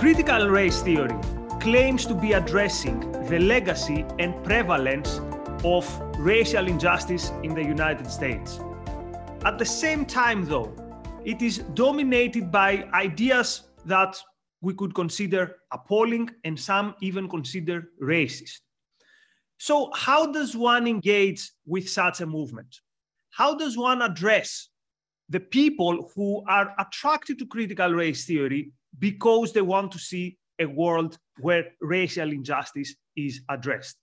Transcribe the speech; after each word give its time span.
Critical 0.00 0.48
race 0.48 0.80
theory 0.80 1.14
claims 1.60 2.06
to 2.06 2.14
be 2.14 2.32
addressing 2.32 3.00
the 3.28 3.38
legacy 3.38 4.06
and 4.18 4.32
prevalence 4.42 5.20
of 5.62 5.84
racial 6.16 6.68
injustice 6.68 7.32
in 7.42 7.54
the 7.54 7.62
United 7.62 8.10
States. 8.10 8.60
At 9.44 9.58
the 9.58 9.66
same 9.66 10.06
time, 10.06 10.46
though, 10.46 10.74
it 11.26 11.42
is 11.42 11.58
dominated 11.74 12.50
by 12.50 12.88
ideas 12.94 13.64
that 13.84 14.16
we 14.62 14.72
could 14.72 14.94
consider 14.94 15.56
appalling 15.70 16.30
and 16.44 16.58
some 16.58 16.94
even 17.02 17.28
consider 17.28 17.90
racist. 18.02 18.60
So, 19.58 19.90
how 19.94 20.32
does 20.32 20.56
one 20.56 20.86
engage 20.86 21.50
with 21.66 21.86
such 21.90 22.22
a 22.22 22.26
movement? 22.26 22.74
How 23.32 23.54
does 23.54 23.76
one 23.76 24.00
address 24.00 24.70
the 25.28 25.40
people 25.40 26.10
who 26.16 26.42
are 26.48 26.74
attracted 26.78 27.38
to 27.40 27.46
critical 27.46 27.92
race 27.92 28.24
theory 28.24 28.72
because 28.98 29.52
they 29.52 29.62
want 29.62 29.92
to 29.92 29.98
see 29.98 30.36
a 30.58 30.66
world 30.66 31.18
where 31.40 31.64
racial 31.80 32.30
injustice 32.32 32.94
is 33.16 33.40
addressed. 33.48 33.96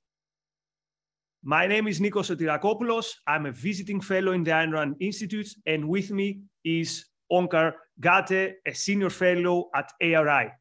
My 1.44 1.68
name 1.68 1.88
is 1.88 2.00
Nikos 2.00 2.30
Sotirakopoulos. 2.36 3.12
I'm 3.28 3.45
a 3.45 3.52
visiting 3.52 4.02
fellow 4.02 4.31
in 4.31 4.44
the 4.44 4.52
Ayn 4.52 4.73
Rand 4.73 4.95
Institute, 5.00 5.48
and 5.66 5.88
with 5.88 6.12
me 6.12 6.42
is 6.66 7.05
Onkar 7.31 7.73
Ghate, 8.02 8.54
a 8.66 8.73
senior 8.73 9.09
fellow 9.09 9.70
at 9.76 9.92
ARI. 10.02 10.52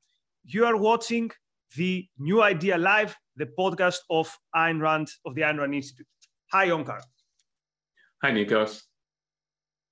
You 0.45 0.65
are 0.67 0.77
watching 0.77 1.31
the 1.77 2.07
New 2.19 2.43
Idea 2.43 2.79
Live, 2.79 3.17
the 3.37 3.49
podcast 3.59 3.99
of 4.11 4.31
Ayn 4.55 4.81
Rand, 4.81 5.09
of 5.25 5.35
the 5.35 5.43
Ayn 5.43 5.59
Rand 5.59 5.75
Institute. 5.75 6.07
Hi, 6.53 6.69
Onkar. 6.69 7.01
Hi, 8.23 8.31
Nikos. 8.31 8.83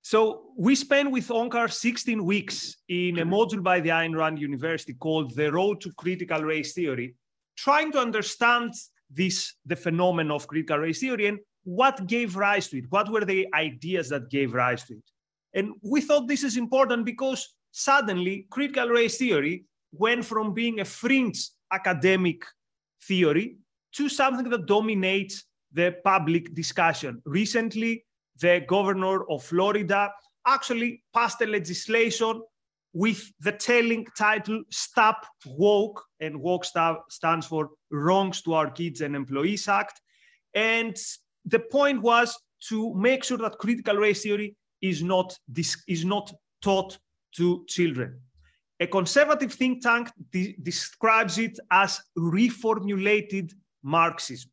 So 0.07 0.53
we 0.55 0.75
spent 0.75 1.11
with 1.11 1.29
Onkar 1.29 1.73
16 1.73 2.23
weeks 2.23 2.77
in 2.91 3.21
a 3.21 3.25
module 3.25 3.63
by 3.63 3.81
the 3.81 3.89
Ayn 3.89 4.15
Rand 4.15 4.39
University 4.39 4.93
called 4.93 5.35
The 5.35 5.51
Road 5.51 5.81
to 5.81 5.95
Critical 5.95 6.43
Race 6.43 6.75
Theory, 6.75 7.15
trying 7.57 7.91
to 7.93 8.01
understand 8.01 8.75
this, 9.09 9.55
the 9.65 9.75
phenomenon 9.75 10.31
of 10.31 10.47
critical 10.47 10.77
race 10.77 11.01
theory 11.01 11.29
and 11.29 11.39
what 11.63 12.07
gave 12.07 12.37
rise 12.37 12.69
to 12.69 12.79
it. 12.81 12.85
What 12.91 13.11
were 13.11 13.25
the 13.25 13.49
ideas 13.55 14.11
that 14.11 14.29
gave 14.29 14.53
rise 14.53 14.85
to 14.85 14.93
it? 14.93 15.11
And 15.55 15.73
we 15.83 16.03
thought 16.03 16.29
this 16.29 16.45
is 16.45 16.59
important 16.59 17.07
because 17.07 17.55
suddenly 17.71 18.47
critical 18.51 18.91
race 18.91 19.17
theory 19.17 19.65
went 19.91 20.27
from 20.27 20.53
being 20.53 20.81
a 20.81 20.85
fringe 20.85 21.49
academic 21.73 22.45
theory 23.05 23.57
to 23.93 24.11
something 24.11 24.51
that 24.51 24.67
dominates 24.67 25.45
the 25.73 25.97
public 26.05 26.53
discussion. 26.53 27.23
Recently, 27.25 28.05
the 28.41 28.65
governor 28.67 29.29
of 29.31 29.45
Florida 29.45 30.11
actually 30.47 31.03
passed 31.13 31.41
a 31.41 31.47
legislation 31.47 32.43
with 32.93 33.33
the 33.41 33.53
telling 33.53 34.07
title 34.17 34.63
Stop 34.71 35.27
Woke, 35.47 36.03
and 36.21 36.41
Woke 36.41 36.65
stands 37.09 37.47
for 37.47 37.71
Wrongs 37.91 38.41
to 38.43 38.55
Our 38.55 38.71
Kids 38.71 39.01
and 39.01 39.17
Employees 39.17 39.69
Act. 39.69 40.01
And 40.55 40.97
the 41.45 41.59
point 41.59 42.01
was 42.03 42.39
to 42.69 42.95
make 42.95 43.25
sure 43.25 43.39
that 43.39 43.59
critical 43.59 43.97
race 43.97 44.23
theory 44.23 44.57
is 44.81 45.03
not, 45.03 45.37
is 45.89 46.05
not 46.05 46.33
taught 46.63 46.97
to 47.37 47.65
children. 47.69 48.21
A 48.81 48.87
conservative 48.87 49.53
think 49.53 49.83
tank 49.83 50.11
de 50.31 50.57
describes 50.63 51.39
it 51.39 51.59
as 51.71 52.01
reformulated 52.17 53.53
Marxism. 53.83 54.51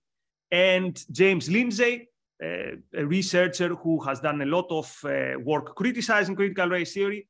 And 0.52 1.04
James 1.12 1.50
Lindsay, 1.50 2.08
a 2.42 3.06
researcher 3.06 3.76
who 3.76 4.00
has 4.02 4.20
done 4.20 4.42
a 4.42 4.46
lot 4.46 4.66
of 4.70 4.98
uh, 5.06 5.40
work 5.40 5.76
criticizing 5.76 6.36
critical 6.36 6.70
race 6.70 6.94
theory, 6.94 7.28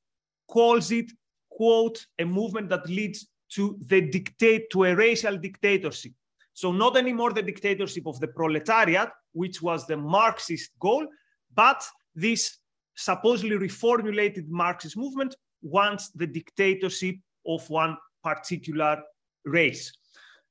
calls 0.48 0.92
it, 0.92 1.12
quote, 1.50 2.06
a 2.20 2.26
movement 2.26 2.70
that 2.70 2.88
leads 2.88 3.28
to 3.50 3.78
the 3.88 4.02
dictate 4.02 4.70
to 4.72 4.86
a 4.86 4.96
racial 4.96 5.38
dictatorship. 5.38 6.14
So 6.54 6.72
not 6.72 6.98
anymore 6.98 7.34
the 7.34 7.42
dictatorship 7.42 8.08
of 8.08 8.20
the 8.20 8.28
proletariat, 8.28 9.10
which 9.34 9.62
was 9.62 9.88
the 9.88 9.98
Marxist 9.98 10.72
goal, 10.80 11.08
but 11.54 11.84
this 12.16 12.58
supposedly 12.96 13.58
reformulated 13.58 14.48
Marxist 14.48 14.98
movement 14.98 15.36
wants 15.62 16.10
the 16.10 16.28
dictatorship 16.28 17.16
of 17.46 17.70
one 17.70 17.98
particular 18.24 19.02
race. 19.46 19.92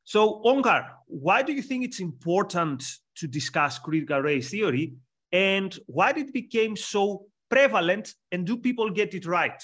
So, 0.04 0.42
Onkar, 0.44 0.88
why 1.06 1.42
do 1.42 1.52
you 1.52 1.62
think 1.62 1.84
it's 1.84 2.00
important 2.00 2.82
to 3.16 3.28
discuss 3.28 3.78
critical 3.78 4.20
race 4.20 4.50
theory? 4.50 4.94
And 5.32 5.76
why 5.86 6.12
did 6.12 6.28
it 6.28 6.32
become 6.32 6.76
so 6.76 7.26
prevalent? 7.48 8.14
And 8.32 8.46
do 8.46 8.56
people 8.56 8.90
get 8.90 9.14
it 9.14 9.26
right? 9.26 9.62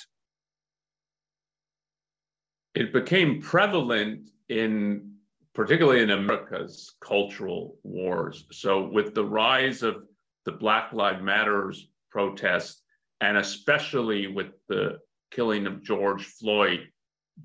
It 2.74 2.92
became 2.92 3.40
prevalent 3.40 4.30
in 4.48 5.12
particularly 5.54 6.02
in 6.02 6.10
America's 6.10 6.94
cultural 7.00 7.78
wars. 7.82 8.44
So, 8.52 8.88
with 8.88 9.14
the 9.14 9.24
rise 9.24 9.82
of 9.82 10.04
the 10.44 10.52
Black 10.52 10.92
Lives 10.92 11.22
Matters 11.22 11.88
protests, 12.10 12.82
and 13.22 13.38
especially 13.38 14.26
with 14.26 14.48
the 14.68 14.98
killing 15.30 15.66
of 15.66 15.82
George 15.82 16.24
Floyd 16.24 16.88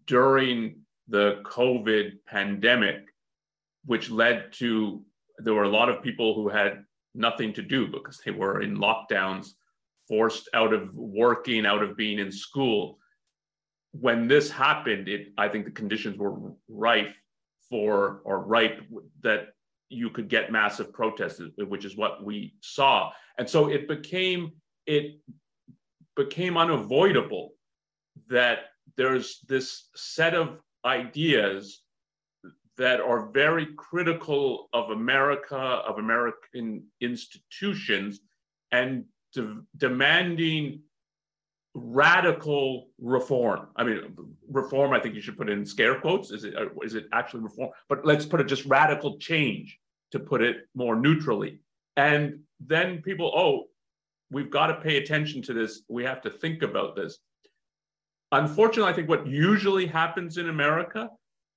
during 0.07 0.80
the 1.11 1.41
COVID 1.43 2.13
pandemic, 2.25 3.05
which 3.85 4.09
led 4.09 4.53
to 4.53 5.03
there 5.37 5.53
were 5.53 5.63
a 5.63 5.69
lot 5.69 5.89
of 5.89 6.01
people 6.01 6.33
who 6.33 6.47
had 6.49 6.83
nothing 7.13 7.53
to 7.53 7.61
do 7.61 7.87
because 7.87 8.19
they 8.23 8.31
were 8.31 8.61
in 8.61 8.77
lockdowns, 8.77 9.49
forced 10.07 10.49
out 10.53 10.73
of 10.73 10.93
working, 10.95 11.65
out 11.65 11.83
of 11.83 11.97
being 11.97 12.17
in 12.19 12.31
school. 12.31 12.97
When 13.91 14.27
this 14.27 14.49
happened, 14.49 15.09
it 15.09 15.33
I 15.37 15.49
think 15.49 15.65
the 15.65 15.71
conditions 15.71 16.17
were 16.17 16.53
rife 16.69 17.15
for 17.69 18.21
or 18.23 18.39
ripe 18.39 18.81
that 19.21 19.49
you 19.89 20.09
could 20.09 20.29
get 20.29 20.51
massive 20.51 20.93
protests, 20.93 21.41
which 21.57 21.83
is 21.83 21.97
what 21.97 22.23
we 22.23 22.55
saw. 22.61 23.11
And 23.37 23.49
so 23.49 23.69
it 23.69 23.87
became 23.89 24.53
it 24.85 25.19
became 26.15 26.57
unavoidable 26.57 27.53
that 28.29 28.59
there's 28.95 29.39
this 29.47 29.89
set 29.95 30.33
of 30.33 30.59
ideas 30.85 31.81
that 32.77 32.99
are 32.99 33.29
very 33.31 33.67
critical 33.77 34.69
of 34.73 34.89
America, 34.91 35.57
of 35.57 35.99
American 35.99 36.83
institutions, 36.99 38.21
and 38.71 39.05
de- 39.33 39.61
demanding 39.77 40.81
radical 41.73 42.89
reform. 42.99 43.67
I 43.75 43.83
mean, 43.83 44.15
reform, 44.49 44.93
I 44.93 44.99
think 44.99 45.15
you 45.15 45.21
should 45.21 45.37
put 45.37 45.49
in 45.49 45.65
scare 45.65 45.99
quotes. 45.99 46.31
Is 46.31 46.43
it, 46.43 46.55
uh, 46.55 46.67
is 46.83 46.95
it 46.95 47.07
actually 47.13 47.41
reform? 47.41 47.71
But 47.87 48.05
let's 48.05 48.25
put 48.25 48.41
it 48.41 48.45
just 48.45 48.65
radical 48.65 49.17
change 49.17 49.77
to 50.11 50.19
put 50.19 50.41
it 50.41 50.67
more 50.75 50.95
neutrally. 50.95 51.59
And 51.97 52.39
then 52.59 53.01
people, 53.01 53.31
oh, 53.35 53.65
we've 54.31 54.49
got 54.49 54.67
to 54.67 54.75
pay 54.75 54.97
attention 54.97 55.41
to 55.43 55.53
this. 55.53 55.83
We 55.87 56.03
have 56.03 56.21
to 56.23 56.29
think 56.29 56.61
about 56.63 56.95
this. 56.95 57.19
Unfortunately, 58.31 58.91
I 58.91 58.95
think 58.95 59.09
what 59.09 59.27
usually 59.27 59.85
happens 59.85 60.37
in 60.37 60.49
America 60.49 61.09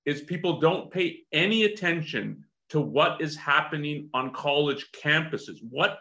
is 0.07 0.23
people 0.23 0.61
don't 0.61 0.91
pay 0.91 1.21
any 1.33 1.65
attention 1.65 2.45
to 2.71 2.81
what 2.81 3.21
is 3.21 3.37
happening 3.37 4.09
on 4.15 4.33
college 4.33 4.87
campuses, 4.93 5.59
what 5.71 5.99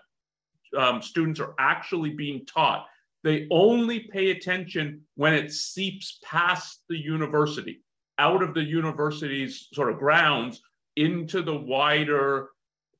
um, 0.77 1.01
students 1.01 1.39
are 1.39 1.53
actually 1.59 2.11
being 2.11 2.45
taught. 2.45 2.87
They 3.23 3.47
only 3.51 4.01
pay 4.11 4.31
attention 4.31 5.01
when 5.15 5.33
it 5.33 5.51
seeps 5.51 6.19
past 6.23 6.83
the 6.89 6.97
university, 6.97 7.81
out 8.17 8.41
of 8.41 8.53
the 8.53 8.63
university's 8.63 9.67
sort 9.73 9.91
of 9.91 9.99
grounds 9.99 10.61
into 10.95 11.41
the 11.41 11.55
wider 11.55 12.49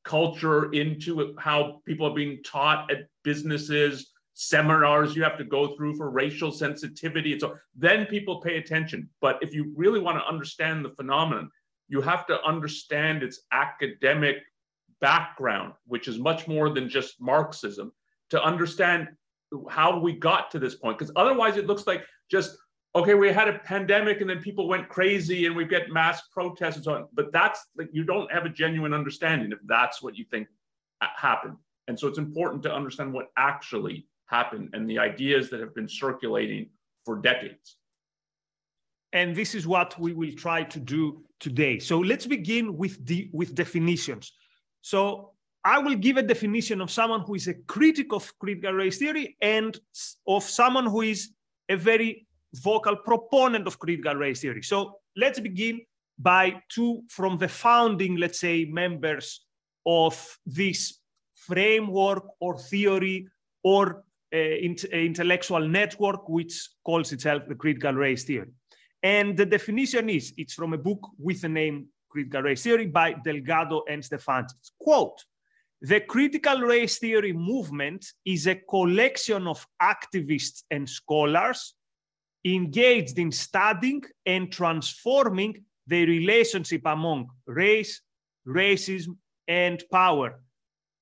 culture, 0.06 0.72
into 0.72 1.36
how 1.40 1.82
people 1.86 2.08
are 2.08 2.16
being 2.16 2.42
taught 2.44 2.92
at 2.92 3.08
businesses, 3.24 4.13
seminars 4.34 5.16
you 5.16 5.24
have 5.24 5.38
to 5.38 5.44
go 5.44 5.76
through 5.76 5.96
for 5.96 6.10
racial 6.10 6.52
sensitivity. 6.52 7.34
And 7.34 7.42
so 7.42 7.56
then 7.76 8.06
people 8.06 8.42
pay 8.42 8.58
attention. 8.58 9.10
But 9.22 9.38
if 9.42 9.54
you 9.54 9.72
really 9.76 10.00
want 10.00 10.18
to 10.18 10.28
understand 10.28 10.84
the 10.84 10.90
phenomenon, 10.90 11.50
you 11.88 12.02
have 12.02 12.26
to 12.28 12.44
understand 12.44 13.22
its 13.22 13.42
academic 13.52 14.38
background, 15.02 15.74
which 15.86 16.08
is 16.08 16.18
much 16.18 16.48
more 16.48 16.70
than 16.70 16.90
just 16.90 17.22
Marxism, 17.22 17.92
to 18.30 18.42
understand 18.42 19.10
how 19.70 20.00
we 20.00 20.14
got 20.14 20.50
to 20.52 20.60
this 20.60 20.76
point. 20.76 20.98
Because 20.98 21.14
otherwise, 21.16 21.58
it 21.58 21.68
looks 21.68 21.86
like 21.86 22.04
just, 22.32 22.58
okay, 22.96 23.14
we 23.14 23.32
had 23.32 23.48
a 23.48 23.60
pandemic 23.60 24.22
and 24.22 24.30
then 24.30 24.40
people 24.40 24.68
went 24.68 24.90
crazy 24.90 25.46
and 25.46 25.56
we 25.56 25.66
get 25.66 25.92
mass 25.92 26.24
protests 26.32 26.78
and 26.78 26.86
so 26.86 26.96
on. 26.96 27.08
But 27.14 27.32
that's 27.32 27.60
like, 27.78 27.90
you 27.92 28.04
don't 28.04 28.32
have 28.32 28.46
a 28.46 28.50
genuine 28.50 28.94
understanding 28.94 29.52
if 29.52 29.60
that's 29.66 30.02
what 30.02 30.18
you 30.18 30.26
think 30.32 30.48
uh, 31.02 31.08
happened. 31.16 31.58
And 31.88 32.00
so 32.00 32.08
it's 32.08 32.18
important 32.18 32.64
to 32.64 32.74
understand 32.74 33.14
what 33.14 33.28
actually 33.38 34.08
happen 34.38 34.62
and 34.74 34.90
the 34.90 35.00
ideas 35.10 35.44
that 35.50 35.60
have 35.60 35.74
been 35.80 35.92
circulating 36.04 36.64
for 37.06 37.14
decades. 37.32 37.68
And 39.20 39.36
this 39.36 39.52
is 39.58 39.64
what 39.68 39.90
we 40.00 40.12
will 40.20 40.36
try 40.46 40.60
to 40.76 40.80
do 40.80 41.04
today. 41.40 41.76
So 41.90 41.96
let's 42.00 42.28
begin 42.38 42.66
with 42.82 42.96
the 43.10 43.20
with 43.40 43.50
definitions. 43.64 44.26
So 44.82 45.02
I 45.74 45.78
will 45.84 45.98
give 46.06 46.18
a 46.18 46.28
definition 46.34 46.82
of 46.82 46.90
someone 47.00 47.22
who 47.26 47.36
is 47.36 47.48
a 47.48 47.58
critic 47.76 48.08
of 48.18 48.24
critical 48.42 48.74
race 48.74 48.98
theory 48.98 49.38
and 49.42 49.72
of 50.36 50.44
someone 50.44 50.88
who 50.94 51.02
is 51.14 51.20
a 51.70 51.78
very 51.90 52.28
vocal 52.68 52.96
proponent 53.10 53.66
of 53.68 53.80
critical 53.84 54.16
race 54.16 54.42
theory. 54.42 54.64
So 54.64 54.78
let's 55.24 55.40
begin 55.40 55.76
by 56.18 56.44
two 56.76 56.92
from 57.10 57.38
the 57.38 57.48
founding, 57.48 58.18
let's 58.24 58.40
say, 58.40 58.66
members 58.66 59.46
of 59.86 60.16
this 60.46 61.00
framework 61.48 62.24
or 62.40 62.58
theory 62.58 63.28
or 63.64 64.04
intellectual 64.34 65.68
network, 65.68 66.28
which 66.28 66.70
calls 66.84 67.12
itself 67.12 67.44
the 67.48 67.56
critical 67.56 67.94
race 67.94 68.24
theory. 68.24 68.52
And 69.04 69.38
the 69.38 69.46
definition 69.46 70.10
is, 70.10 70.34
it's 70.38 70.54
from 70.54 70.74
a 70.74 70.78
book 70.78 71.10
with 71.20 71.42
the 71.42 71.50
name 71.50 71.88
Critical 72.10 72.42
Race 72.44 72.64
Theory 72.64 72.88
by 72.88 73.14
Delgado 73.14 73.84
and 73.90 74.02
Stefancic. 74.02 74.72
Quote, 74.80 75.24
the 75.82 76.00
critical 76.00 76.60
race 76.60 77.00
theory 77.00 77.34
movement 77.34 78.06
is 78.24 78.48
a 78.48 78.56
collection 78.56 79.48
of 79.48 79.66
activists 79.82 80.64
and 80.72 80.90
scholars 80.90 81.74
engaged 82.46 83.20
in 83.20 83.32
studying 83.32 84.02
and 84.26 84.52
transforming 84.52 85.64
the 85.88 86.06
relationship 86.06 86.82
among 86.86 87.30
race, 87.46 88.02
racism, 88.48 89.18
and 89.48 89.84
power. 89.92 90.40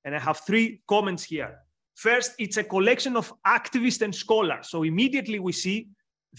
And 0.04 0.16
I 0.16 0.19
have 0.19 0.39
three 0.39 0.81
comments 0.88 1.24
here. 1.24 1.60
First, 1.95 2.33
it's 2.39 2.57
a 2.57 2.63
collection 2.63 3.15
of 3.15 3.33
activists 3.45 4.01
and 4.01 4.13
scholars. 4.13 4.69
So 4.69 4.83
immediately 4.83 5.39
we 5.39 5.51
see 5.51 5.88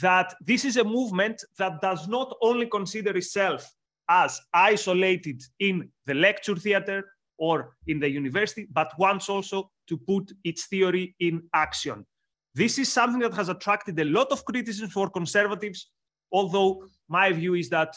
that 0.00 0.34
this 0.40 0.64
is 0.64 0.76
a 0.76 0.84
movement 0.84 1.44
that 1.58 1.81
does 1.81 2.08
not 2.08 2.34
only 2.40 2.66
consider 2.66 3.16
itself 3.16 3.70
as 4.08 4.40
isolated 4.52 5.43
in 5.60 5.88
the 6.06 6.14
lecture 6.14 6.56
theater 6.56 7.04
or 7.38 7.76
in 7.87 8.00
the 8.00 8.08
university, 8.08 8.66
but 8.72 8.93
wants 8.99 9.28
also 9.28 9.70
to 9.88 9.96
put 9.96 10.32
its 10.44 10.66
theory 10.66 11.14
in 11.20 11.43
action. 11.55 12.06
This 12.55 12.78
is 12.78 12.93
something 12.93 13.20
that 13.20 13.34
has 13.34 13.48
attracted 13.48 13.98
a 13.98 14.05
lot 14.05 14.31
of 14.31 14.44
criticism 14.44 14.88
for 14.88 15.08
conservatives, 15.08 15.90
although 16.31 16.84
my 17.08 17.32
view 17.32 17.55
is 17.55 17.69
that 17.70 17.94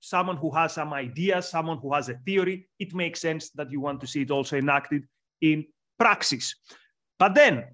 someone 0.00 0.36
who 0.36 0.50
has 0.52 0.74
some 0.74 0.92
ideas, 0.92 1.48
someone 1.48 1.78
who 1.78 1.92
has 1.92 2.08
a 2.08 2.14
theory, 2.14 2.68
it 2.78 2.94
makes 2.94 3.20
sense 3.20 3.50
that 3.50 3.70
you 3.70 3.80
want 3.80 4.00
to 4.00 4.06
see 4.06 4.22
it 4.22 4.30
also 4.30 4.56
enacted 4.56 5.02
in 5.40 5.66
praxis. 5.98 6.54
But 7.18 7.34
then 7.34 7.64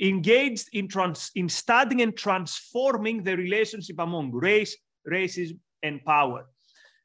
engaged 0.00 0.68
in, 0.72 0.88
trans, 0.88 1.30
in 1.34 1.48
studying 1.48 2.02
and 2.02 2.16
transforming 2.16 3.22
the 3.22 3.36
relationship 3.36 3.96
among 3.98 4.32
race, 4.32 4.76
racism, 5.10 5.58
and 5.82 6.04
power. 6.04 6.46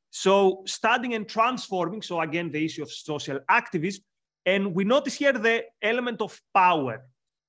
So 0.10 0.64
studying 0.66 1.14
and 1.14 1.28
transforming, 1.28 2.02
so 2.02 2.20
again, 2.22 2.52
the 2.52 2.64
issue 2.66 2.82
of 2.82 2.92
social 2.92 3.40
activism, 3.48 4.04
and 4.46 4.74
we 4.74 4.84
notice 4.84 5.16
here 5.16 5.34
the 5.34 5.66
element 5.82 6.22
of 6.22 6.40
power. 6.54 7.04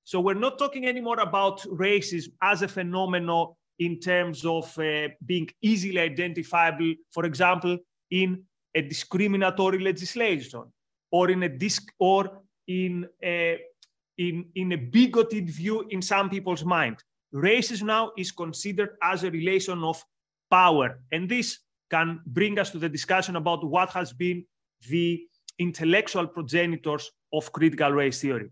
So 0.04 0.20
we're 0.20 0.34
not 0.34 0.58
talking 0.58 0.86
anymore 0.86 1.20
about 1.20 1.60
racism 1.60 2.32
as 2.42 2.62
a 2.62 2.68
phenomenon 2.68 3.54
in 3.78 3.98
terms 3.98 4.44
of 4.44 4.76
uh, 4.78 5.08
being 5.24 5.48
easily 5.62 5.98
identifiable, 5.98 6.94
for 7.12 7.24
example, 7.24 7.78
in 8.10 8.42
a 8.74 8.82
discriminatory 8.82 9.78
legislation 9.78 10.64
or 11.10 11.30
in 11.30 11.42
a 11.44 11.48
disc 11.48 11.90
or 11.98 12.42
in 12.66 13.06
a 13.22 13.58
in, 14.20 14.44
in 14.54 14.72
a 14.72 14.76
bigoted 14.76 15.48
view 15.48 15.86
in 15.88 16.02
some 16.02 16.28
people's 16.28 16.64
mind. 16.64 16.96
Racism 17.34 17.84
now 17.84 18.12
is 18.18 18.30
considered 18.30 18.90
as 19.02 19.24
a 19.24 19.30
relation 19.30 19.82
of 19.82 20.04
power. 20.50 21.00
And 21.10 21.26
this 21.26 21.58
can 21.90 22.20
bring 22.26 22.58
us 22.58 22.70
to 22.72 22.78
the 22.78 22.88
discussion 22.88 23.36
about 23.36 23.64
what 23.64 23.88
has 23.90 24.12
been 24.12 24.44
the 24.90 25.22
intellectual 25.58 26.26
progenitors 26.26 27.10
of 27.32 27.50
critical 27.52 27.92
race 27.92 28.20
theory. 28.20 28.50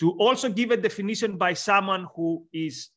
To 0.00 0.10
also 0.18 0.48
give 0.48 0.72
a 0.72 0.76
definition 0.76 1.38
by 1.38 1.54
someone 1.54 2.08
who 2.16 2.44
is, 2.52 2.90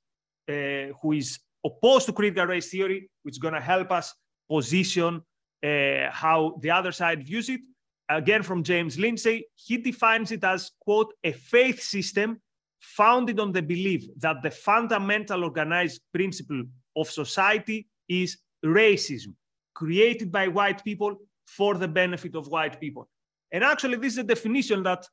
uh, 0.50 0.90
who 1.02 1.12
is 1.14 1.40
opposed 1.64 2.08
to 2.08 2.14
critical 2.14 2.46
race 2.46 2.70
theory, 2.72 3.10
which 3.22 3.36
is 3.36 3.40
going 3.40 3.54
to 3.54 3.62
help 3.62 3.92
us 3.92 4.16
position 4.50 5.22
uh, 5.64 6.10
how 6.10 6.58
the 6.62 6.72
other 6.72 6.92
side 6.92 7.24
views 7.24 7.50
it, 7.50 7.62
again 8.10 8.44
from 8.44 8.64
James 8.64 8.98
Lindsay, 8.98 9.46
he 9.56 9.78
defines 9.78 10.32
it 10.32 10.44
as, 10.44 10.72
quote, 10.80 11.14
a 11.24 11.32
faith 11.32 11.82
system 11.82 12.42
founded 12.80 13.40
on 13.40 13.52
the 13.52 13.62
belief 13.62 14.06
that 14.18 14.42
the 14.42 14.52
fundamental 14.52 15.44
organized 15.44 16.02
principle 16.14 16.64
of 16.96 17.10
society 17.10 17.88
is 18.08 18.38
racism, 18.66 19.34
created 19.74 20.32
by 20.32 20.48
white 20.48 20.84
people 20.84 21.16
for 21.46 21.76
the 21.76 21.88
benefit 21.88 22.36
of 22.36 22.48
white 22.48 22.80
people. 22.80 23.08
And 23.52 23.64
actually, 23.64 23.98
this 23.98 24.14
is 24.14 24.20
a 24.20 24.24
definition 24.24 24.84
that, 24.84 25.06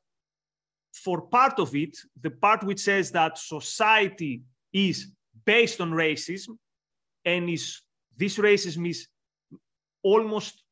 for 0.93 1.21
part 1.21 1.59
of 1.59 1.75
it, 1.75 1.97
the 2.21 2.31
part 2.31 2.63
which 2.63 2.79
says 2.79 3.11
that 3.11 3.37
society 3.37 4.41
is 4.73 5.11
based 5.45 5.81
on 5.81 5.91
racism 5.91 6.57
and 7.25 7.49
is 7.49 7.81
this 8.15 8.37
racism 8.37 8.89
is 8.89 9.07
almost 10.03 10.63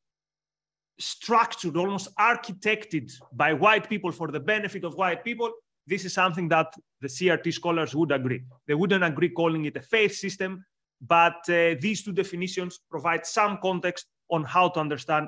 structured, 1.00 1.78
almost 1.78 2.16
architected 2.16 3.12
by 3.34 3.54
white 3.54 3.90
people 3.90 4.12
for 4.12 4.30
the 4.32 4.40
benefit 4.40 4.84
of 4.84 4.96
white 4.96 5.24
people, 5.24 5.52
this 5.88 6.06
is 6.06 6.14
something 6.14 6.48
that 6.50 6.74
the 7.02 7.08
CRT 7.08 7.54
scholars 7.54 7.96
would 7.96 8.12
agree. 8.12 8.42
They 8.68 8.74
wouldn't 8.74 9.04
agree 9.04 9.30
calling 9.30 9.66
it 9.66 9.78
a 9.78 9.82
faith 9.82 10.16
system, 10.16 10.66
but 11.02 11.38
uh, 11.50 11.76
these 11.80 12.04
two 12.04 12.14
definitions 12.14 12.80
provide 12.90 13.26
some 13.26 13.60
context 13.62 14.08
on 14.30 14.44
how 14.44 14.70
to 14.70 14.80
understand 14.80 15.28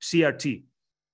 CRT. 0.00 0.62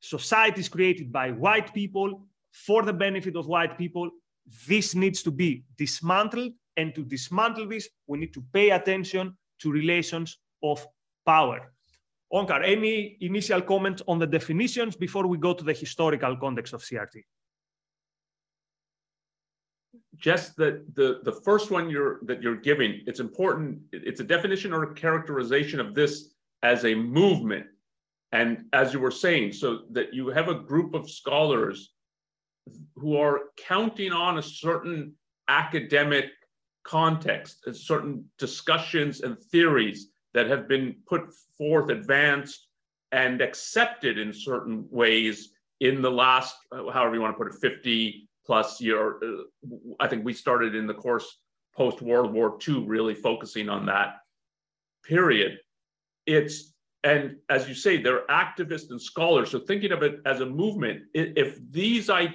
Society 0.00 0.60
is 0.60 0.68
created 0.68 1.10
by 1.10 1.30
white 1.30 1.72
people 1.72 2.26
for 2.52 2.82
the 2.82 2.92
benefit 2.92 3.36
of 3.36 3.46
white 3.46 3.78
people. 3.78 4.10
This 4.68 4.94
needs 4.94 5.22
to 5.22 5.30
be 5.30 5.64
dismantled, 5.78 6.52
and 6.76 6.94
to 6.94 7.04
dismantle 7.04 7.68
this, 7.68 7.88
we 8.06 8.18
need 8.18 8.34
to 8.34 8.44
pay 8.52 8.70
attention 8.70 9.36
to 9.60 9.72
relations 9.72 10.38
of 10.62 10.86
power. 11.24 11.72
Onkar, 12.34 12.62
any 12.64 13.16
initial 13.20 13.62
comment 13.62 14.02
on 14.08 14.18
the 14.18 14.26
definitions 14.26 14.96
before 14.96 15.26
we 15.28 15.38
go 15.38 15.54
to 15.54 15.62
the 15.62 15.72
historical 15.72 16.36
context 16.36 16.72
of 16.72 16.82
CRT? 16.82 17.22
Just 20.16 20.56
that 20.56 20.94
the, 20.96 21.20
the 21.22 21.32
first 21.32 21.70
one 21.70 21.88
you're 21.88 22.18
that 22.24 22.42
you're 22.42 22.56
giving, 22.56 23.02
it's 23.06 23.20
important, 23.20 23.78
it's 23.92 24.20
a 24.20 24.24
definition 24.24 24.72
or 24.72 24.82
a 24.82 24.94
characterization 24.94 25.78
of 25.78 25.94
this 25.94 26.34
as 26.64 26.84
a 26.84 26.94
movement. 26.94 27.66
And 28.32 28.64
as 28.72 28.92
you 28.92 28.98
were 28.98 29.12
saying, 29.12 29.52
so 29.52 29.82
that 29.92 30.12
you 30.12 30.28
have 30.28 30.48
a 30.48 30.54
group 30.54 30.94
of 30.94 31.08
scholars 31.08 31.90
who 32.96 33.16
are 33.16 33.42
counting 33.56 34.10
on 34.10 34.38
a 34.38 34.42
certain 34.42 35.14
academic 35.48 36.26
context, 36.82 37.64
certain 37.74 38.24
discussions 38.38 39.20
and 39.20 39.38
theories 39.38 40.08
that 40.34 40.48
have 40.48 40.68
been 40.68 40.96
put 41.06 41.32
forth, 41.56 41.90
advanced, 41.90 42.68
and 43.12 43.40
accepted 43.40 44.18
in 44.18 44.32
certain 44.32 44.86
ways 44.90 45.50
in 45.80 46.02
the 46.02 46.10
last, 46.10 46.56
uh, 46.72 46.90
however 46.90 47.14
you 47.14 47.20
want 47.20 47.36
to 47.36 47.38
put 47.42 47.54
it, 47.54 47.60
50 47.60 48.28
plus 48.44 48.80
year. 48.80 49.16
Uh, 49.16 49.42
I 50.00 50.08
think 50.08 50.24
we 50.24 50.32
started 50.32 50.74
in 50.74 50.86
the 50.86 50.94
course 50.94 51.38
post 51.76 52.02
World 52.02 52.32
War 52.32 52.58
II, 52.66 52.84
really 52.86 53.14
focusing 53.14 53.68
on 53.68 53.86
that 53.86 54.16
period. 55.04 55.58
It's 56.26 56.72
and 57.04 57.36
as 57.50 57.68
you 57.68 57.74
say, 57.74 58.00
they're 58.00 58.26
activists 58.28 58.90
and 58.90 59.00
scholars. 59.00 59.50
So 59.50 59.58
thinking 59.58 59.92
of 59.92 60.02
it 60.02 60.20
as 60.24 60.40
a 60.40 60.46
movement, 60.46 61.02
if 61.12 61.58
these 61.70 62.08
I, 62.08 62.34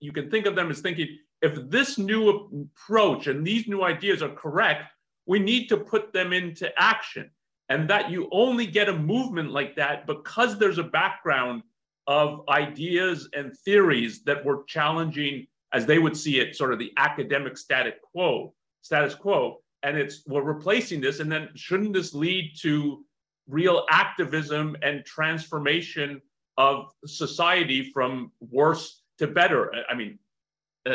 you 0.00 0.10
can 0.10 0.30
think 0.30 0.46
of 0.46 0.56
them 0.56 0.70
as 0.70 0.80
thinking 0.80 1.18
if 1.42 1.68
this 1.68 1.98
new 1.98 2.30
approach 2.30 3.26
and 3.26 3.46
these 3.46 3.68
new 3.68 3.84
ideas 3.84 4.22
are 4.22 4.30
correct, 4.30 4.84
we 5.26 5.38
need 5.38 5.68
to 5.68 5.76
put 5.76 6.12
them 6.12 6.32
into 6.32 6.70
action. 6.80 7.30
And 7.68 7.88
that 7.88 8.10
you 8.10 8.28
only 8.32 8.66
get 8.66 8.88
a 8.88 8.98
movement 8.98 9.50
like 9.50 9.76
that 9.76 10.06
because 10.06 10.58
there's 10.58 10.78
a 10.78 10.84
background 10.84 11.62
of 12.06 12.46
ideas 12.48 13.28
and 13.34 13.56
theories 13.58 14.24
that 14.24 14.44
were 14.44 14.64
challenging, 14.64 15.46
as 15.72 15.86
they 15.86 15.98
would 15.98 16.16
see 16.16 16.40
it, 16.40 16.56
sort 16.56 16.72
of 16.72 16.78
the 16.78 16.92
academic 16.96 17.56
static 17.56 18.02
quo, 18.02 18.52
status 18.82 19.14
quo. 19.14 19.60
And 19.84 19.96
it's 19.96 20.22
we're 20.26 20.42
replacing 20.42 21.00
this. 21.00 21.20
And 21.20 21.30
then 21.30 21.48
shouldn't 21.54 21.94
this 21.94 22.12
lead 22.12 22.52
to 22.60 23.04
real 23.48 23.86
activism 23.90 24.76
and 24.82 25.04
transformation 25.04 26.20
of 26.58 26.90
society 27.06 27.90
from 27.90 28.32
worse 28.40 29.02
to 29.18 29.26
better? 29.26 29.72
I 29.88 29.94
mean, 29.94 30.18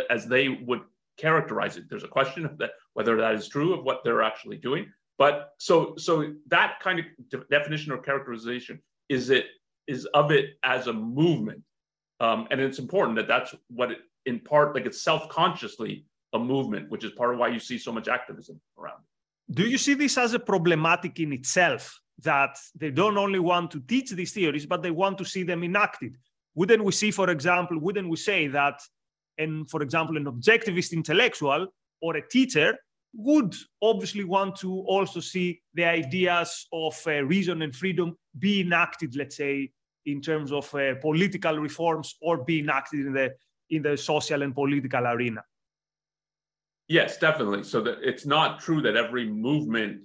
as 0.09 0.27
they 0.27 0.49
would 0.49 0.81
characterize 1.17 1.77
it. 1.77 1.89
There's 1.89 2.03
a 2.03 2.07
question 2.07 2.45
of 2.45 2.57
that 2.59 2.71
whether 2.97 3.15
that 3.15 3.35
is 3.35 3.47
true 3.47 3.75
of 3.75 3.83
what 3.83 4.03
they're 4.03 4.23
actually 4.23 4.57
doing. 4.57 4.91
But 5.19 5.51
so 5.59 5.93
so 5.97 6.33
that 6.47 6.79
kind 6.81 6.97
of 6.99 7.05
de- 7.29 7.45
definition 7.51 7.91
or 7.91 7.99
characterization 7.99 8.81
is 9.07 9.29
it 9.29 9.45
is 9.85 10.05
of 10.21 10.31
it 10.31 10.45
as 10.63 10.87
a 10.87 10.93
movement, 10.93 11.61
um, 12.19 12.47
and 12.49 12.59
it's 12.59 12.79
important 12.79 13.15
that 13.17 13.27
that's 13.27 13.53
what 13.69 13.91
it 13.91 13.99
in 14.25 14.39
part 14.39 14.73
like 14.73 14.87
it's 14.87 15.01
self 15.09 15.29
consciously 15.29 16.05
a 16.33 16.39
movement, 16.39 16.89
which 16.89 17.03
is 17.03 17.11
part 17.11 17.33
of 17.33 17.39
why 17.39 17.49
you 17.49 17.59
see 17.59 17.77
so 17.77 17.91
much 17.91 18.07
activism 18.07 18.59
around. 18.79 19.01
Do 19.51 19.63
you 19.73 19.77
see 19.77 19.93
this 19.93 20.17
as 20.17 20.33
a 20.33 20.39
problematic 20.39 21.19
in 21.19 21.33
itself? 21.33 21.83
That 22.23 22.57
they 22.73 22.89
don't 22.89 23.19
only 23.19 23.37
want 23.37 23.69
to 23.71 23.79
teach 23.79 24.09
these 24.09 24.31
theories, 24.31 24.65
but 24.65 24.81
they 24.81 24.89
want 24.89 25.19
to 25.19 25.25
see 25.33 25.43
them 25.43 25.63
enacted. 25.63 26.17
Wouldn't 26.55 26.83
we 26.83 26.91
see, 26.91 27.11
for 27.11 27.29
example, 27.29 27.79
wouldn't 27.79 28.09
we 28.09 28.17
say 28.17 28.47
that 28.47 28.81
and 29.37 29.69
for 29.69 29.83
example, 29.83 30.17
an 30.17 30.25
objectivist 30.25 30.93
intellectual 30.93 31.67
or 32.01 32.17
a 32.17 32.27
teacher 32.27 32.75
would 33.17 33.55
obviously 33.81 34.23
want 34.23 34.55
to 34.55 34.81
also 34.81 35.19
see 35.19 35.59
the 35.73 35.83
ideas 35.83 36.67
of 36.71 36.95
uh, 37.07 37.23
reason 37.23 37.63
and 37.63 37.75
freedom 37.75 38.15
be 38.37 38.61
enacted, 38.61 39.15
let's 39.15 39.35
say, 39.35 39.71
in 40.05 40.21
terms 40.21 40.51
of 40.51 40.73
uh, 40.75 40.93
political 41.01 41.57
reforms 41.57 42.15
or 42.21 42.43
be 42.43 42.59
enacted 42.59 43.01
in 43.01 43.13
the 43.13 43.33
in 43.69 43.81
the 43.81 43.97
social 43.97 44.43
and 44.43 44.55
political 44.55 45.05
arena. 45.07 45.43
Yes, 46.87 47.17
definitely. 47.17 47.63
So 47.63 47.81
that 47.81 47.97
it's 48.01 48.25
not 48.25 48.61
true 48.61 48.81
that 48.81 48.95
every 48.95 49.27
movement, 49.29 49.99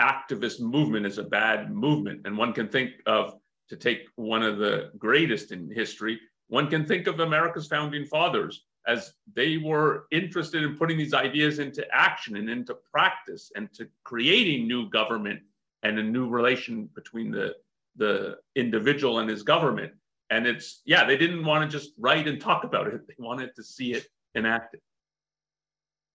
activist 0.00 0.60
movement, 0.60 1.04
is 1.04 1.18
a 1.18 1.24
bad 1.24 1.70
movement. 1.70 2.22
And 2.24 2.38
one 2.38 2.54
can 2.54 2.68
think 2.68 2.92
of 3.04 3.34
to 3.68 3.76
take 3.76 4.06
one 4.16 4.42
of 4.42 4.58
the 4.58 4.90
greatest 4.96 5.52
in 5.52 5.70
history, 5.70 6.18
one 6.48 6.68
can 6.68 6.86
think 6.86 7.06
of 7.06 7.20
America's 7.20 7.66
founding 7.66 8.06
fathers 8.06 8.64
as 8.86 9.14
they 9.34 9.56
were 9.56 10.06
interested 10.10 10.62
in 10.62 10.76
putting 10.76 10.98
these 10.98 11.14
ideas 11.14 11.58
into 11.58 11.86
action 11.92 12.36
and 12.36 12.50
into 12.50 12.74
practice 12.92 13.50
and 13.56 13.72
to 13.74 13.88
creating 14.04 14.68
new 14.68 14.88
government 14.90 15.40
and 15.82 15.98
a 15.98 16.02
new 16.02 16.28
relation 16.28 16.88
between 16.94 17.30
the 17.30 17.54
the 17.96 18.36
individual 18.56 19.20
and 19.20 19.30
his 19.30 19.42
government. 19.42 19.92
And 20.30 20.46
it's 20.46 20.82
yeah 20.84 21.04
they 21.04 21.16
didn't 21.16 21.44
want 21.44 21.68
to 21.68 21.78
just 21.78 21.92
write 21.98 22.26
and 22.28 22.40
talk 22.40 22.64
about 22.64 22.86
it. 22.88 23.00
They 23.08 23.14
wanted 23.18 23.54
to 23.56 23.62
see 23.62 23.92
it 23.92 24.06
enacted 24.34 24.80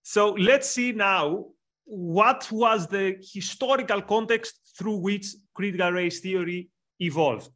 so 0.03 0.31
let's 0.31 0.67
see 0.67 0.91
now 0.91 1.45
what 1.85 2.51
was 2.51 2.87
the 2.87 3.17
historical 3.33 4.01
context 4.01 4.59
through 4.77 4.97
which 4.97 5.27
critical 5.53 5.91
race 5.91 6.19
theory 6.19 6.69
evolved 6.99 7.49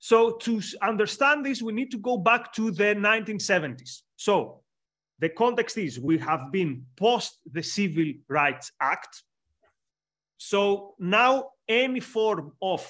so 0.00 0.32
to 0.38 0.62
understand 0.80 1.44
this, 1.44 1.60
we 1.60 1.74
need 1.74 1.90
to 1.90 1.98
go 1.98 2.16
back 2.16 2.54
to 2.54 2.70
the 2.70 2.94
1970s. 2.94 4.00
So 4.16 4.62
the 5.18 5.28
context 5.28 5.76
is 5.76 6.00
we 6.00 6.16
have 6.18 6.50
been 6.50 6.86
post 6.96 7.38
the 7.52 7.62
Civil 7.62 8.14
Rights 8.26 8.72
Act. 8.80 9.22
So 10.38 10.94
now 10.98 11.50
any 11.68 12.00
form 12.00 12.52
of 12.62 12.82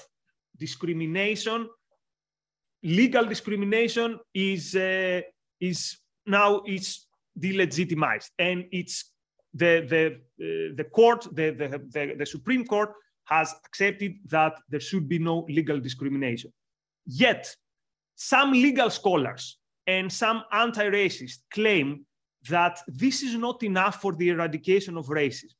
discrimination, 0.57 1.69
legal 2.85 3.25
discrimination 3.25 4.21
is, 4.33 4.77
uh, 4.77 5.23
is 5.61 5.99
now 6.27 6.63
is 6.65 7.07
delegitimized 7.37 8.31
and 8.39 8.67
it's 8.71 9.11
the, 9.53 9.85
the, 9.89 10.07
uh, 10.41 10.75
the 10.77 10.85
court, 10.85 11.27
the, 11.33 11.51
the, 11.51 11.69
the, 11.91 12.15
the 12.19 12.27
Supreme 12.27 12.65
Court 12.65 12.93
has 13.25 13.53
accepted 13.67 14.15
that 14.27 14.53
there 14.69 14.79
should 14.79 15.09
be 15.09 15.19
no 15.19 15.45
legal 15.49 15.81
discrimination. 15.81 16.53
Yet, 17.13 17.57
some 18.15 18.53
legal 18.53 18.89
scholars 18.89 19.59
and 19.87 20.13
some 20.13 20.45
anti 20.53 20.89
racists 20.91 21.39
claim 21.53 22.07
that 22.49 22.79
this 22.87 23.23
is 23.23 23.35
not 23.35 23.63
enough 23.65 24.01
for 24.01 24.13
the 24.15 24.29
eradication 24.29 24.97
of 24.97 25.07
racism. 25.07 25.57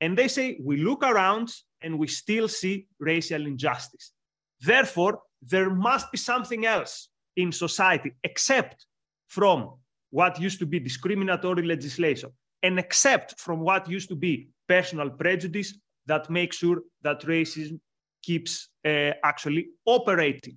And 0.00 0.16
they 0.16 0.28
say 0.28 0.58
we 0.62 0.76
look 0.76 1.02
around 1.02 1.52
and 1.82 1.98
we 1.98 2.06
still 2.06 2.46
see 2.46 2.86
racial 3.00 3.44
injustice. 3.44 4.12
Therefore, 4.60 5.20
there 5.42 5.70
must 5.70 6.12
be 6.12 6.18
something 6.18 6.64
else 6.64 7.08
in 7.36 7.50
society 7.50 8.12
except 8.22 8.86
from 9.26 9.70
what 10.10 10.40
used 10.40 10.60
to 10.60 10.66
be 10.66 10.78
discriminatory 10.78 11.66
legislation 11.66 12.30
and 12.62 12.78
except 12.78 13.40
from 13.40 13.60
what 13.60 13.90
used 13.90 14.08
to 14.10 14.14
be 14.16 14.48
personal 14.68 15.10
prejudice 15.10 15.74
that 16.06 16.30
makes 16.30 16.58
sure 16.58 16.82
that 17.02 17.22
racism 17.22 17.80
keeps 18.22 18.68
uh, 18.86 19.10
actually 19.24 19.66
operating. 19.86 20.56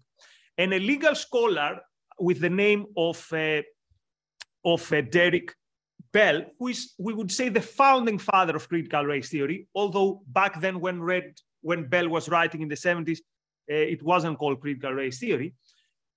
And 0.58 0.74
a 0.74 0.80
legal 0.80 1.16
scholar 1.16 1.80
with 2.20 2.40
the 2.40 2.50
name 2.50 2.88
of, 2.96 3.26
uh, 3.32 3.62
of 4.66 4.92
uh, 4.92 5.02
Derrick 5.02 5.54
Bell, 6.12 6.46
who 6.58 6.70
is, 6.70 6.94
we 6.98 7.14
would 7.14 7.32
say, 7.32 7.50
the 7.50 7.62
founding 7.62 8.18
father 8.18 8.56
of 8.56 8.68
critical 8.68 9.04
race 9.04 9.30
theory, 9.30 9.68
although 9.76 10.22
back 10.28 10.60
then 10.60 10.80
when, 10.80 11.02
read, 11.02 11.34
when 11.62 11.88
Bell 11.88 12.10
was 12.10 12.30
writing 12.30 12.62
in 12.62 12.68
the 12.68 12.76
70s, 12.76 13.20
uh, 13.70 13.76
it 13.76 14.02
wasn't 14.02 14.38
called 14.40 14.62
critical 14.62 14.94
race 14.94 15.20
theory, 15.20 15.54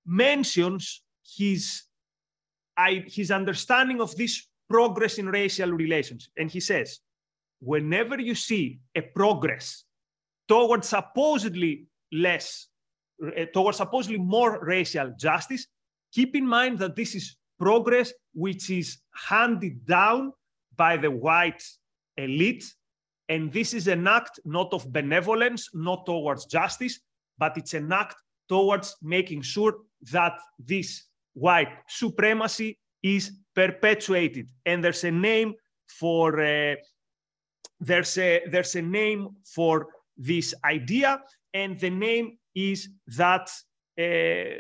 mentions 0.07 1.03
his, 1.37 1.83
I, 2.77 3.05
his 3.07 3.31
understanding 3.31 4.01
of 4.01 4.17
this 4.17 4.47
progress 4.69 5.19
in 5.19 5.27
racial 5.27 5.71
relations. 5.73 6.31
And 6.37 6.51
he 6.51 6.61
says, 6.61 7.01
whenever 7.61 8.19
you 8.21 8.35
see 8.35 8.81
a 8.95 9.03
progress 9.03 9.85
towards 10.49 10.89
supposedly 10.89 11.87
less 12.13 12.69
towards 13.53 13.79
supposedly 13.79 14.19
more 14.19 14.65
racial 14.65 15.13
justice, 15.19 15.67
keep 16.13 16.35
in 16.37 16.47
mind 16.47 16.79
that 16.79 16.97
this 16.97 17.15
is 17.15 17.37
progress 17.59 18.13
which 18.33 18.71
is 18.71 18.99
handed 19.29 19.85
down 19.87 20.33
by 20.77 20.97
the 20.97 21.11
white 21.11 21.63
elite. 22.17 22.65
And 23.29 23.53
this 23.53 23.75
is 23.75 23.87
an 23.87 24.07
act 24.07 24.41
not 24.45 24.73
of 24.73 24.93
benevolence, 24.93 25.69
not 25.75 26.07
towards 26.07 26.47
justice, 26.47 27.01
but 27.39 27.57
it's 27.57 27.75
an 27.75 27.93
act 27.93 28.17
towards 28.49 28.97
making 29.03 29.43
sure 29.43 29.75
that 30.11 30.39
this 30.59 31.05
white 31.35 31.73
supremacy 31.87 32.79
is 33.03 33.33
perpetuated. 33.55 34.49
And 34.67 34.83
there's 34.83 35.05
a 35.05 35.11
name 35.11 35.55
for 35.87 36.41
uh, 36.41 36.75
there's 37.79 38.19
a 38.19 38.43
there's 38.51 38.75
a 38.77 38.83
name 38.83 39.29
for 39.45 39.89
this 40.17 40.55
idea, 40.65 41.23
and 41.55 41.79
the 41.81 41.91
name 41.91 42.39
is 42.55 42.89
that 43.17 43.51
uh, 43.99 44.59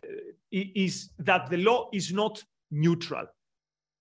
is 0.51 1.11
that 1.19 1.49
the 1.49 1.57
law 1.57 1.89
is 1.93 2.13
not 2.13 2.43
neutral. 2.71 3.27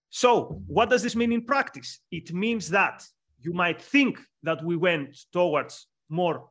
So, 0.09 0.61
what 0.67 0.89
does 0.89 1.03
this 1.03 1.15
mean 1.15 1.31
in 1.31 1.45
practice? 1.45 1.99
It 2.11 2.33
means 2.33 2.69
that 2.69 3.03
you 3.39 3.53
might 3.53 3.81
think 3.81 4.19
that 4.43 4.63
we 4.63 4.75
went 4.75 5.17
towards 5.31 5.87
more 6.09 6.49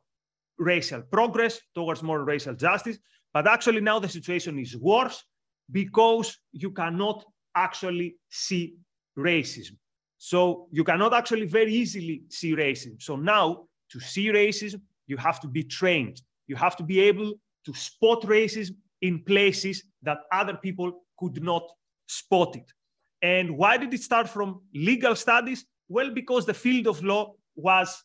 racial 0.57 1.01
progress, 1.01 1.59
towards 1.75 2.01
more 2.01 2.23
racial 2.23 2.55
justice, 2.55 2.97
but 3.33 3.47
actually 3.47 3.81
now 3.81 3.99
the 3.99 4.09
situation 4.09 4.57
is 4.59 4.75
worse 4.77 5.23
because 5.71 6.37
you 6.51 6.71
cannot 6.71 7.25
actually 7.55 8.15
see 8.29 8.75
racism. 9.17 9.77
So 10.17 10.67
you 10.71 10.83
cannot 10.83 11.13
actually 11.13 11.45
very 11.45 11.73
easily 11.73 12.23
see 12.29 12.55
racism. 12.55 13.01
So 13.01 13.15
now 13.15 13.67
to 13.91 13.99
see 13.99 14.27
racism, 14.27 14.81
you 15.07 15.17
have 15.17 15.39
to 15.41 15.47
be 15.47 15.63
trained. 15.63 16.21
You 16.49 16.57
have 16.57 16.75
to 16.77 16.83
be 16.83 16.99
able 16.99 17.35
to 17.65 17.73
spot 17.73 18.23
racism 18.23 18.75
in 19.01 19.23
places 19.23 19.83
that 20.01 20.19
other 20.31 20.55
people 20.55 20.91
could 21.17 21.41
not 21.41 21.63
spot 22.07 22.55
it. 22.55 22.69
And 23.21 23.57
why 23.57 23.77
did 23.77 23.93
it 23.93 24.01
start 24.01 24.27
from 24.27 24.61
legal 24.73 25.15
studies? 25.15 25.65
Well, 25.87 26.11
because 26.11 26.45
the 26.45 26.53
field 26.53 26.87
of 26.87 27.03
law 27.03 27.33
was, 27.55 28.03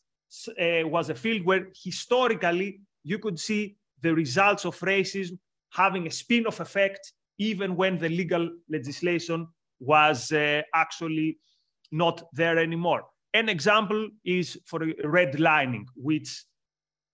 uh, 0.48 0.86
was 0.96 1.10
a 1.10 1.14
field 1.14 1.44
where 1.44 1.68
historically 1.82 2.80
you 3.02 3.18
could 3.18 3.38
see 3.38 3.76
the 4.02 4.14
results 4.14 4.64
of 4.66 4.78
racism 4.80 5.38
having 5.72 6.06
a 6.06 6.10
spin 6.10 6.46
off 6.46 6.60
effect, 6.60 7.12
even 7.38 7.76
when 7.76 7.98
the 7.98 8.08
legal 8.08 8.48
legislation 8.68 9.46
was 9.80 10.32
uh, 10.32 10.62
actually 10.74 11.38
not 11.90 12.22
there 12.32 12.58
anymore. 12.58 13.04
An 13.32 13.48
example 13.48 14.08
is 14.24 14.58
for 14.66 14.80
redlining, 14.80 15.86
which 15.96 16.44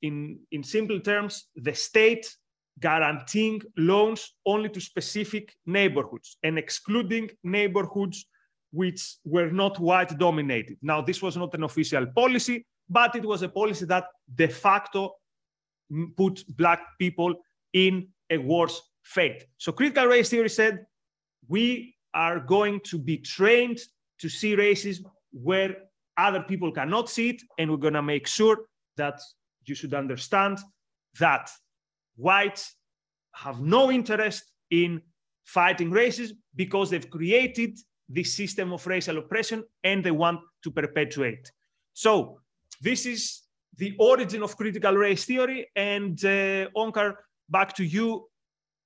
in, 0.02 0.38
in 0.52 0.62
simple 0.62 1.00
terms, 1.00 1.46
the 1.56 1.74
state 1.74 2.34
guaranteeing 2.78 3.60
loans 3.76 4.34
only 4.46 4.68
to 4.70 4.80
specific 4.80 5.54
neighborhoods 5.66 6.38
and 6.42 6.58
excluding 6.58 7.30
neighborhoods 7.44 8.26
which 8.72 9.16
were 9.24 9.50
not 9.50 9.78
white 9.78 10.16
dominated. 10.18 10.76
Now, 10.80 11.00
this 11.00 11.20
was 11.20 11.36
not 11.36 11.54
an 11.54 11.64
official 11.64 12.06
policy, 12.06 12.66
but 12.88 13.14
it 13.16 13.24
was 13.24 13.42
a 13.42 13.48
policy 13.48 13.84
that 13.86 14.04
de 14.34 14.48
facto 14.48 15.14
put 16.16 16.44
Black 16.56 16.80
people 16.98 17.34
in 17.72 18.08
a 18.30 18.38
worse 18.38 18.80
fate. 19.02 19.46
So, 19.58 19.72
critical 19.72 20.06
race 20.06 20.30
theory 20.30 20.48
said 20.48 20.86
we 21.48 21.96
are 22.14 22.40
going 22.40 22.80
to 22.84 22.98
be 22.98 23.18
trained 23.18 23.80
to 24.20 24.28
see 24.28 24.56
racism 24.56 25.04
where 25.32 25.76
other 26.16 26.42
people 26.42 26.70
cannot 26.72 27.08
see 27.08 27.30
it, 27.30 27.42
and 27.58 27.70
we're 27.70 27.76
going 27.76 27.94
to 27.94 28.02
make 28.02 28.26
sure 28.26 28.58
that 28.96 29.20
you 29.66 29.74
should 29.74 29.94
understand 29.94 30.58
that 31.18 31.50
whites 32.16 32.74
have 33.32 33.60
no 33.60 33.90
interest 33.90 34.44
in 34.70 35.00
fighting 35.44 35.90
racism 35.90 36.36
because 36.54 36.90
they've 36.90 37.10
created 37.10 37.78
this 38.08 38.34
system 38.34 38.72
of 38.72 38.86
racial 38.86 39.18
oppression 39.18 39.64
and 39.84 40.04
they 40.04 40.10
want 40.10 40.40
to 40.62 40.70
perpetuate. 40.70 41.50
So 41.92 42.40
this 42.80 43.06
is 43.06 43.42
the 43.76 43.94
origin 43.98 44.42
of 44.42 44.56
critical 44.56 44.94
race 44.94 45.24
theory. 45.24 45.68
And 45.76 46.22
uh, 46.24 46.68
Onkar, 46.76 47.14
back 47.48 47.74
to 47.76 47.84
you. 47.84 48.28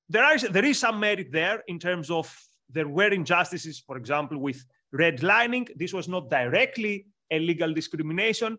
There 0.08 0.34
is, 0.34 0.42
there 0.42 0.64
is 0.64 0.78
some 0.78 1.00
merit 1.00 1.28
there 1.32 1.62
in 1.68 1.78
terms 1.78 2.10
of 2.10 2.34
there 2.68 2.88
were 2.88 3.08
injustices, 3.08 3.82
for 3.86 3.96
example, 3.96 4.38
with 4.38 4.62
redlining. 4.94 5.68
This 5.76 5.92
was 5.92 6.08
not 6.08 6.30
directly 6.30 7.06
a 7.30 7.38
legal 7.38 7.72
discrimination. 7.72 8.58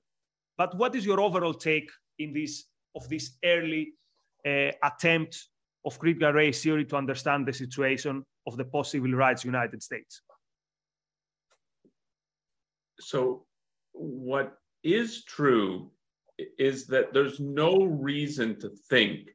But 0.57 0.77
what 0.77 0.95
is 0.95 1.05
your 1.05 1.19
overall 1.19 1.53
take 1.53 1.89
in 2.19 2.33
this 2.33 2.65
of 2.95 3.07
this 3.09 3.37
early 3.43 3.93
uh, 4.45 4.71
attempt 4.83 5.47
of 5.85 5.99
critical 5.99 6.31
race 6.31 6.63
theory 6.63 6.85
to 6.85 6.95
understand 6.95 7.47
the 7.47 7.53
situation 7.53 8.23
of 8.47 8.57
the 8.57 8.65
post-civil 8.65 9.11
rights 9.11 9.43
United 9.43 9.83
States? 9.83 10.21
So 12.99 13.45
what 13.91 14.57
is 14.83 15.23
true 15.23 15.91
is 16.57 16.87
that 16.87 17.13
there's 17.13 17.39
no 17.39 17.83
reason 17.83 18.59
to 18.59 18.69
think 18.89 19.29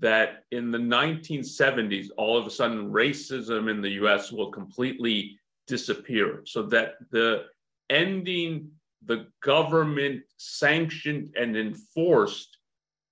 that 0.00 0.44
in 0.50 0.70
the 0.70 0.78
1970s, 0.78 2.08
all 2.16 2.36
of 2.36 2.46
a 2.46 2.50
sudden 2.50 2.90
racism 2.90 3.70
in 3.70 3.80
the 3.80 3.90
US 4.02 4.32
will 4.32 4.50
completely 4.50 5.38
disappear. 5.66 6.42
So 6.44 6.62
that 6.64 6.94
the 7.10 7.44
ending 7.90 8.70
the 9.06 9.26
government 9.42 10.22
sanctioned 10.36 11.34
and 11.36 11.56
enforced 11.56 12.58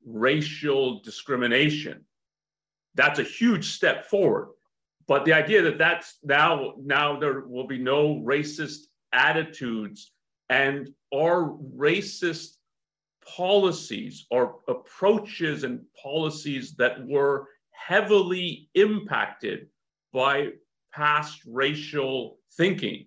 racial 0.06 1.00
discrimination. 1.00 2.04
That's 2.94 3.18
a 3.18 3.24
huge 3.24 3.72
step 3.72 4.06
forward. 4.06 4.50
But 5.06 5.24
the 5.24 5.32
idea 5.32 5.62
that 5.62 5.78
that's 5.78 6.18
now 6.22 6.74
now 6.82 7.18
there 7.18 7.40
will 7.40 7.66
be 7.66 7.78
no 7.78 8.22
racist 8.24 8.86
attitudes 9.12 10.12
and 10.48 10.90
our 11.14 11.56
racist 11.76 12.56
policies 13.24 14.26
or 14.30 14.56
approaches 14.68 15.64
and 15.64 15.80
policies 16.02 16.74
that 16.76 17.06
were 17.06 17.48
heavily 17.70 18.68
impacted 18.74 19.66
by 20.12 20.48
past 20.92 21.40
racial 21.46 22.38
thinking 22.56 23.06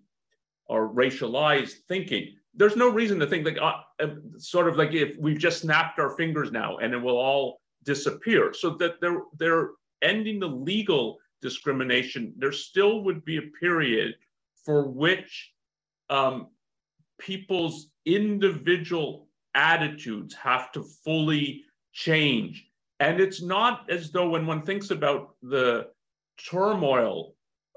or 0.68 0.94
racialized 0.94 1.76
thinking. 1.88 2.36
There's 2.58 2.76
no 2.76 2.90
reason 2.90 3.20
to 3.20 3.28
think 3.28 3.46
like 3.46 3.60
uh, 3.62 3.82
uh, 4.02 4.08
sort 4.38 4.68
of 4.68 4.76
like 4.76 4.94
if 4.94 5.16
we've 5.20 5.38
just 5.38 5.62
snapped 5.62 6.00
our 6.00 6.18
fingers 6.18 6.52
now 6.52 6.78
and 6.78 6.94
it 6.94 6.98
will 6.98 7.18
all 7.18 7.62
disappear. 7.84 8.54
So 8.54 8.72
that 8.78 9.00
they're 9.00 9.22
they're 9.38 9.70
ending 10.02 10.40
the 10.40 10.48
legal 10.48 11.18
discrimination. 11.42 12.34
There 12.38 12.52
still 12.52 13.04
would 13.04 13.24
be 13.24 13.38
a 13.38 13.44
period 13.60 14.16
for 14.66 14.88
which 14.88 15.54
um, 16.10 16.48
people's 17.20 17.90
individual 18.06 19.28
attitudes 19.56 20.34
have 20.36 20.72
to 20.72 20.84
fully 20.84 21.64
change. 21.94 22.68
And 23.00 23.20
it's 23.20 23.42
not 23.42 23.90
as 23.90 24.12
though 24.12 24.30
when 24.30 24.46
one 24.46 24.64
thinks 24.64 24.92
about 24.92 25.36
the 25.42 25.88
turmoil 26.50 27.36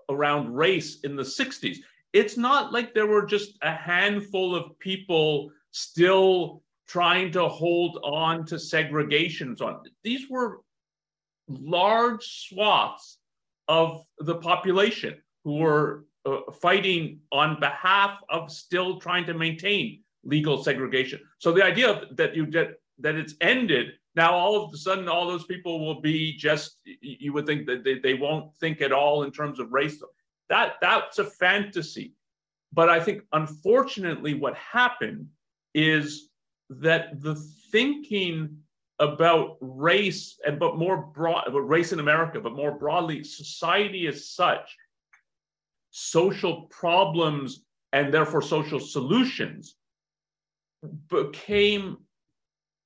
around 0.08 0.54
race 0.54 1.00
in 1.04 1.16
the 1.16 1.22
60s, 1.22 1.78
it's 2.12 2.36
not 2.36 2.72
like 2.72 2.94
there 2.94 3.06
were 3.06 3.24
just 3.24 3.56
a 3.62 3.72
handful 3.72 4.54
of 4.54 4.78
people 4.78 5.50
still 5.70 6.62
trying 6.88 7.30
to 7.32 7.48
hold 7.48 7.98
on 8.02 8.44
to 8.46 8.56
segregations 8.56 9.60
on 9.60 9.80
these 10.02 10.28
were 10.28 10.60
large 11.48 12.48
swaths 12.48 13.18
of 13.68 14.04
the 14.18 14.36
population 14.36 15.16
who 15.44 15.56
were 15.58 16.04
uh, 16.26 16.40
fighting 16.60 17.20
on 17.32 17.58
behalf 17.60 18.18
of 18.28 18.50
still 18.50 18.98
trying 18.98 19.24
to 19.24 19.34
maintain 19.34 20.00
legal 20.24 20.62
segregation. 20.62 21.20
So 21.38 21.52
the 21.52 21.64
idea 21.64 22.02
that 22.12 22.36
you 22.36 22.46
that 22.50 22.74
that 22.98 23.14
it's 23.14 23.34
ended 23.40 23.92
now, 24.16 24.32
all 24.32 24.64
of 24.64 24.74
a 24.74 24.76
sudden, 24.76 25.08
all 25.08 25.26
those 25.28 25.44
people 25.44 25.84
will 25.84 26.00
be 26.00 26.36
just 26.36 26.78
you 27.00 27.32
would 27.32 27.46
think 27.46 27.66
that 27.66 27.84
they, 27.84 27.98
they 27.98 28.14
won't 28.14 28.54
think 28.56 28.80
at 28.80 28.92
all 28.92 29.22
in 29.22 29.30
terms 29.30 29.60
of 29.60 29.72
race. 29.72 30.02
That 30.50 30.74
that's 30.82 31.18
a 31.18 31.24
fantasy. 31.24 32.12
But 32.72 32.90
I 32.90 33.00
think 33.00 33.22
unfortunately, 33.32 34.34
what 34.34 34.54
happened 34.56 35.28
is 35.74 36.28
that 36.68 37.20
the 37.20 37.36
thinking 37.72 38.58
about 38.98 39.56
race 39.60 40.38
and 40.46 40.58
but 40.58 40.76
more 40.76 40.98
broad 40.98 41.46
about 41.46 41.68
race 41.68 41.92
in 41.92 42.00
America, 42.00 42.40
but 42.40 42.52
more 42.52 42.72
broadly, 42.72 43.24
society 43.24 44.06
as 44.06 44.28
such, 44.28 44.76
social 45.90 46.62
problems 46.62 47.64
and 47.92 48.12
therefore 48.12 48.42
social 48.42 48.78
solutions 48.78 49.76
became 51.08 51.96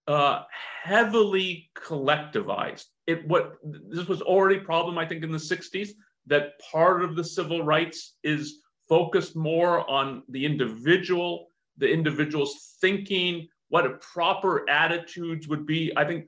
uh, 0.07 0.43
heavily 0.83 1.71
collectivized. 1.77 2.85
It 3.07 3.27
what 3.27 3.55
this 3.89 4.07
was 4.07 4.23
already 4.23 4.57
a 4.57 4.65
problem, 4.65 4.99
I 4.99 5.07
think, 5.07 5.25
in 5.25 5.33
the 5.33 5.39
60s, 5.39 5.91
that 6.27 6.53
part 6.61 7.03
of 7.03 7.17
the 7.17 7.25
civil 7.25 7.63
rights 7.63 8.15
is 8.23 8.61
focused 8.89 9.37
more 9.37 9.89
on 9.91 10.23
the 10.29 10.45
individual, 10.45 11.49
the 11.79 11.91
individual's 11.91 12.77
thinking, 12.81 13.49
what 13.69 13.87
a 13.87 13.91
proper 13.91 14.69
attitudes 14.69 15.49
would 15.49 15.67
be. 15.67 15.93
I 15.97 16.05
think 16.05 16.27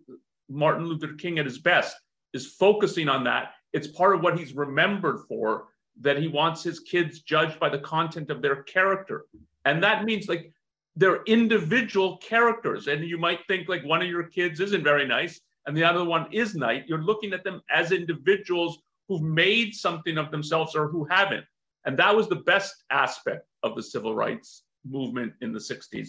Martin 0.48 0.86
Luther 0.86 1.14
King 1.14 1.38
at 1.38 1.44
his 1.44 1.58
best 1.58 1.96
is 2.32 2.46
focusing 2.46 3.08
on 3.08 3.24
that. 3.24 3.52
It's 3.72 3.88
part 3.88 4.14
of 4.14 4.22
what 4.22 4.38
he's 4.38 4.54
remembered 4.54 5.20
for, 5.28 5.68
that 6.00 6.18
he 6.18 6.28
wants 6.28 6.62
his 6.62 6.80
kids 6.80 7.20
judged 7.20 7.58
by 7.58 7.68
the 7.68 7.78
content 7.78 8.30
of 8.30 8.42
their 8.42 8.62
character. 8.64 9.24
And 9.64 9.82
that 9.82 10.04
means 10.04 10.28
like 10.28 10.52
they're 10.94 11.22
individual 11.24 12.18
characters. 12.18 12.86
And 12.86 13.04
you 13.04 13.18
might 13.18 13.40
think 13.46 13.68
like 13.68 13.84
one 13.84 14.02
of 14.02 14.08
your 14.08 14.24
kids 14.24 14.60
isn't 14.60 14.84
very 14.84 15.06
nice 15.06 15.40
and 15.66 15.76
the 15.76 15.84
other 15.84 16.04
one 16.04 16.26
is 16.32 16.54
nice. 16.54 16.84
You're 16.86 17.02
looking 17.02 17.32
at 17.32 17.44
them 17.44 17.60
as 17.70 17.92
individuals 17.92 18.78
who've 19.08 19.22
made 19.22 19.74
something 19.74 20.18
of 20.18 20.30
themselves 20.30 20.74
or 20.74 20.88
who 20.88 21.04
haven't. 21.04 21.44
And 21.84 21.96
that 21.98 22.14
was 22.14 22.28
the 22.28 22.36
best 22.36 22.84
aspect 22.90 23.46
of 23.62 23.76
the 23.76 23.82
civil 23.82 24.14
rights 24.14 24.64
movement 24.88 25.32
in 25.40 25.52
the 25.52 25.58
60s. 25.58 26.08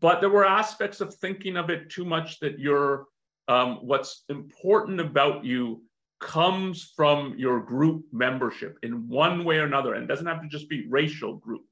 But 0.00 0.20
there 0.20 0.28
were 0.28 0.44
aspects 0.44 1.00
of 1.00 1.14
thinking 1.14 1.56
of 1.56 1.70
it 1.70 1.90
too 1.90 2.04
much 2.04 2.40
that 2.40 2.58
you're, 2.58 3.06
um, 3.48 3.76
what's 3.76 4.24
important 4.28 5.00
about 5.00 5.44
you 5.44 5.82
comes 6.20 6.92
from 6.94 7.34
your 7.38 7.60
group 7.60 8.04
membership 8.12 8.76
in 8.82 9.08
one 9.08 9.44
way 9.44 9.58
or 9.58 9.64
another. 9.64 9.94
And 9.94 10.06
doesn't 10.06 10.26
have 10.26 10.42
to 10.42 10.48
just 10.48 10.68
be 10.68 10.86
racial 10.88 11.36
group 11.36 11.62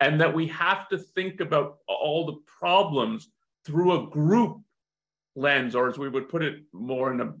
and 0.00 0.20
that 0.20 0.34
we 0.34 0.46
have 0.48 0.88
to 0.88 0.98
think 0.98 1.40
about 1.40 1.78
all 1.88 2.26
the 2.26 2.36
problems 2.46 3.30
through 3.64 3.92
a 3.92 4.10
group 4.10 4.60
lens, 5.34 5.74
or 5.74 5.88
as 5.88 5.98
we 5.98 6.08
would 6.08 6.28
put 6.28 6.42
it 6.42 6.62
more 6.72 7.12
in 7.12 7.20
a 7.20 7.32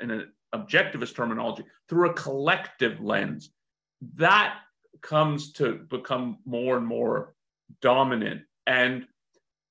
in 0.00 0.10
an 0.10 0.32
objectivist 0.54 1.14
terminology, 1.14 1.64
through 1.88 2.10
a 2.10 2.14
collective 2.14 3.00
lens. 3.00 3.50
That 4.14 4.58
comes 5.02 5.52
to 5.52 5.74
become 5.90 6.38
more 6.44 6.76
and 6.76 6.86
more 6.86 7.34
dominant. 7.80 8.42
And 8.66 9.06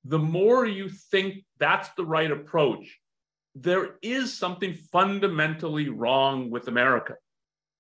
the 0.04 0.20
more 0.20 0.66
you 0.66 0.90
think 0.90 1.44
that's 1.60 1.90
the 1.98 2.06
right 2.06 2.32
approach, 2.32 3.00
there 3.56 3.96
is 4.02 4.38
something 4.38 4.74
fundamentally 4.92 5.90
wrong 5.90 6.52
with 6.52 6.68
America. 6.68 7.16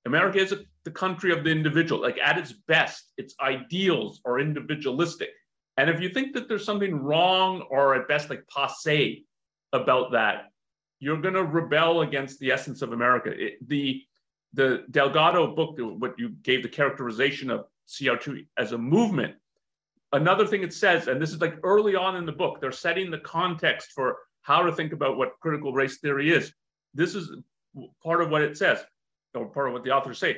America 0.06 0.40
is 0.40 0.54
the 0.84 0.92
country 0.92 1.32
of 1.32 1.44
the 1.44 1.52
individual. 1.52 2.02
Like 2.02 2.18
at 2.20 2.38
its 2.38 2.54
best, 2.54 3.12
its 3.18 3.36
ideals 3.42 4.22
are 4.26 4.40
individualistic. 4.40 5.30
And 5.78 5.90
if 5.90 6.00
you 6.00 6.10
think 6.10 6.34
that 6.34 6.48
there's 6.48 6.64
something 6.64 6.96
wrong 6.96 7.62
or 7.70 7.96
at 7.96 8.08
best 8.08 8.30
like 8.30 8.48
passe 8.48 9.26
about 9.74 10.14
that, 10.14 10.46
you're 11.00 11.22
going 11.22 11.34
to 11.34 11.44
rebel 11.44 12.02
against 12.02 12.40
the 12.40 12.52
essence 12.52 12.82
of 12.82 12.94
America. 12.94 13.32
It, 13.32 13.68
the 13.68 14.02
the 14.54 14.86
Delgado 14.90 15.54
book, 15.54 15.76
what 15.78 16.18
you 16.18 16.30
gave 16.42 16.64
the 16.64 16.70
characterization 16.70 17.50
of 17.50 17.66
CRT 17.90 18.48
as 18.58 18.72
a 18.72 18.78
movement. 18.78 19.36
Another 20.14 20.48
thing 20.48 20.64
it 20.64 20.74
says, 20.74 21.10
and 21.10 21.22
this 21.22 21.32
is 21.32 21.42
like 21.42 21.58
early 21.64 21.94
on 21.94 22.16
in 22.16 22.26
the 22.26 22.32
book, 22.32 22.62
they're 22.62 22.72
setting 22.72 23.12
the 23.12 23.18
context 23.18 23.92
for 23.92 24.18
how 24.44 24.62
to 24.62 24.72
think 24.72 24.94
about 24.94 25.18
what 25.18 25.34
critical 25.42 25.74
race 25.74 25.98
theory 25.98 26.32
is. 26.32 26.54
This 26.94 27.16
is 27.16 27.36
part 28.02 28.22
of 28.22 28.30
what 28.30 28.44
it 28.44 28.58
says 28.58 28.80
or 29.34 29.48
part 29.48 29.68
of 29.68 29.74
what 29.74 29.84
the 29.84 29.92
authors 29.92 30.20
say, 30.20 30.38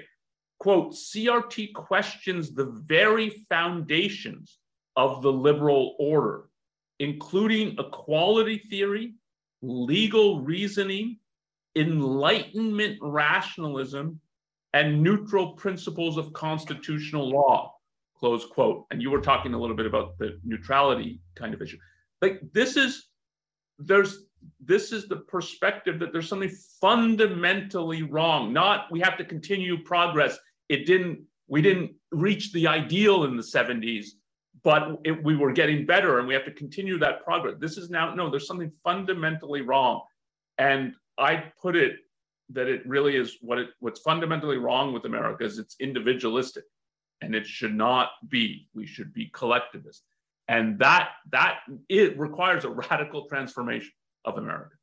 quote, 0.60 0.94
CRT 0.94 1.74
questions 1.74 2.56
the 2.56 2.66
very 2.66 3.46
foundations 3.50 4.58
of 4.96 5.22
the 5.22 5.32
liberal 5.32 5.96
order, 6.00 6.50
including 7.00 7.76
equality 7.78 8.58
theory, 8.58 9.14
legal 9.62 10.42
reasoning, 10.42 11.18
enlightenment 11.76 12.98
rationalism, 13.02 14.20
and 14.74 15.02
neutral 15.02 15.54
principles 15.54 16.18
of 16.18 16.34
constitutional 16.34 17.30
law, 17.30 17.74
close 18.18 18.46
quote. 18.46 18.86
And 18.92 19.02
you 19.02 19.10
were 19.10 19.22
talking 19.22 19.54
a 19.54 19.60
little 19.60 19.76
bit 19.76 19.86
about 19.86 20.18
the 20.18 20.40
neutrality 20.44 21.22
kind 21.36 21.54
of 21.54 21.62
issue. 21.62 21.78
Like 22.22 22.42
this 22.54 22.78
is, 22.78 23.08
there's 23.80 24.24
this 24.60 24.92
is 24.92 25.08
the 25.08 25.18
perspective 25.18 26.00
that 26.00 26.14
there's 26.14 26.30
something 26.30 26.52
fundamentally 26.80 28.04
wrong. 28.04 28.54
Not 28.54 28.92
we 28.92 29.00
have 29.00 29.18
to 29.18 29.26
continue 29.26 29.84
progress. 29.84 30.38
It 30.70 30.86
didn't, 30.86 31.22
we 31.48 31.62
didn't 31.62 31.92
reach 32.12 32.52
the 32.54 32.68
ideal 32.68 33.24
in 33.24 33.36
the 33.36 33.44
70s, 33.44 34.08
but 34.68 35.00
it, 35.06 35.24
we 35.24 35.38
were 35.38 35.54
getting 35.54 35.86
better 35.86 36.20
and 36.20 36.28
we 36.28 36.34
have 36.34 36.44
to 36.44 36.52
continue 36.52 37.00
that 37.00 37.24
progress. 37.24 37.56
This 37.58 37.78
is 37.78 37.90
now, 37.90 38.14
no, 38.14 38.30
there's 38.30 38.46
something 38.46 38.70
fundamentally 38.84 39.62
wrong. 39.62 40.02
And 40.58 40.94
I 41.18 41.32
put 41.62 41.78
it 41.78 41.94
that 42.50 42.68
it 42.68 42.86
really 42.86 43.16
is 43.16 43.38
what 43.40 43.60
it 43.60 43.70
what's 43.80 44.02
fundamentally 44.02 44.58
wrong 44.58 44.92
with 44.92 45.06
America 45.06 45.46
is 45.46 45.58
it's 45.58 45.78
individualistic 45.80 46.66
and 47.22 47.34
it 47.34 47.48
should 47.48 47.74
not 47.74 48.10
be. 48.28 48.68
We 48.76 48.86
should 48.86 49.14
be 49.14 49.28
collectivist. 49.28 50.04
And 50.50 50.78
that 50.80 51.12
that 51.32 51.60
it 51.88 52.20
requires 52.20 52.66
a 52.66 52.70
radical 52.70 53.26
transformation 53.30 53.94
of 54.26 54.38
America. 54.38 54.76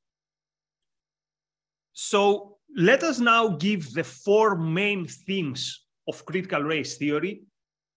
So 1.93 2.57
let 2.75 3.03
us 3.03 3.19
now 3.19 3.49
give 3.49 3.93
the 3.93 4.05
four 4.05 4.57
main 4.57 5.07
themes 5.07 5.85
of 6.09 6.25
critical 6.25 6.63
race 6.63 6.97
theory 6.97 7.43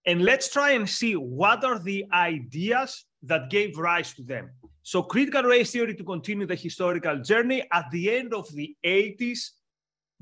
And 0.08 0.22
let's 0.22 0.48
try 0.48 0.70
and 0.70 0.88
see 0.88 1.16
what 1.16 1.64
are 1.64 1.78
the 1.78 2.06
ideas 2.14 3.04
that 3.24 3.50
gave 3.50 3.76
rise 3.76 4.14
to 4.14 4.22
them. 4.22 4.50
So 4.82 5.02
critical 5.02 5.42
race 5.42 5.70
theory 5.70 5.94
to 5.94 6.02
continue 6.02 6.46
the 6.46 6.54
historical 6.54 7.18
journey 7.18 7.62
at 7.74 7.90
the 7.90 8.16
end 8.16 8.32
of 8.32 8.50
the 8.54 8.74
80s 8.86 9.50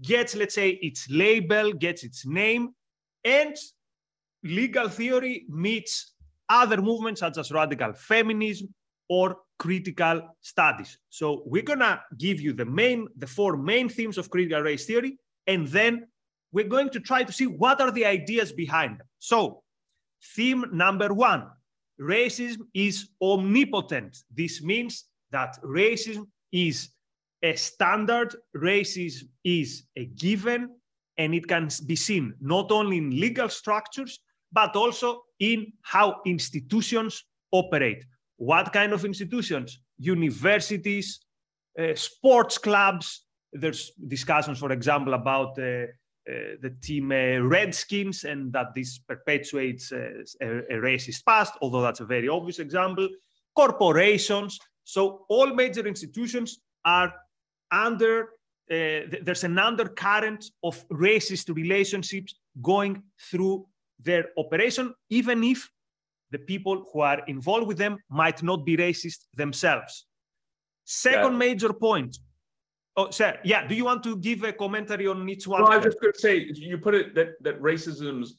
gets, 0.03 0.35
let's 0.35 0.57
say, 0.57 0.71
its 0.83 1.09
label, 1.09 1.73
gets 1.73 2.03
its 2.03 2.27
name, 2.27 2.75
and 3.25 3.55
legal 4.43 4.89
theory 4.89 5.47
meets 5.49 6.15
other 6.49 6.83
movements 6.83 7.21
such 7.21 7.39
as 7.39 7.53
radical 7.53 7.93
feminism 7.93 8.75
or 9.09 9.37
critical 9.57 10.21
studies. 10.41 10.99
So 11.11 11.45
we're 11.47 11.63
gonna 11.63 12.03
give 12.19 12.41
you 12.41 12.55
the 12.55 12.67
main, 12.67 13.07
the 13.17 13.29
four 13.29 13.57
main 13.57 13.89
themes 13.89 14.19
of 14.19 14.31
critical 14.31 14.63
race 14.63 14.85
theory, 14.85 15.21
and 15.47 15.69
then 15.69 16.09
we're 16.51 16.67
going 16.67 16.91
to 16.91 16.99
try 16.99 17.23
to 17.23 17.33
see 17.33 17.47
what 17.47 17.81
are 17.81 17.93
the 17.93 18.05
ideas 18.05 18.51
behind 18.51 18.99
them. 18.99 19.07
So 19.21 19.63
theme 20.35 20.65
number 20.73 21.13
one, 21.15 21.49
racism 22.01 22.63
is 22.75 23.09
omnipotent. 23.23 24.17
This 24.35 24.63
means 24.63 25.05
that 25.31 25.59
racism 25.63 26.27
is 26.53 26.91
a 27.43 27.55
standard, 27.57 28.35
racism 28.57 29.29
is 29.45 29.85
a 29.97 30.07
given, 30.07 30.71
and 31.19 31.35
it 31.35 31.47
can 31.47 31.69
be 31.87 31.97
seen 31.97 32.35
not 32.41 32.71
only 32.71 32.99
in 32.99 33.21
legal 33.21 33.49
structures, 33.49 34.19
but 34.53 34.77
also 34.77 35.23
in 35.39 35.73
how 35.83 36.21
institutions 36.25 37.25
operate. 37.53 38.05
What 38.37 38.73
kind 38.73 38.93
of 38.93 39.05
institutions? 39.05 39.81
Universities, 39.99 41.21
uh, 41.79 41.95
sports 41.95 42.59
clubs. 42.59 43.25
There's 43.53 43.93
discussions, 44.09 44.59
for 44.59 44.73
example, 44.73 45.15
about 45.15 45.59
uh, 45.59 45.87
the 46.27 46.75
team 46.83 47.13
uh, 47.13 47.39
Redskins 47.41 48.25
and 48.25 48.53
that 48.53 48.75
this 48.75 48.99
perpetuates 48.99 49.93
uh, 49.93 50.23
a, 50.41 50.47
a 50.47 50.81
racist 50.81 51.25
past, 51.25 51.55
although 51.63 51.83
that's 51.83 52.01
a 52.01 52.05
very 52.05 52.29
obvious 52.29 52.59
example. 52.59 53.09
Corporations. 53.55 54.59
So 54.85 55.25
all 55.29 55.55
major 55.55 55.87
institutions 55.87 56.59
are 56.85 57.13
under 57.71 58.31
uh, 58.69 59.07
there's 59.23 59.45
an 59.45 59.59
undercurrent 59.59 60.45
of 60.65 60.89
racist 60.89 61.55
relationships 61.55 62.35
going 62.61 63.01
through 63.31 63.65
their 64.01 64.27
operation, 64.37 64.93
even 65.09 65.45
if 65.45 65.69
the 66.33 66.39
people 66.39 66.85
who 66.93 67.01
are 67.01 67.23
involved 67.29 67.69
with 67.69 67.79
them 67.79 67.97
might 68.11 68.43
not 68.43 68.67
be 68.67 68.77
racist 68.77 69.27
themselves. 69.35 70.07
Second 70.85 71.33
yeah. 71.33 71.39
major 71.39 71.73
point. 71.73 72.19
Oh, 72.97 73.11
sir, 73.11 73.39
yeah. 73.45 73.67
Do 73.67 73.75
you 73.75 73.85
want 73.85 74.03
to 74.05 74.17
give 74.17 74.43
a 74.43 74.53
commentary 74.53 75.07
on 75.07 75.29
each 75.29 75.47
one? 75.47 75.63
Well, 75.63 75.73
I 75.73 75.77
was 75.77 75.85
just 75.85 76.01
going 76.01 76.15
to 76.15 76.19
say, 76.19 76.51
you 76.55 76.79
put 76.79 76.95
it 76.95 77.15
that 77.15 77.43
that 77.43 77.61
racism's 77.61 78.39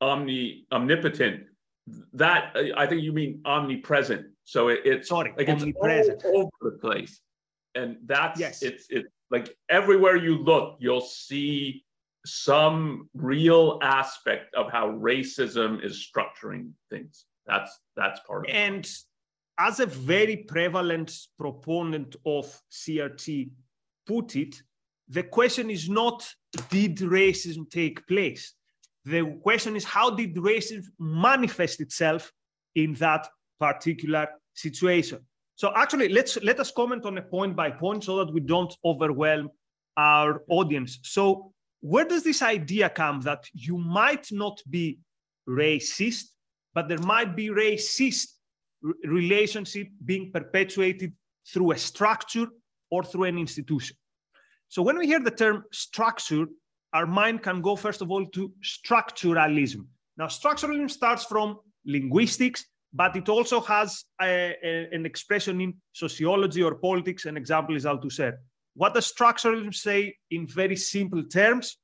omni 0.00 0.66
omnipotent. 0.70 1.44
That 2.12 2.56
I 2.76 2.86
think 2.86 3.02
you 3.02 3.12
mean 3.12 3.40
omnipresent. 3.44 4.26
So 4.44 4.68
it, 4.68 4.80
it's 4.84 5.08
sorry, 5.08 5.32
like 5.36 5.48
omnipresent. 5.48 6.14
it's 6.14 6.24
all 6.24 6.50
over 6.62 6.70
the 6.72 6.78
place, 6.78 7.20
and 7.74 7.96
that's 8.06 8.38
yes. 8.38 8.62
it's 8.62 8.86
it's 8.90 9.08
like 9.30 9.56
everywhere 9.70 10.16
you 10.16 10.38
look, 10.38 10.76
you'll 10.78 11.00
see 11.00 11.84
some 12.24 13.08
real 13.14 13.78
aspect 13.82 14.54
of 14.54 14.70
how 14.70 14.90
racism 14.90 15.82
is 15.84 16.08
structuring 16.08 16.70
things. 16.90 17.24
That's 17.46 17.76
that's 17.96 18.20
part 18.20 18.46
of 18.46 18.50
it. 18.50 18.56
And 18.56 18.88
as 19.58 19.80
a 19.80 19.86
very 19.86 20.36
prevalent 20.36 21.16
proponent 21.38 22.16
of 22.24 22.60
CRT 22.70 23.50
put 24.06 24.36
it, 24.36 24.62
the 25.08 25.22
question 25.22 25.70
is 25.70 25.88
not 25.88 26.26
did 26.70 26.96
racism 26.98 27.68
take 27.70 28.06
place? 28.06 28.54
The 29.04 29.38
question 29.42 29.76
is 29.76 29.84
how 29.84 30.10
did 30.10 30.34
racism 30.36 30.84
manifest 30.98 31.80
itself 31.80 32.32
in 32.74 32.94
that 32.94 33.28
particular 33.60 34.28
situation? 34.54 35.20
So 35.54 35.72
actually, 35.74 36.08
let's 36.08 36.36
let 36.42 36.60
us 36.60 36.70
comment 36.70 37.06
on 37.06 37.16
a 37.16 37.22
point 37.22 37.56
by 37.56 37.70
point 37.70 38.04
so 38.04 38.16
that 38.18 38.32
we 38.32 38.40
don't 38.40 38.74
overwhelm 38.84 39.50
our 39.96 40.42
audience. 40.48 40.98
So 41.02 41.52
where 41.80 42.04
does 42.04 42.22
this 42.22 42.42
idea 42.42 42.90
come 42.90 43.20
that 43.22 43.44
you 43.54 43.78
might 43.78 44.30
not 44.32 44.60
be 44.68 44.98
racist, 45.48 46.24
but 46.74 46.88
there 46.88 46.98
might 46.98 47.36
be 47.36 47.48
racist 47.48 48.26
relationship 49.04 49.88
being 50.04 50.30
perpetuated 50.32 51.12
through 51.48 51.72
a 51.72 51.78
structure 51.78 52.48
or 52.90 53.02
through 53.02 53.24
an 53.24 53.38
institution? 53.38 53.96
So 54.68 54.82
when 54.82 54.98
we 54.98 55.06
hear 55.06 55.20
the 55.20 55.30
term 55.30 55.64
structure, 55.72 56.46
our 56.92 57.06
mind 57.06 57.42
can 57.42 57.60
go 57.60 57.76
first 57.76 58.02
of 58.02 58.10
all 58.10 58.26
to 58.26 58.52
structuralism. 58.62 59.86
Now, 60.16 60.26
structuralism 60.26 60.90
starts 60.90 61.24
from 61.24 61.58
linguistics, 61.84 62.64
but 62.92 63.14
it 63.16 63.28
also 63.28 63.60
has 63.60 64.04
a, 64.20 64.56
a, 64.64 64.88
an 64.92 65.04
expression 65.04 65.60
in 65.60 65.74
sociology 65.92 66.62
or 66.62 66.74
politics. 66.74 67.26
An 67.26 67.36
example 67.36 67.76
is 67.76 67.84
Althusser. 67.84 68.36
What 68.74 68.94
does 68.94 69.12
structuralism 69.12 69.74
say 69.74 70.16
in 70.30 70.46
very 70.46 70.76
simple 70.76 71.22
terms? 71.24 71.76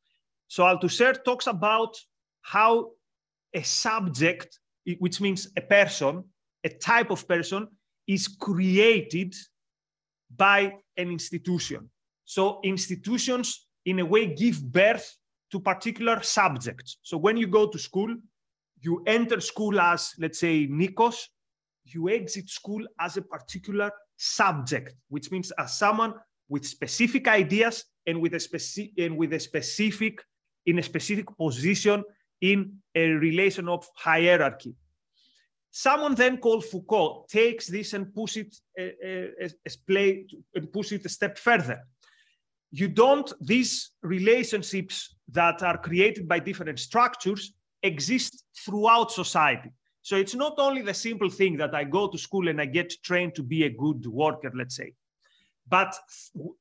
So 0.48 0.64
Althusser 0.64 1.22
talks 1.24 1.46
about 1.46 1.96
how 2.42 2.90
a 3.54 3.62
subject, 3.62 4.58
which 4.98 5.20
means 5.20 5.48
a 5.56 5.60
person, 5.60 6.24
a 6.64 6.68
type 6.68 7.10
of 7.10 7.26
person, 7.28 7.68
is 8.06 8.28
created 8.28 9.34
by 10.36 10.74
an 10.96 11.10
institution. 11.10 11.90
So 12.24 12.60
institutions, 12.64 13.66
in 13.84 14.00
a 14.00 14.04
way, 14.04 14.34
give 14.34 14.62
birth 14.62 15.16
to 15.50 15.60
particular 15.60 16.22
subjects. 16.22 16.98
So 17.02 17.16
when 17.16 17.36
you 17.36 17.46
go 17.46 17.66
to 17.68 17.78
school, 17.78 18.14
you 18.80 19.02
enter 19.06 19.40
school 19.40 19.80
as, 19.80 20.12
let's 20.18 20.38
say, 20.38 20.66
Nikos, 20.66 21.16
you 21.84 22.08
exit 22.08 22.48
school 22.48 22.86
as 23.00 23.16
a 23.16 23.22
particular 23.22 23.90
subject, 24.16 24.94
which 25.08 25.30
means 25.30 25.50
as 25.58 25.76
someone 25.76 26.14
with 26.48 26.66
specific 26.66 27.28
ideas 27.28 27.84
and 28.06 28.20
with 28.20 28.34
a, 28.34 28.38
speci- 28.38 28.92
and 28.98 29.16
with 29.16 29.32
a 29.32 29.40
specific 29.40 30.22
in 30.66 30.78
a 30.78 30.82
specific 30.82 31.26
position 31.36 32.04
in 32.40 32.76
a 32.94 33.08
relation 33.08 33.68
of 33.68 33.86
hierarchy. 33.96 34.74
Someone 35.74 36.14
then 36.14 36.36
called 36.36 36.66
Foucault 36.66 37.24
takes 37.30 37.66
this 37.66 37.94
and 37.94 38.14
push 38.14 38.36
it 38.36 38.54
uh, 38.78 39.44
uh, 39.44 39.70
play 39.86 40.26
and 40.54 40.70
push 40.70 40.92
it 40.92 41.06
a 41.06 41.08
step 41.08 41.38
further. 41.38 41.80
You 42.70 42.88
don't; 42.88 43.32
these 43.40 43.92
relationships 44.02 45.14
that 45.28 45.62
are 45.62 45.78
created 45.78 46.28
by 46.28 46.40
different 46.40 46.78
structures 46.78 47.54
exist 47.82 48.44
throughout 48.64 49.10
society. 49.12 49.70
So 50.02 50.16
it's 50.16 50.34
not 50.34 50.54
only 50.58 50.82
the 50.82 50.92
simple 50.92 51.30
thing 51.30 51.56
that 51.56 51.74
I 51.74 51.84
go 51.84 52.06
to 52.06 52.18
school 52.18 52.48
and 52.48 52.60
I 52.60 52.66
get 52.66 52.92
trained 53.02 53.34
to 53.36 53.42
be 53.42 53.64
a 53.64 53.70
good 53.70 54.04
worker, 54.06 54.52
let's 54.54 54.76
say. 54.76 54.92
But 55.66 55.96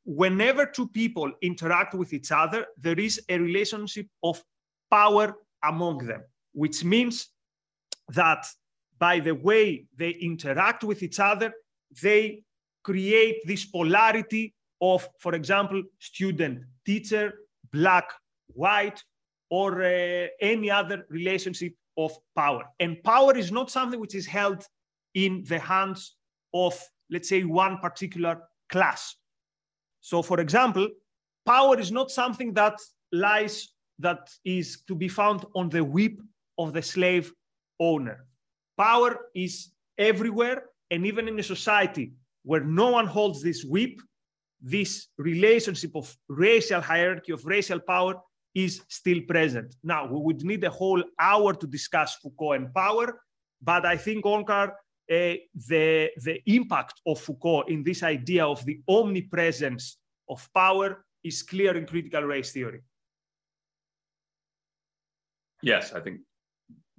whenever 0.05 0.65
two 0.65 0.87
people 0.87 1.33
interact 1.41 1.95
with 1.95 2.13
each 2.13 2.31
other, 2.31 2.65
there 2.77 2.99
is 2.99 3.21
a 3.27 3.37
relationship 3.37 4.07
of 4.23 4.41
power 4.89 5.35
among 5.63 5.97
them, 6.05 6.23
which 6.53 6.85
means 6.85 7.27
that 8.09 8.45
by 9.01 9.19
the 9.19 9.33
way 9.33 9.87
they 9.97 10.11
interact 10.11 10.83
with 10.83 11.01
each 11.01 11.19
other, 11.19 11.51
they 12.03 12.43
create 12.83 13.37
this 13.47 13.65
polarity 13.65 14.53
of, 14.79 15.09
for 15.17 15.33
example, 15.33 15.81
student 15.97 16.59
teacher, 16.85 17.33
black, 17.73 18.07
white, 18.53 19.03
or 19.49 19.81
uh, 19.81 20.27
any 20.39 20.69
other 20.69 21.03
relationship 21.09 21.73
of 21.97 22.11
power. 22.35 22.63
And 22.79 23.03
power 23.03 23.35
is 23.35 23.51
not 23.51 23.71
something 23.71 23.99
which 23.99 24.13
is 24.13 24.27
held 24.27 24.63
in 25.15 25.43
the 25.49 25.59
hands 25.59 26.15
of, 26.53 26.79
let's 27.09 27.27
say, 27.27 27.43
one 27.43 27.79
particular 27.79 28.43
class. 28.69 29.15
So, 30.01 30.21
for 30.21 30.39
example, 30.39 30.87
power 31.45 31.79
is 31.79 31.91
not 31.91 32.11
something 32.11 32.53
that 32.53 32.79
lies, 33.11 33.69
that 33.97 34.29
is 34.45 34.83
to 34.87 34.93
be 34.93 35.07
found 35.07 35.43
on 35.55 35.69
the 35.69 35.83
whip 35.83 36.19
of 36.59 36.73
the 36.73 36.83
slave 36.83 37.33
owner. 37.79 38.27
Power 38.77 39.27
is 39.35 39.71
everywhere, 39.97 40.65
and 40.89 41.05
even 41.05 41.27
in 41.27 41.39
a 41.39 41.43
society 41.43 42.13
where 42.43 42.63
no 42.63 42.89
one 42.89 43.05
holds 43.05 43.41
this 43.41 43.63
whip, 43.63 44.01
this 44.61 45.07
relationship 45.17 45.95
of 45.95 46.15
racial 46.27 46.81
hierarchy, 46.81 47.31
of 47.31 47.45
racial 47.45 47.79
power, 47.79 48.15
is 48.53 48.81
still 48.89 49.21
present. 49.27 49.75
Now, 49.83 50.05
we 50.05 50.19
would 50.19 50.43
need 50.43 50.63
a 50.63 50.69
whole 50.69 51.03
hour 51.19 51.53
to 51.53 51.67
discuss 51.67 52.15
Foucault 52.15 52.53
and 52.53 52.73
power, 52.73 53.21
but 53.61 53.85
I 53.85 53.97
think 53.97 54.25
Onkar 54.25 54.73
uh, 55.11 55.35
the, 55.67 56.09
the 56.23 56.41
impact 56.45 57.01
of 57.05 57.19
Foucault 57.19 57.63
in 57.63 57.83
this 57.83 58.01
idea 58.01 58.45
of 58.45 58.65
the 58.65 58.81
omnipresence 58.87 59.97
of 60.29 60.47
power 60.53 61.05
is 61.23 61.43
clear 61.43 61.75
in 61.75 61.85
critical 61.85 62.23
race 62.23 62.51
theory. 62.51 62.81
Yes, 65.61 65.93
I 65.93 65.99
think 65.99 66.21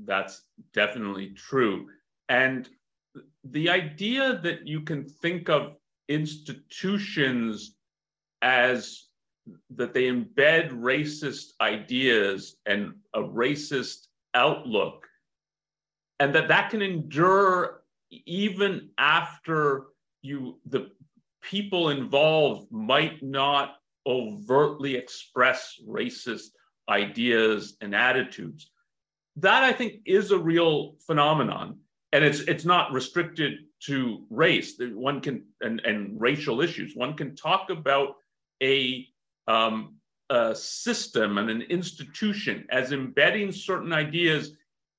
that's 0.05 0.43
definitely 0.73 1.31
true. 1.31 1.89
And 2.29 2.69
the 3.45 3.71
idea 3.71 4.41
that 4.43 4.67
you 4.67 4.81
can 4.83 5.05
think 5.05 5.49
of 5.49 5.77
institutions 6.09 7.77
as 8.41 9.07
that 9.71 9.93
they 9.93 10.05
embed 10.05 10.71
racist 10.71 11.53
ideas 11.61 12.57
and 12.67 12.95
a 13.15 13.21
racist 13.21 14.07
outlook 14.35 15.07
and 16.21 16.35
that 16.35 16.49
that 16.49 16.71
can 16.71 16.81
endure 16.81 17.83
even 18.11 18.89
after 18.99 19.87
you 20.23 20.59
the 20.67 20.91
people 21.43 21.91
involved 21.91 22.71
might 22.71 23.21
not 23.23 23.77
overtly 24.07 24.95
express 24.95 25.81
racist 25.89 26.51
ideas 26.89 27.77
and 27.81 27.95
attitudes 27.95 28.71
that 29.37 29.63
i 29.63 29.73
think 29.73 30.01
is 30.05 30.31
a 30.31 30.39
real 30.39 30.95
phenomenon. 31.07 31.79
And 32.15 32.23
it's 32.25 32.41
it's 32.41 32.67
not 32.67 32.93
restricted 32.93 33.61
to 33.87 34.27
race. 34.29 34.75
One 34.79 35.21
can 35.21 35.45
and, 35.63 35.81
and 35.81 36.21
racial 36.21 36.61
issues. 36.61 36.95
One 36.95 37.15
can 37.15 37.35
talk 37.35 37.71
about 37.71 38.17
a, 38.63 39.07
um, 39.49 39.97
a 40.29 40.55
system 40.55 41.39
and 41.39 41.49
an 41.49 41.63
institution 41.63 42.67
as 42.71 42.93
embedding 42.93 43.51
certain 43.51 43.93
ideas 43.93 44.53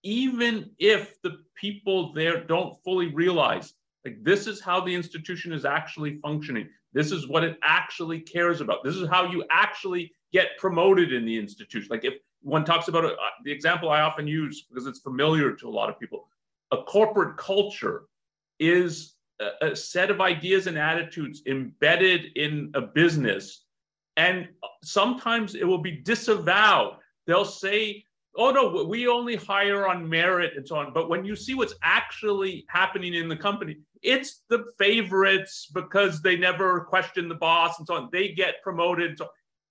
even 0.05 0.69
if 0.79 1.21
the 1.21 1.37
people 1.55 2.11
there 2.11 2.43
don't 2.43 2.75
fully 2.83 3.07
realize 3.07 3.73
like 4.05 4.21
this 4.21 4.47
is 4.47 4.59
how 4.59 4.81
the 4.81 4.93
institution 4.93 5.53
is 5.53 5.63
actually 5.63 6.17
functioning. 6.17 6.67
This 6.91 7.11
is 7.11 7.27
what 7.27 7.43
it 7.43 7.57
actually 7.63 8.19
cares 8.19 8.59
about. 8.59 8.83
This 8.83 8.95
is 8.95 9.07
how 9.07 9.31
you 9.31 9.45
actually 9.49 10.11
get 10.33 10.57
promoted 10.57 11.13
in 11.13 11.25
the 11.25 11.37
institution. 11.37 11.87
Like 11.89 12.03
if 12.03 12.15
one 12.43 12.63
talks 12.63 12.88
about 12.88 13.06
uh, 13.06 13.15
the 13.43 13.51
example 13.51 13.89
i 13.89 14.01
often 14.01 14.27
use 14.27 14.65
because 14.69 14.88
it's 14.88 14.99
familiar 14.99 15.53
to 15.53 15.67
a 15.67 15.69
lot 15.69 15.89
of 15.89 15.99
people 15.99 16.27
a 16.71 16.77
corporate 16.84 17.38
culture 17.38 18.03
is 18.60 19.15
a, 19.39 19.71
a 19.71 19.75
set 19.75 20.12
of 20.12 20.21
ideas 20.21 20.67
and 20.67 20.77
attitudes 20.77 21.41
embedded 21.47 22.25
in 22.36 22.71
a 22.75 22.82
business 22.82 23.65
and 24.17 24.47
sometimes 24.84 25.56
it 25.56 25.65
will 25.65 25.79
be 25.82 25.91
disavowed 25.91 26.97
they'll 27.25 27.45
say 27.45 28.03
oh 28.36 28.51
no, 28.51 28.84
we 28.86 29.08
only 29.08 29.36
hire 29.36 29.88
on 29.88 30.08
merit 30.08 30.53
and 30.56 30.67
so 30.67 30.77
on. 30.77 30.93
But 30.93 31.10
when 31.10 31.25
you 31.25 31.36
see 31.36 31.53
what's 31.53 31.75
actually 31.84 32.65
happening 32.67 33.13
in 33.13 33.27
the 33.27 33.36
company, 33.36 33.77
it's 34.01 34.41
the 34.49 34.65
favorites 34.77 35.69
because 35.73 36.21
they 36.21 36.36
never 36.36 36.82
question 36.82 37.29
the 37.29 37.36
boss 37.36 37.77
and 37.77 37.88
so 37.88 37.95
on. 37.95 38.10
They 38.12 38.29
get 38.29 38.62
promoted. 38.63 39.17
So 39.17 39.29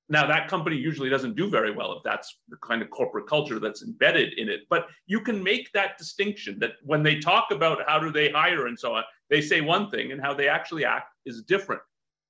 now 0.09 0.27
that 0.27 0.49
company 0.49 0.77
usually 0.77 1.09
doesn't 1.09 1.37
do 1.37 1.49
very 1.49 1.71
well 1.71 1.93
if 1.93 2.03
that's 2.03 2.37
the 2.49 2.57
kind 2.57 2.83
of 2.83 2.91
corporate 2.91 3.27
culture 3.27 3.59
that's 3.59 3.83
embedded 3.83 4.38
in 4.38 4.49
it. 4.49 4.61
But 4.69 4.87
you 5.07 5.21
can 5.21 5.43
make 5.43 5.71
that 5.73 5.97
distinction 5.97 6.59
that 6.59 6.73
when 6.83 7.03
they 7.03 7.19
talk 7.19 7.51
about 7.51 7.79
how 7.87 7.99
do 7.99 8.11
they 8.11 8.31
hire 8.31 8.67
and 8.67 8.79
so 8.79 8.95
on, 8.95 9.05
they 9.31 9.41
say 9.41 9.61
one 9.61 9.91
thing 9.91 10.12
and 10.12 10.21
how 10.21 10.35
they 10.35 10.49
actually 10.49 10.85
act 10.85 11.15
is 11.25 11.43
different. 11.43 11.83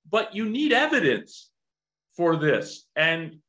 But 0.09 0.35
you 0.35 0.45
need 0.45 0.71
evidence 0.71 1.49
for 2.15 2.35
this. 2.35 2.85
And 2.95 3.39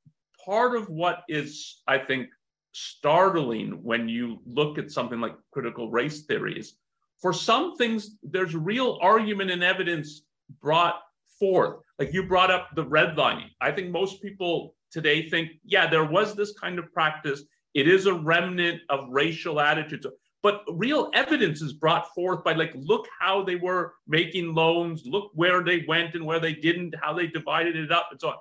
part 0.45 0.75
of 0.75 0.89
what 0.89 1.23
is, 1.29 1.83
I 1.87 1.99
think, 1.99 2.29
startling 2.73 3.83
when 3.85 4.09
you 4.09 4.41
look 4.47 4.79
at 4.79 4.91
something 4.91 5.21
like 5.21 5.35
critical 5.53 5.91
race 5.91 6.23
theories. 6.23 6.75
For 7.21 7.33
some 7.33 7.77
things, 7.77 8.17
there's 8.23 8.55
real 8.55 8.99
argument 9.01 9.51
and 9.51 9.63
evidence 9.63 10.23
brought 10.61 11.01
forth. 11.39 11.84
Like 11.99 12.13
you 12.13 12.25
brought 12.25 12.51
up 12.51 12.71
the 12.75 12.85
redlining. 12.85 13.51
I 13.61 13.71
think 13.71 13.91
most 13.91 14.21
people 14.21 14.75
today 14.91 15.29
think, 15.29 15.53
yeah, 15.65 15.89
there 15.89 16.05
was 16.05 16.35
this 16.35 16.53
kind 16.59 16.79
of 16.79 16.93
practice. 16.93 17.43
It 17.75 17.89
is 17.89 18.07
a 18.07 18.15
remnant 18.15 18.81
of 18.89 19.09
racial 19.11 19.61
attitudes. 19.61 20.07
But 20.43 20.63
real 20.73 21.11
evidence 21.15 21.63
is 21.63 21.73
brought 21.73 22.13
forth 22.15 22.45
by 22.45 22.53
like, 22.53 22.73
look 22.75 23.07
how 23.19 23.43
they 23.43 23.57
were 23.57 23.95
making 24.07 24.55
loans, 24.55 25.05
look 25.07 25.31
where 25.35 25.63
they 25.63 25.85
went 25.89 26.15
and 26.15 26.27
where 26.27 26.41
they 26.41 26.53
didn't, 26.53 26.95
how 27.01 27.15
they 27.15 27.27
divided 27.27 27.77
it 27.77 27.91
up, 27.91 28.09
and 28.11 28.21
so 28.21 28.29
on 28.29 28.37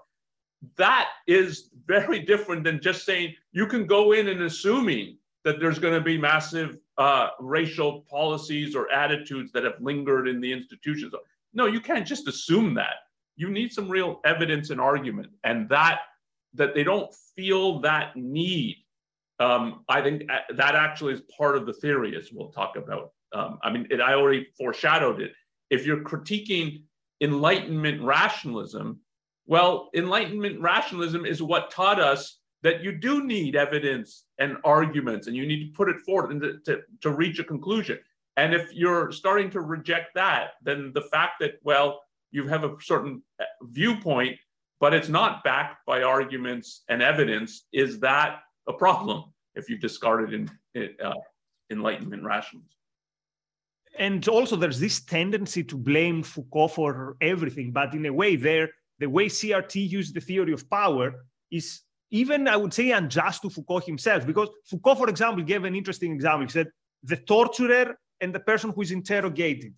that 0.77 1.09
is 1.27 1.69
very 1.85 2.19
different 2.19 2.63
than 2.63 2.81
just 2.81 3.05
saying 3.05 3.33
you 3.51 3.67
can 3.67 3.85
go 3.85 4.13
in 4.13 4.29
and 4.29 4.41
assuming 4.43 5.17
that 5.43 5.59
there's 5.59 5.79
going 5.79 5.93
to 5.93 6.01
be 6.01 6.17
massive 6.17 6.77
uh, 6.97 7.29
racial 7.39 8.05
policies 8.09 8.75
or 8.75 8.89
attitudes 8.91 9.51
that 9.51 9.63
have 9.63 9.75
lingered 9.79 10.27
in 10.27 10.39
the 10.39 10.51
institutions. 10.51 11.13
No, 11.53 11.65
you 11.65 11.81
can't 11.81 12.07
just 12.07 12.27
assume 12.27 12.73
that. 12.75 12.95
You 13.35 13.49
need 13.49 13.71
some 13.71 13.89
real 13.89 14.19
evidence 14.25 14.69
and 14.69 14.79
argument, 14.79 15.29
and 15.43 15.69
that 15.69 16.01
that 16.55 16.75
they 16.75 16.83
don't 16.83 17.11
feel 17.35 17.79
that 17.79 18.15
need. 18.15 18.77
Um, 19.39 19.83
I 19.89 20.01
think 20.01 20.29
uh, 20.31 20.53
that 20.55 20.75
actually 20.75 21.13
is 21.13 21.21
part 21.35 21.57
of 21.57 21.65
the 21.65 21.73
theory, 21.73 22.15
as 22.15 22.29
we'll 22.31 22.51
talk 22.51 22.75
about. 22.75 23.11
Um, 23.33 23.57
I 23.63 23.71
mean, 23.71 23.87
it, 23.89 23.99
I 23.99 24.13
already 24.13 24.47
foreshadowed 24.57 25.19
it. 25.19 25.31
If 25.71 25.85
you're 25.85 26.03
critiquing 26.03 26.83
Enlightenment 27.21 28.03
rationalism, 28.03 28.99
well, 29.47 29.89
Enlightenment 29.95 30.61
rationalism 30.61 31.25
is 31.25 31.41
what 31.41 31.71
taught 31.71 31.99
us 31.99 32.39
that 32.61 32.83
you 32.83 32.91
do 32.91 33.25
need 33.25 33.55
evidence 33.55 34.25
and 34.37 34.57
arguments, 34.63 35.27
and 35.27 35.35
you 35.35 35.47
need 35.47 35.67
to 35.67 35.73
put 35.75 35.89
it 35.89 35.99
forward 36.01 36.39
to, 36.39 36.59
to, 36.65 36.81
to 37.01 37.09
reach 37.09 37.39
a 37.39 37.43
conclusion. 37.43 37.97
And 38.37 38.53
if 38.53 38.71
you're 38.73 39.11
starting 39.11 39.49
to 39.51 39.61
reject 39.61 40.13
that, 40.15 40.51
then 40.61 40.91
the 40.93 41.01
fact 41.01 41.33
that, 41.39 41.55
well, 41.63 42.02
you 42.33 42.47
have 42.47 42.63
a 42.63 42.75
certain 42.81 43.21
uh, 43.39 43.43
viewpoint, 43.61 44.37
but 44.79 44.93
it's 44.93 45.09
not 45.09 45.43
backed 45.43 45.85
by 45.85 46.03
arguments 46.03 46.83
and 46.89 47.01
evidence, 47.01 47.67
is 47.71 47.99
that 47.99 48.39
a 48.67 48.73
problem 48.73 49.23
if 49.55 49.69
you've 49.69 49.79
discarded 49.79 50.49
in, 50.75 50.89
uh, 51.03 51.13
Enlightenment 51.71 52.23
rationalism? 52.23 52.69
And 53.97 54.27
also, 54.27 54.55
there's 54.55 54.79
this 54.79 55.01
tendency 55.01 55.63
to 55.65 55.77
blame 55.77 56.23
Foucault 56.23 56.69
for 56.69 57.15
everything, 57.21 57.71
but 57.71 57.93
in 57.93 58.05
a 58.07 58.13
way, 58.13 58.35
there 58.35 58.69
the 58.99 59.09
way 59.09 59.27
CRT 59.27 59.89
used 59.89 60.15
the 60.15 60.21
theory 60.21 60.53
of 60.53 60.69
power 60.69 61.25
is 61.51 61.81
even, 62.09 62.47
I 62.47 62.55
would 62.55 62.73
say, 62.73 62.91
unjust 62.91 63.41
to 63.41 63.49
Foucault 63.49 63.81
himself. 63.81 64.25
Because 64.25 64.49
Foucault, 64.65 64.95
for 64.95 65.09
example, 65.09 65.43
gave 65.43 65.63
an 65.63 65.75
interesting 65.75 66.11
example. 66.13 66.45
He 66.45 66.51
said, 66.51 66.69
the 67.03 67.17
torturer 67.17 67.97
and 68.21 68.33
the 68.33 68.39
person 68.39 68.71
who 68.71 68.81
is 68.81 68.91
interrogated. 68.91 69.73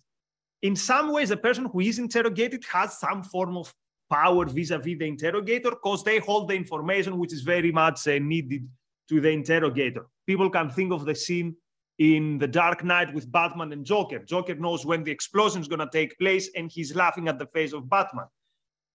In 0.62 0.74
some 0.74 1.12
ways, 1.12 1.28
the 1.28 1.36
person 1.36 1.66
who 1.66 1.80
is 1.80 1.98
interrogated 1.98 2.64
has 2.72 2.98
some 2.98 3.22
form 3.22 3.56
of 3.56 3.72
power 4.10 4.46
vis-a-vis 4.46 4.98
the 4.98 5.06
interrogator 5.06 5.70
because 5.70 6.04
they 6.04 6.18
hold 6.18 6.48
the 6.48 6.54
information 6.54 7.18
which 7.18 7.32
is 7.32 7.42
very 7.42 7.72
much 7.72 8.06
uh, 8.06 8.18
needed 8.18 8.68
to 9.08 9.20
the 9.20 9.30
interrogator. 9.30 10.06
People 10.26 10.50
can 10.50 10.70
think 10.70 10.92
of 10.92 11.04
the 11.04 11.14
scene 11.14 11.54
in 11.98 12.38
The 12.38 12.46
Dark 12.46 12.84
Knight 12.84 13.12
with 13.14 13.30
Batman 13.30 13.72
and 13.72 13.84
Joker. 13.84 14.18
Joker 14.18 14.54
knows 14.54 14.84
when 14.84 15.02
the 15.02 15.10
explosion 15.10 15.60
is 15.60 15.68
going 15.68 15.80
to 15.80 15.88
take 15.90 16.18
place 16.18 16.50
and 16.54 16.70
he's 16.70 16.94
laughing 16.94 17.28
at 17.28 17.38
the 17.38 17.46
face 17.46 17.72
of 17.72 17.88
Batman. 17.88 18.26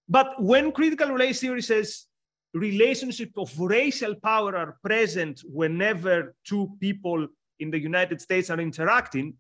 But 0.08 0.42
when 0.42 0.72
critical 0.72 1.10
race 1.10 1.40
theory 1.40 1.62
says 1.62 2.06
relationship 2.54 3.32
of 3.38 3.58
racial 3.58 4.14
power 4.16 4.56
are 4.56 4.78
present 4.84 5.42
whenever 5.46 6.36
two 6.46 6.72
people 6.80 7.28
in 7.60 7.72
the 7.72 7.80
United 7.80 8.20
States 8.22 8.50
are 8.50 8.60
interacting, 8.60 9.34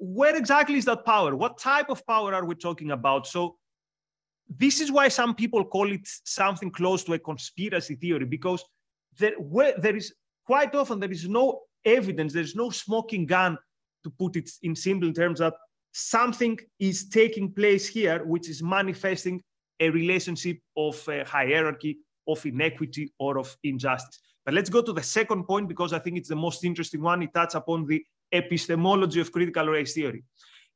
where 0.00 0.34
exactly 0.34 0.78
is 0.78 0.86
that 0.86 1.04
power? 1.04 1.36
What 1.36 1.58
type 1.58 1.90
of 1.90 2.04
power 2.06 2.34
are 2.34 2.46
we 2.46 2.54
talking 2.54 2.90
about? 2.90 3.26
So 3.26 3.56
this 4.48 4.80
is 4.80 4.90
why 4.90 5.08
some 5.08 5.34
people 5.34 5.62
call 5.62 5.92
it 5.92 6.08
something 6.24 6.70
close 6.70 7.04
to 7.04 7.12
a 7.12 7.18
conspiracy 7.18 7.96
theory, 7.96 8.24
because 8.24 8.64
there, 9.18 9.34
where, 9.38 9.74
there 9.78 9.94
is 9.94 10.14
quite 10.46 10.74
often 10.74 11.00
there 11.00 11.10
is 11.10 11.28
no 11.28 11.60
evidence, 11.84 12.32
there 12.32 12.42
is 12.42 12.56
no 12.56 12.70
smoking 12.70 13.26
gun 13.26 13.58
to 14.02 14.10
put 14.10 14.36
it 14.36 14.50
in 14.62 14.74
simple 14.74 15.12
terms 15.12 15.38
that 15.38 15.52
something 15.92 16.58
is 16.78 17.08
taking 17.10 17.52
place 17.52 17.86
here 17.86 18.24
which 18.24 18.48
is 18.48 18.62
manifesting 18.62 19.42
a 19.80 19.90
relationship 19.90 20.58
of 20.78 21.06
uh, 21.08 21.24
hierarchy, 21.24 21.98
of 22.26 22.44
inequity, 22.46 23.12
or 23.18 23.38
of 23.38 23.54
injustice. 23.64 24.18
But 24.46 24.54
let's 24.54 24.70
go 24.70 24.80
to 24.80 24.94
the 24.94 25.02
second 25.02 25.44
point 25.44 25.68
because 25.68 25.92
I 25.92 25.98
think 25.98 26.16
it's 26.16 26.28
the 26.28 26.36
most 26.36 26.64
interesting 26.64 27.02
one. 27.02 27.22
It 27.22 27.34
touches 27.34 27.54
upon 27.54 27.86
the 27.86 28.02
epistemology 28.32 29.20
of 29.20 29.32
critical 29.32 29.66
race 29.66 29.94
theory. 29.94 30.24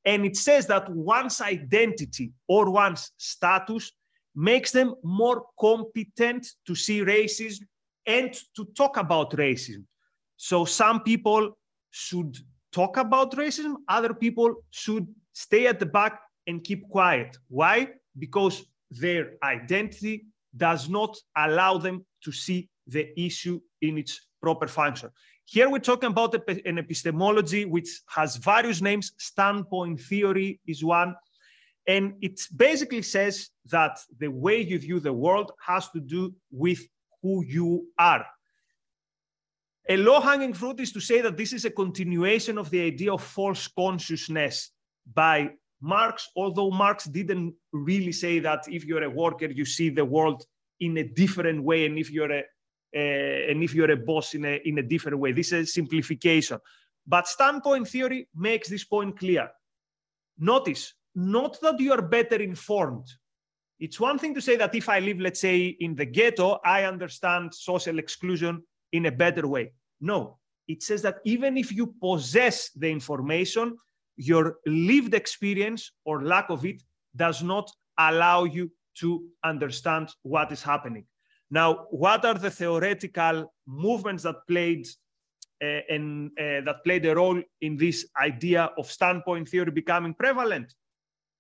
And 0.05 0.27
it 0.27 0.37
says 0.37 0.67
that 0.67 0.89
one's 0.91 1.41
identity 1.41 2.33
or 2.49 2.71
one's 2.71 3.11
status 3.17 3.91
makes 4.35 4.71
them 4.71 4.95
more 5.03 5.45
competent 5.59 6.47
to 6.67 6.75
see 6.75 7.01
racism 7.01 7.63
and 8.07 8.35
to 8.57 8.67
talk 8.77 8.97
about 8.97 9.31
racism. 9.33 9.85
So 10.37 10.65
some 10.65 11.03
people 11.03 11.57
should 11.91 12.37
talk 12.73 12.97
about 12.97 13.33
racism, 13.33 13.77
other 13.89 14.13
people 14.13 14.57
should 14.71 15.07
stay 15.33 15.67
at 15.67 15.79
the 15.79 15.87
back 15.87 16.21
and 16.47 16.63
keep 16.63 16.89
quiet. 16.89 17.37
Why? 17.49 17.89
Because 18.19 18.65
their 18.91 19.33
identity 19.43 20.27
does 20.57 20.89
not 20.89 21.17
allow 21.37 21.79
them 21.79 22.05
to 22.25 22.33
see 22.33 22.69
the 22.87 23.19
issue 23.19 23.61
in 23.81 23.99
its 23.99 24.21
proper 24.43 24.67
function. 24.67 25.11
Here 25.47 25.69
we're 25.69 25.79
talking 25.79 26.11
about 26.11 26.35
an 26.49 26.79
epistemology 26.79 27.65
which 27.65 27.89
has 28.09 28.37
various 28.37 28.81
names. 28.81 29.13
Standpoint 29.19 30.01
theory 30.01 30.61
is 30.67 30.83
one. 30.83 31.15
And 31.87 32.15
it 32.23 32.41
basically 32.57 33.03
says 33.03 33.51
that 33.71 33.99
the 34.19 34.29
way 34.29 34.61
you 34.63 34.79
view 34.79 35.01
the 35.01 35.13
world 35.13 35.53
has 35.67 35.91
to 35.91 36.01
do 36.01 36.35
with 36.51 36.81
who 37.23 37.45
you 37.45 37.87
are. 37.99 38.25
A 39.91 39.99
low 39.99 40.19
hanging 40.21 40.55
fruit 40.55 40.81
is 40.81 40.93
to 40.93 41.01
say 41.01 41.21
that 41.21 41.37
this 41.37 41.53
is 41.53 41.67
a 41.67 41.71
continuation 41.71 42.57
of 42.57 42.71
the 42.71 42.81
idea 42.81 43.13
of 43.13 43.23
false 43.23 43.69
consciousness 43.69 44.71
by 45.13 45.51
Marx, 45.83 46.31
although 46.37 46.71
Marx 46.71 47.05
didn't 47.05 47.55
really 47.71 48.13
say 48.13 48.39
that 48.39 48.65
if 48.67 48.87
you're 48.87 49.03
a 49.03 49.11
worker, 49.11 49.51
you 49.51 49.67
see 49.67 49.91
the 49.91 50.05
world 50.05 50.43
in 50.81 50.97
a 50.97 51.05
different 51.05 51.63
way, 51.63 51.85
and 51.85 51.99
if 51.99 52.11
you're 52.11 52.33
a 52.33 52.45
Eh, 52.95 53.51
and 53.51 53.63
if 53.63 53.75
you're 53.75 53.91
a 53.91 53.97
boss 53.97 54.35
in 54.35 54.45
a 54.45 54.61
in 54.65 54.79
a 54.79 54.83
different 54.83 55.19
way, 55.19 55.33
this 55.33 55.53
is 55.53 55.75
simplification. 55.75 56.59
But 57.07 57.27
standpoint 57.27 57.89
theory 57.89 58.29
makes 58.35 58.69
this 58.69 58.85
point 58.85 59.19
clear. 59.19 59.51
Notice, 60.39 60.95
not 61.15 61.61
that 61.61 61.81
you 61.81 61.93
are 61.93 62.03
better 62.03 62.37
informed. 62.37 63.07
It's 63.81 63.99
one 63.99 64.19
thing 64.19 64.35
to 64.35 64.41
say 64.41 64.57
that 64.57 64.75
if 64.75 64.89
I 64.89 65.01
live, 65.01 65.19
let's 65.19 65.41
say, 65.41 65.77
in 65.81 65.97
the 65.97 66.07
ghetto, 66.07 66.61
I 66.65 66.85
understand 66.85 67.53
social 67.53 67.99
exclusion 67.99 68.63
in 68.93 69.07
a 69.07 69.13
better 69.13 69.49
way. 69.49 69.73
No, 70.01 70.39
it 70.69 70.83
says 70.83 71.03
that 71.03 71.17
even 71.25 71.57
if 71.57 71.73
you 71.73 71.95
possess 72.01 72.71
the 72.71 72.89
information, 72.89 73.77
your 74.17 74.59
lived 74.67 75.15
experience 75.15 75.91
or 76.05 76.23
lack 76.23 76.49
of 76.49 76.65
it 76.65 76.81
does 77.17 77.43
not 77.43 77.71
allow 77.99 78.45
you 78.45 78.71
to 79.01 79.25
understand 79.43 80.11
what 80.23 80.53
is 80.53 80.63
happening. 80.63 81.05
Now, 81.55 81.87
what 81.91 82.25
are 82.25 82.35
the 82.35 82.51
theoretical 82.51 83.55
movements 83.65 84.25
that 84.25 84.45
played 84.49 84.89
uh, 85.63 85.83
and 85.89 86.33
uh, 86.37 86.63
that 86.67 86.83
played 86.83 87.07
a 87.07 87.15
role 87.15 87.41
in 87.61 87.77
this 87.77 88.09
idea 88.21 88.71
of 88.77 88.91
standpoint 88.91 89.49
theory 89.49 89.71
becoming 89.71 90.15
prevalent? 90.15 90.75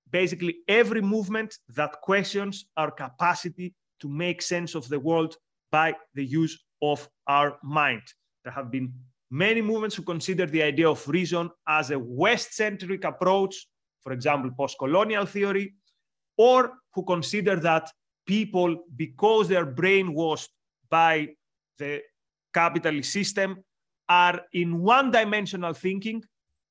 Basically, 0.08 0.58
every 0.68 1.00
movement 1.00 1.58
that 1.70 2.00
questions 2.00 2.66
our 2.76 2.92
capacity 2.92 3.74
to 4.02 4.08
make 4.08 4.40
sense 4.40 4.76
of 4.76 4.88
the 4.88 5.00
world 5.00 5.34
by 5.72 5.96
the 6.14 6.24
use 6.24 6.62
of 6.80 7.08
our 7.26 7.58
mind. 7.64 8.02
There 8.44 8.52
have 8.52 8.70
been 8.70 8.94
many 9.32 9.62
movements 9.62 9.96
who 9.96 10.04
consider 10.04 10.46
the 10.46 10.62
idea 10.62 10.88
of 10.88 11.08
reason 11.08 11.50
as 11.66 11.90
a 11.90 11.98
West-centric 11.98 13.02
approach, 13.02 13.66
for 14.04 14.12
example, 14.12 14.52
post-colonial 14.56 15.26
theory, 15.26 15.74
or 16.38 16.74
who 16.94 17.02
consider 17.02 17.56
that 17.56 17.90
people, 18.26 18.84
because 18.96 19.48
they 19.48 19.56
are 19.56 19.66
brainwashed 19.66 20.48
by 20.90 21.28
the 21.78 22.02
capitalist 22.52 23.12
system, 23.12 23.62
are 24.08 24.40
in 24.52 24.80
one-dimensional 24.80 25.72
thinking. 25.72 26.22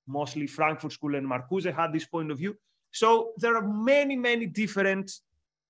Mostly 0.08 0.48
Frankfurt 0.48 0.92
School 0.92 1.16
and 1.16 1.28
Marcuse 1.28 1.74
had 1.74 1.94
this 1.94 2.06
point 2.06 2.32
of 2.32 2.38
view. 2.38 2.56
So 2.92 3.32
there 3.38 3.56
are 3.56 3.68
many, 3.68 4.16
many 4.16 4.46
different 4.46 5.12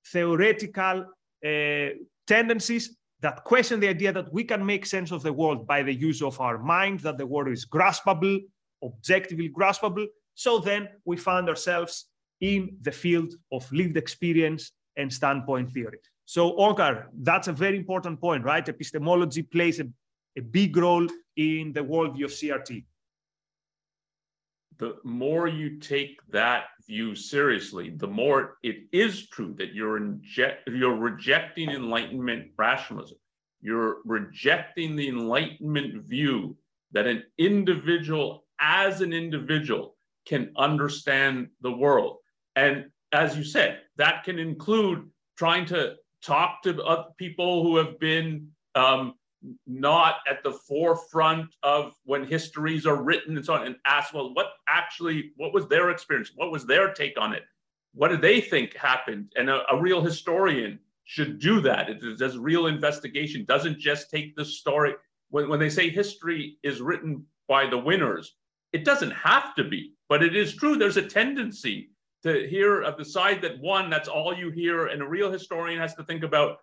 theoretical 0.08 1.06
uh, 1.46 1.89
tendencies 2.28 2.98
that 3.22 3.43
question 3.46 3.80
the 3.80 3.88
idea 3.88 4.12
that 4.12 4.32
we 4.34 4.43
can 4.43 4.65
make 4.65 4.86
sense 4.86 5.12
of 5.12 5.24
the 5.24 5.32
world 5.32 5.65
by 5.65 5.82
the 5.82 5.93
use 5.93 6.22
of 6.22 6.39
our 6.41 6.58
mind, 6.58 7.00
that 7.00 7.17
the 7.17 7.26
world 7.26 7.48
is 7.48 7.65
graspable, 7.65 8.39
objectively 8.84 9.50
graspable. 9.50 10.06
So 10.36 10.60
then 10.60 10.89
we 11.06 11.15
find 11.15 11.48
ourselves 11.48 12.08
in 12.41 12.76
the 12.82 12.91
field 12.91 13.34
of 13.54 13.72
lived 13.72 13.96
experience 13.96 14.74
and 14.97 15.12
standpoint 15.12 15.71
theory. 15.71 15.99
So, 16.25 16.53
Onkar, 16.58 17.06
that's 17.21 17.47
a 17.47 17.53
very 17.53 17.77
important 17.77 18.19
point, 18.19 18.43
right? 18.43 18.67
Epistemology 18.67 19.43
plays 19.43 19.79
a, 19.79 19.86
a 20.38 20.41
big 20.41 20.77
role 20.77 21.08
in 21.36 21.73
the 21.73 21.82
worldview 21.82 22.25
of 22.25 22.32
CRT. 22.32 22.86
The 24.77 24.95
more 25.03 25.47
you 25.47 25.77
take 25.79 26.19
that 26.32 26.65
view 26.88 27.15
seriously, 27.15 27.91
the 27.95 28.08
more 28.08 28.58
it 28.63 28.86
is 28.91 29.27
true 29.29 29.53
that 29.58 29.73
you're, 29.73 30.17
you're 30.67 30.95
rejecting 30.95 31.69
Enlightenment 31.69 32.51
rationalism. 32.58 33.17
You're 33.62 33.97
rejecting 34.03 34.95
the 34.95 35.08
Enlightenment 35.08 36.03
view 36.03 36.58
that 36.91 37.08
an 37.08 37.23
individual, 37.38 38.45
as 38.60 39.01
an 39.01 39.13
individual, 39.13 39.95
can 40.25 40.51
understand 40.58 41.49
the 41.62 41.71
world. 41.71 42.17
And 42.56 42.86
as 43.12 43.38
you 43.38 43.43
said, 43.43 43.79
that 43.97 44.23
can 44.23 44.39
include 44.39 45.10
trying 45.38 45.65
to 45.67 45.95
talk 46.21 46.63
to 46.63 47.06
people 47.17 47.63
who 47.63 47.77
have 47.77 47.99
been 47.99 48.49
um, 48.75 49.15
not 49.67 50.15
at 50.29 50.43
the 50.43 50.51
forefront 50.51 51.53
of 51.63 51.93
when 52.06 52.25
histories 52.25 52.86
are 52.86 53.01
written 53.01 53.36
and 53.36 53.45
so 53.45 53.53
on 53.53 53.65
and 53.65 53.75
ask, 53.86 54.13
well, 54.13 54.34
what 54.34 54.47
actually, 54.67 55.32
what 55.36 55.53
was 55.53 55.67
their 55.67 55.89
experience? 55.89 56.32
What 56.36 56.51
was 56.51 56.65
their 56.65 56.93
take 56.93 57.19
on 57.19 57.34
it? 57.34 57.43
What 57.93 58.08
did 58.08 58.21
they 58.21 58.41
think 58.41 58.75
happened? 58.75 59.32
And 59.36 59.49
a, 59.49 59.62
a 59.71 59.79
real 59.79 60.01
historian 60.01 60.79
should 61.03 61.39
do 61.39 61.62
that. 61.62 61.89
It 61.89 62.17
does 62.17 62.38
real 62.38 62.67
investigation, 62.67 63.45
doesn't 63.45 63.79
just 63.79 64.10
take 64.10 64.36
the 64.36 64.45
story. 64.45 64.93
When, 65.29 65.49
when 65.49 65.60
they 65.60 65.69
say 65.69 65.89
history 65.89 66.58
is 66.63 66.82
written 66.82 67.25
by 67.47 67.67
the 67.67 67.77
winners, 67.77 68.36
it 68.71 68.86
doesn't 68.86 69.12
have 69.12 69.53
to 69.56 69.63
be, 69.63 69.93
but 70.10 70.23
it 70.23 70.36
is 70.36 70.56
true. 70.56 70.77
There's 70.77 70.97
a 70.97 71.08
tendency 71.08 71.89
to 72.23 72.47
hear 72.47 72.81
of 72.81 72.97
the 72.97 73.05
side 73.05 73.41
that 73.41 73.59
won, 73.59 73.89
that's 73.89 74.07
all 74.07 74.33
you 74.33 74.49
hear. 74.49 74.88
And 74.88 75.01
a 75.01 75.07
real 75.07 75.31
historian 75.31 75.79
has 75.79 75.93
to 75.95 76.03
think 76.03 76.23
about, 76.23 76.57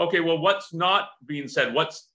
okay, 0.00 0.20
well, 0.20 0.38
what's 0.38 0.72
not 0.72 1.10
being 1.26 1.48
said? 1.48 1.74
What's 1.74 2.08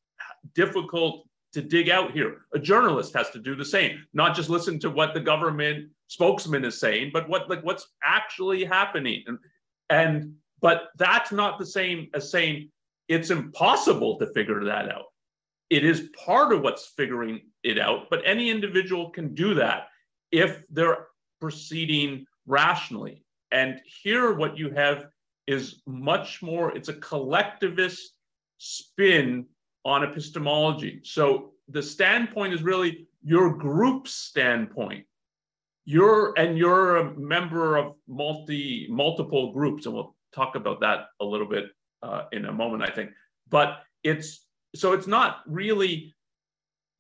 difficult 0.55 1.27
to 1.53 1.62
dig 1.62 1.89
out 1.89 2.12
here? 2.12 2.45
A 2.53 2.60
journalist 2.60 3.13
has 3.13 3.29
to 3.31 3.39
do 3.39 3.55
the 3.55 3.65
same, 3.65 4.05
not 4.13 4.36
just 4.36 4.49
listen 4.49 4.79
to 4.79 4.89
what 4.89 5.13
the 5.13 5.19
government 5.19 5.89
spokesman 6.07 6.65
is 6.65 6.79
saying, 6.79 7.12
but 7.13 7.29
what 7.29 7.49
like 7.49 7.63
what's 7.63 7.88
actually 8.03 8.65
happening. 8.65 9.23
And, 9.27 9.39
and 9.89 10.33
but 10.62 10.89
that's 10.97 11.31
not 11.31 11.60
the 11.60 11.65
same 11.65 12.07
as 12.13 12.31
saying 12.31 12.69
it's 13.07 13.29
impossible 13.29 14.17
to 14.17 14.27
figure 14.33 14.63
that 14.65 14.91
out. 14.91 15.05
It 15.69 15.86
is 15.86 16.10
part 16.25 16.53
of 16.53 16.62
what's 16.62 16.88
figuring 16.88 17.41
it 17.63 17.77
out, 17.77 18.10
but 18.10 18.21
any 18.25 18.49
individual 18.49 19.10
can 19.10 19.33
do 19.33 19.53
that 19.55 19.88
if 20.31 20.63
they're 20.69 21.07
proceeding 21.39 22.25
rationally. 22.47 23.23
And 23.51 23.79
here, 23.86 24.33
what 24.33 24.57
you 24.57 24.71
have 24.71 25.07
is 25.45 25.81
much 25.86 26.41
more, 26.41 26.75
it's 26.75 26.89
a 26.89 26.93
collectivist 26.93 28.13
spin 28.57 29.45
on 29.86 30.03
epistemology. 30.03 30.99
So 31.03 31.51
the 31.69 31.81
standpoint 31.81 32.53
is 32.53 32.63
really 32.63 33.07
your 33.23 33.53
group's 33.53 34.13
standpoint. 34.13 35.05
You're 35.86 36.38
and 36.38 36.57
you're 36.57 36.97
a 36.97 37.17
member 37.17 37.77
of 37.77 37.93
multi 38.07 38.88
multiple 38.89 39.53
groups, 39.53 39.86
and 39.86 39.95
we'll 39.95 40.15
talk 40.33 40.55
about 40.55 40.81
that 40.81 41.05
a 41.21 41.25
little 41.25 41.47
bit 41.47 41.65
uh, 42.03 42.23
in 42.33 42.45
a 42.45 42.51
moment, 42.51 42.83
I 42.83 42.93
think. 42.93 43.12
But 43.49 43.83
it's 44.03 44.45
so 44.75 44.91
it's 44.91 45.07
not 45.07 45.43
really 45.47 46.13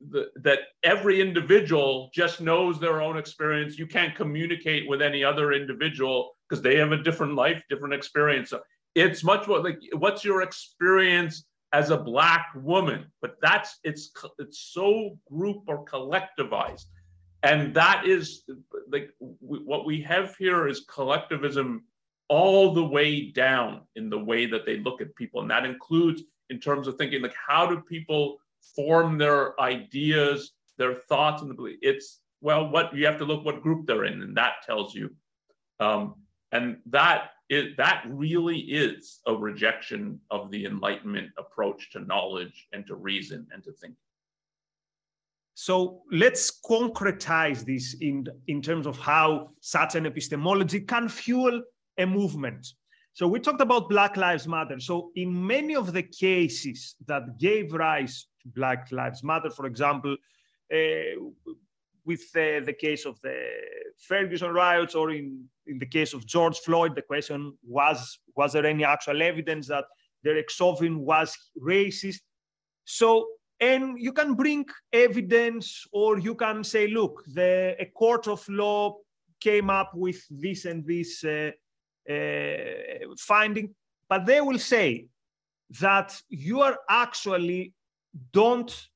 the, 0.09 0.27
that 0.43 0.59
every 0.83 1.21
individual 1.21 2.09
just 2.13 2.39
knows 2.41 2.79
their 2.79 3.01
own 3.01 3.17
experience. 3.17 3.77
You 3.77 3.87
can't 3.87 4.15
communicate 4.15 4.87
with 4.87 5.01
any 5.01 5.23
other 5.23 5.53
individual 5.53 6.31
because 6.47 6.61
they 6.61 6.77
have 6.77 6.91
a 6.91 7.03
different 7.03 7.35
life, 7.35 7.63
different 7.69 7.93
experience. 7.93 8.49
So 8.49 8.61
it's 8.95 9.23
much 9.23 9.47
more 9.47 9.59
like 9.59 9.79
what's 9.93 10.23
your 10.23 10.41
experience 10.41 11.45
as 11.73 11.89
a 11.89 11.97
black 11.97 12.47
woman? 12.55 13.05
But 13.21 13.35
that's 13.41 13.79
it's 13.83 14.11
it's 14.39 14.71
so 14.73 15.17
group 15.29 15.63
or 15.67 15.85
collectivized, 15.85 16.85
and 17.43 17.73
that 17.73 18.05
is 18.05 18.43
like 18.91 19.09
what 19.19 19.85
we 19.85 20.01
have 20.01 20.35
here 20.37 20.67
is 20.67 20.85
collectivism 20.89 21.83
all 22.29 22.73
the 22.73 22.83
way 22.83 23.31
down 23.31 23.81
in 23.95 24.09
the 24.09 24.19
way 24.19 24.45
that 24.45 24.65
they 24.65 24.79
look 24.79 25.01
at 25.01 25.15
people, 25.15 25.41
and 25.41 25.51
that 25.51 25.65
includes 25.65 26.23
in 26.49 26.59
terms 26.59 26.87
of 26.87 26.95
thinking 26.97 27.21
like 27.21 27.35
how 27.35 27.65
do 27.65 27.81
people 27.81 28.37
form 28.75 29.17
their 29.17 29.59
ideas, 29.59 30.53
their 30.77 30.95
thoughts, 30.95 31.41
and 31.41 31.49
the 31.49 31.55
belief. 31.55 31.77
It's 31.81 32.21
well, 32.41 32.69
what 32.69 32.95
you 32.95 33.05
have 33.05 33.17
to 33.17 33.25
look 33.25 33.43
what 33.43 33.61
group 33.61 33.87
they're 33.87 34.05
in, 34.05 34.21
and 34.21 34.37
that 34.37 34.55
tells 34.65 34.93
you. 34.93 35.09
Um, 35.79 36.15
and 36.51 36.77
that 36.87 37.31
is 37.49 37.75
that 37.77 38.03
really 38.07 38.59
is 38.59 39.19
a 39.25 39.33
rejection 39.33 40.19
of 40.31 40.51
the 40.51 40.65
Enlightenment 40.65 41.29
approach 41.37 41.91
to 41.91 41.99
knowledge 41.99 42.67
and 42.73 42.85
to 42.87 42.95
reason 42.95 43.47
and 43.51 43.63
to 43.63 43.71
thinking. 43.71 43.97
So 45.53 46.03
let's 46.11 46.59
concretize 46.61 47.65
this 47.65 47.95
in, 47.99 48.27
in 48.47 48.61
terms 48.61 48.85
of 48.85 48.99
how 48.99 49.49
such 49.59 49.95
an 49.95 50.05
epistemology 50.05 50.81
can 50.81 51.09
fuel 51.09 51.63
a 51.97 52.05
movement. 52.05 52.67
So 53.13 53.27
we 53.27 53.39
talked 53.39 53.61
about 53.61 53.89
Black 53.89 54.17
Lives 54.17 54.47
Matter. 54.47 54.79
So 54.79 55.09
in 55.15 55.47
many 55.47 55.75
of 55.75 55.93
the 55.93 56.03
cases 56.03 56.93
that 57.07 57.39
gave 57.39 57.73
rise 57.73 58.27
Black 58.55 58.91
Lives 58.91 59.23
Matter, 59.23 59.49
for 59.49 59.65
example, 59.65 60.15
uh, 60.73 61.21
with 62.05 62.21
uh, 62.35 62.63
the 62.65 62.75
case 62.77 63.05
of 63.05 63.19
the 63.21 63.37
Ferguson 63.99 64.51
riots, 64.51 64.95
or 64.95 65.11
in, 65.11 65.43
in 65.65 65.77
the 65.77 65.85
case 65.85 66.13
of 66.13 66.25
George 66.25 66.57
Floyd, 66.59 66.95
the 66.95 67.01
question 67.01 67.57
was 67.63 68.19
was 68.35 68.53
there 68.53 68.65
any 68.65 68.85
actual 68.85 69.21
evidence 69.21 69.67
that 69.67 69.85
Derek 70.23 70.49
Chauvin 70.49 70.99
was 70.99 71.37
racist? 71.61 72.21
So, 72.85 73.27
and 73.59 73.99
you 73.99 74.13
can 74.13 74.35
bring 74.35 74.65
evidence, 74.93 75.85
or 75.91 76.19
you 76.19 76.35
can 76.35 76.63
say, 76.63 76.87
look, 76.87 77.23
the 77.33 77.75
a 77.79 77.85
court 77.85 78.27
of 78.27 78.47
law 78.47 78.97
came 79.41 79.69
up 79.69 79.91
with 79.93 80.23
this 80.29 80.65
and 80.65 80.85
this 80.85 81.23
uh, 81.23 81.51
uh 82.09 83.15
finding, 83.19 83.75
but 84.09 84.25
they 84.25 84.41
will 84.41 84.59
say 84.59 85.07
that 85.81 86.19
you 86.29 86.61
are 86.61 86.77
actually 86.89 87.73
don't 88.33 88.87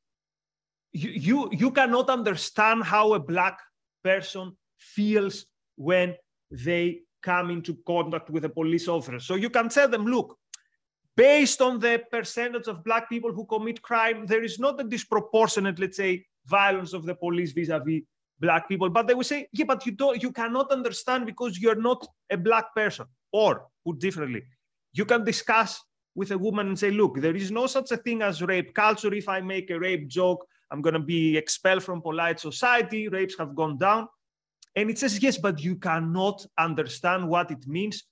you, 0.94 1.10
you 1.10 1.50
you 1.52 1.72
cannot 1.72 2.10
understand 2.10 2.84
how 2.84 3.14
a 3.14 3.20
black 3.20 3.60
person 4.04 4.56
feels 4.78 5.46
when 5.76 6.16
they 6.50 7.00
come 7.24 7.50
into 7.50 7.78
contact 7.86 8.30
with 8.30 8.46
a 8.46 8.50
police 8.50 8.88
officer 8.88 9.20
so 9.20 9.36
you 9.36 9.50
can 9.50 9.70
tell 9.70 9.88
them 9.88 10.06
look 10.06 10.38
based 11.16 11.62
on 11.62 11.80
the 11.80 12.02
percentage 12.12 12.68
of 12.68 12.84
black 12.84 13.08
people 13.10 13.32
who 13.32 13.46
commit 13.46 13.82
crime 13.82 14.26
there 14.26 14.44
is 14.44 14.60
not 14.60 14.80
a 14.82 14.84
disproportionate 14.84 15.80
let's 15.80 15.98
say 15.98 16.26
violence 16.46 16.94
of 16.94 17.06
the 17.06 17.16
police 17.16 17.52
vis-a-vis 17.52 18.02
black 18.42 18.68
people. 18.68 18.90
But 18.90 19.08
they 19.08 19.14
will 19.14 19.24
say, 19.24 19.48
yeah, 19.54 19.66
but 19.66 19.86
you 19.86 19.94
don't, 19.94 20.22
you 20.22 20.32
cannot 20.32 20.72
understand 20.72 21.26
because 21.26 21.60
you're 21.60 21.76
not 21.76 22.06
a 22.30 22.38
black 22.38 22.76
person. 22.76 23.06
Or 23.32 23.68
put 23.86 24.00
differently, 24.00 24.44
you 24.92 25.06
can 25.06 25.24
discuss 25.24 25.82
with 26.16 26.32
a 26.32 26.38
woman 26.38 26.68
and 26.68 26.80
say, 26.80 26.92
look, 26.92 27.20
there 27.22 27.36
is 27.36 27.52
no 27.52 27.68
such 27.68 27.92
a 27.92 27.98
thing 27.98 28.22
as 28.22 28.42
rape 28.42 28.74
culture. 28.74 29.14
If 29.14 29.30
I 29.30 29.42
make 29.42 29.70
a 29.70 29.80
rape 29.80 30.08
joke, 30.08 30.46
I'm 30.70 30.82
going 30.82 30.94
to 30.94 31.00
be 31.00 31.38
expelled 31.38 31.84
from 31.84 32.02
polite 32.02 32.40
society. 32.40 33.08
Rapes 33.08 33.38
have 33.38 33.56
gone 33.56 33.78
down. 33.78 34.08
And 34.76 34.90
it 34.90 34.98
says, 34.98 35.22
yes, 35.22 35.38
but 35.38 35.62
you 35.62 35.76
cannot 35.76 36.46
understand 36.58 37.28
what 37.28 37.52
it 37.52 37.68
means 37.68 38.04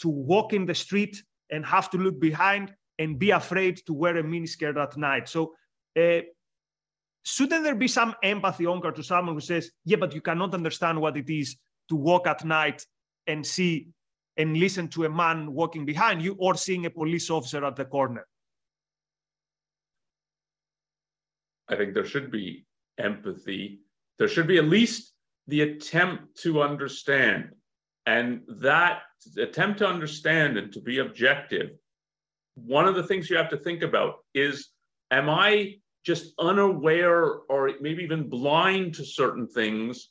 to 0.00 0.08
walk 0.08 0.52
in 0.52 0.66
the 0.66 0.74
street 0.74 1.22
and 1.50 1.64
have 1.64 1.90
to 1.90 1.98
look 1.98 2.20
behind 2.20 2.74
and 2.98 3.18
be 3.18 3.30
afraid 3.30 3.80
to 3.86 3.92
wear 3.92 4.16
a 4.16 4.22
miniskirt 4.22 4.76
at 4.76 4.96
night. 4.96 5.28
So, 5.28 5.54
uh, 5.96 6.20
shouldn't 7.22 7.62
there 7.62 7.74
be 7.74 7.88
some 7.88 8.14
empathy, 8.22 8.64
Onkar, 8.64 8.94
to 8.94 9.02
someone 9.02 9.34
who 9.34 9.40
says, 9.40 9.70
yeah, 9.84 9.96
but 9.96 10.14
you 10.14 10.20
cannot 10.20 10.54
understand 10.54 11.00
what 11.00 11.16
it 11.16 11.30
is 11.30 11.56
to 11.88 11.96
walk 11.96 12.26
at 12.26 12.44
night 12.44 12.84
and 13.26 13.46
see 13.46 13.88
and 14.38 14.56
listen 14.56 14.88
to 14.88 15.04
a 15.04 15.10
man 15.10 15.52
walking 15.52 15.84
behind 15.84 16.22
you 16.22 16.36
or 16.38 16.54
seeing 16.54 16.86
a 16.86 16.90
police 16.90 17.28
officer 17.28 17.64
at 17.64 17.76
the 17.76 17.84
corner? 17.84 18.26
I 21.68 21.76
think 21.76 21.92
there 21.92 22.06
should 22.06 22.30
be 22.30 22.64
empathy. 22.98 23.80
There 24.18 24.28
should 24.28 24.46
be 24.46 24.58
at 24.58 24.64
least 24.64 25.12
the 25.48 25.62
attempt 25.62 26.40
to 26.42 26.62
understand. 26.62 27.50
And 28.06 28.42
that 28.60 29.02
attempt 29.36 29.80
to 29.80 29.86
understand 29.86 30.56
and 30.56 30.72
to 30.72 30.80
be 30.80 30.98
objective, 30.98 31.70
one 32.54 32.86
of 32.86 32.94
the 32.94 33.02
things 33.02 33.28
you 33.28 33.36
have 33.36 33.50
to 33.50 33.58
think 33.58 33.82
about 33.82 34.24
is 34.34 34.68
am 35.10 35.28
I 35.28 35.74
just 36.04 36.32
unaware 36.38 37.40
or 37.50 37.72
maybe 37.80 38.02
even 38.02 38.28
blind 38.28 38.94
to 38.94 39.04
certain 39.04 39.46
things 39.46 40.08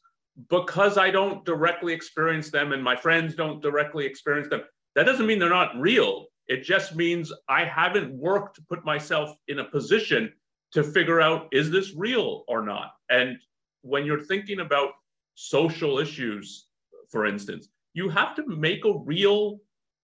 because 0.50 0.98
I 0.98 1.10
don't 1.10 1.44
directly 1.46 1.94
experience 1.94 2.52
them 2.52 2.72
and 2.72 2.84
my 2.84 2.96
friends 2.96 3.36
don't 3.36 3.62
directly 3.62 4.06
experience 4.06 4.50
them? 4.50 4.62
That 4.96 5.06
doesn't 5.06 5.28
mean 5.28 5.40
they're 5.40 5.50
not 5.50 5.78
real. 5.78 6.28
It 6.48 6.64
just 6.64 6.96
means 6.96 7.34
I 7.50 7.66
haven't 7.66 8.14
worked 8.14 8.56
to 8.56 8.62
put 8.64 8.86
myself 8.86 9.36
in 9.48 9.60
a 9.60 9.66
position 9.66 10.32
to 10.74 10.84
figure 10.84 11.22
out 11.22 11.48
is 11.52 11.72
this 11.72 11.96
real 11.96 12.44
or 12.48 12.62
not? 12.62 12.92
And 13.10 13.38
when 13.82 14.06
you're 14.06 14.24
thinking 14.24 14.60
about 14.60 14.92
social 15.36 16.00
issues, 16.00 16.68
for 17.12 17.26
instance, 17.26 17.70
you 17.94 18.10
have 18.10 18.36
to 18.36 18.46
make 18.48 18.86
a 18.86 18.98
real 19.00 19.60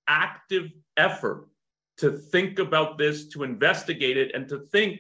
active 0.08 0.72
effort 0.98 1.48
to 1.98 2.12
think 2.12 2.60
about 2.60 2.98
this, 2.98 3.28
to 3.30 3.44
investigate 3.44 4.18
it, 4.18 4.32
and 4.34 4.48
to 4.50 4.60
think 4.72 5.00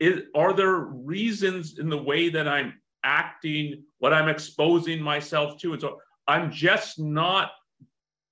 is, 0.00 0.22
are 0.34 0.52
there 0.52 0.76
reasons 0.76 1.78
in 1.78 1.88
the 1.88 2.02
way 2.02 2.28
that 2.28 2.48
I'm 2.48 2.74
acting, 3.04 3.84
what 3.98 4.12
I'm 4.12 4.28
exposing 4.28 5.00
myself 5.00 5.58
to? 5.60 5.72
And 5.72 5.80
so 5.80 6.00
I'm 6.26 6.50
just 6.50 6.98
not 6.98 7.52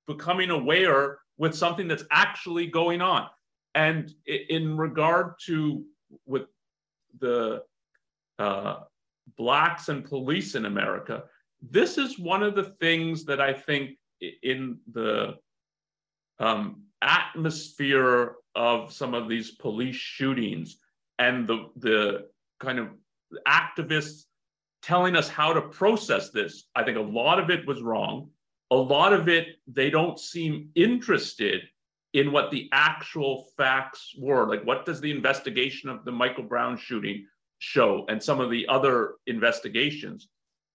becoming 0.07 0.51
aware 0.51 1.19
with 1.39 1.55
something 1.55 1.87
that's 1.87 2.05
actually 2.11 2.67
going 2.67 3.01
on. 3.01 3.29
And 3.75 4.13
in 4.27 4.77
regard 4.77 5.35
to 5.47 5.85
with 6.27 6.47
the 7.19 7.63
uh, 8.39 8.81
blacks 9.37 9.89
and 9.89 10.05
police 10.05 10.55
in 10.55 10.67
America, 10.67 11.25
this 11.63 11.97
is 11.97 12.19
one 12.19 12.43
of 12.43 12.55
the 12.55 12.65
things 12.81 13.25
that 13.27 13.41
I 13.41 13.53
think 13.53 13.93
in 14.43 14.79
the 14.93 15.37
um, 16.39 16.83
atmosphere 17.01 18.35
of 18.55 18.93
some 18.93 19.15
of 19.15 19.29
these 19.29 19.53
police 19.53 19.97
shootings 19.97 20.79
and 21.19 21.47
the 21.47 21.69
the 21.77 22.27
kind 22.61 22.79
of 22.79 22.89
activists 23.47 24.25
telling 24.83 25.17
us 25.17 25.29
how 25.29 25.53
to 25.53 25.63
process 25.63 26.31
this, 26.31 26.65
I 26.75 26.83
think 26.83 26.99
a 26.99 27.01
lot 27.01 27.39
of 27.39 27.51
it 27.51 27.67
was 27.67 27.83
wrong. 27.83 28.31
A 28.71 28.77
lot 28.77 29.13
of 29.13 29.29
it, 29.29 29.57
they 29.67 29.91
don't 29.91 30.19
seem 30.19 30.71
interested 30.75 31.63
in 32.15 32.33
what 32.33 32.51
the 32.51 32.69
actual 32.73 33.49
facts 33.57 34.15
were. 34.19 34.47
Like, 34.47 34.65
what 34.65 34.85
does 34.85 35.01
the 35.01 35.11
investigation 35.11 35.89
of 35.89 36.05
the 36.05 36.13
Michael 36.13 36.45
Brown 36.45 36.77
shooting 36.77 37.27
show 37.59 38.05
and 38.09 38.23
some 38.23 38.41
of 38.41 38.51
the 38.51 38.67
other 38.69 39.15
investigations? 39.27 40.29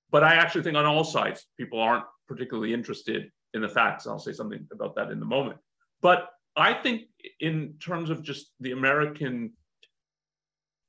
But 0.09 0.23
I 0.23 0.35
actually 0.35 0.63
think 0.63 0.77
on 0.77 0.85
all 0.85 1.03
sides, 1.03 1.45
people 1.57 1.79
aren't 1.79 2.05
particularly 2.27 2.73
interested 2.73 3.29
in 3.53 3.61
the 3.61 3.69
facts. 3.69 4.07
I'll 4.07 4.19
say 4.19 4.31
something 4.31 4.65
about 4.71 4.95
that 4.95 5.11
in 5.11 5.21
a 5.21 5.25
moment. 5.25 5.59
But 6.01 6.29
I 6.55 6.73
think, 6.73 7.03
in 7.39 7.75
terms 7.79 8.09
of 8.09 8.23
just 8.23 8.51
the 8.59 8.71
American 8.71 9.53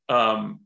um, 0.09 0.61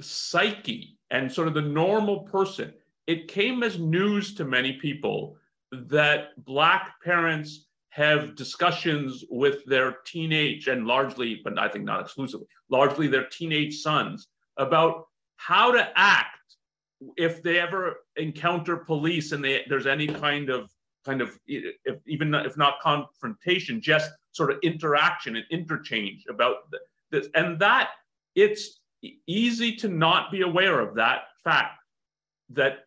psyche 0.00 0.98
and 1.14 1.30
sort 1.30 1.46
of 1.46 1.54
the 1.54 1.62
normal 1.62 2.20
person, 2.24 2.74
it 3.06 3.28
came 3.28 3.62
as 3.62 3.78
news 3.78 4.34
to 4.34 4.44
many 4.44 4.72
people 4.72 5.36
that 5.70 6.44
Black 6.44 6.94
parents 7.04 7.66
have 7.90 8.34
discussions 8.34 9.24
with 9.30 9.64
their 9.66 9.98
teenage 10.04 10.66
and 10.66 10.88
largely, 10.88 11.40
but 11.44 11.56
I 11.56 11.68
think 11.68 11.84
not 11.84 12.00
exclusively, 12.00 12.48
largely 12.68 13.06
their 13.06 13.28
teenage 13.28 13.80
sons 13.80 14.26
about 14.56 15.06
how 15.36 15.70
to 15.70 15.88
act 15.94 16.56
if 17.16 17.44
they 17.44 17.60
ever 17.60 18.00
encounter 18.16 18.76
police 18.76 19.30
and 19.30 19.44
they, 19.44 19.62
there's 19.68 19.86
any 19.86 20.08
kind 20.08 20.50
of 20.50 20.68
kind 21.06 21.20
of 21.20 21.38
if, 21.46 22.00
even 22.08 22.34
if 22.34 22.56
not 22.56 22.80
confrontation, 22.80 23.80
just 23.80 24.10
sort 24.32 24.50
of 24.50 24.58
interaction 24.64 25.36
and 25.36 25.44
interchange 25.50 26.24
about 26.28 26.56
this, 27.12 27.28
and 27.36 27.60
that 27.60 27.90
it's 28.34 28.80
easy 29.26 29.76
to 29.76 29.88
not 29.88 30.30
be 30.30 30.42
aware 30.42 30.80
of 30.80 30.94
that 30.96 31.24
fact 31.42 31.78
that 32.50 32.84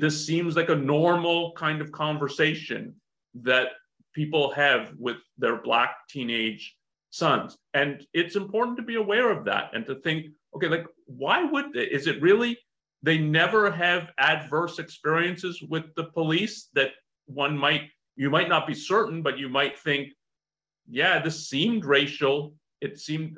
this 0.00 0.26
seems 0.26 0.56
like 0.56 0.68
a 0.68 0.74
normal 0.74 1.52
kind 1.52 1.80
of 1.80 1.92
conversation 1.92 2.94
that 3.34 3.68
people 4.14 4.50
have 4.52 4.92
with 4.98 5.18
their 5.38 5.56
black 5.62 5.96
teenage 6.08 6.76
sons. 7.10 7.56
And 7.74 8.04
it's 8.12 8.36
important 8.36 8.76
to 8.78 8.82
be 8.82 8.96
aware 8.96 9.30
of 9.30 9.44
that 9.44 9.70
and 9.74 9.84
to 9.86 9.96
think 9.96 10.26
okay 10.54 10.68
like 10.68 10.86
why 11.06 11.44
would 11.44 11.72
they, 11.72 11.84
is 11.84 12.06
it 12.06 12.20
really 12.22 12.58
they 13.02 13.18
never 13.18 13.70
have 13.70 14.10
adverse 14.18 14.78
experiences 14.78 15.62
with 15.62 15.84
the 15.94 16.04
police 16.04 16.68
that 16.74 16.90
one 17.26 17.56
might 17.56 17.82
you 18.16 18.30
might 18.30 18.48
not 18.48 18.66
be 18.66 18.74
certain 18.74 19.22
but 19.22 19.38
you 19.38 19.48
might 19.48 19.78
think 19.78 20.08
yeah 20.88 21.20
this 21.20 21.48
seemed 21.48 21.84
racial. 21.84 22.54
It 22.80 22.98
seemed 22.98 23.36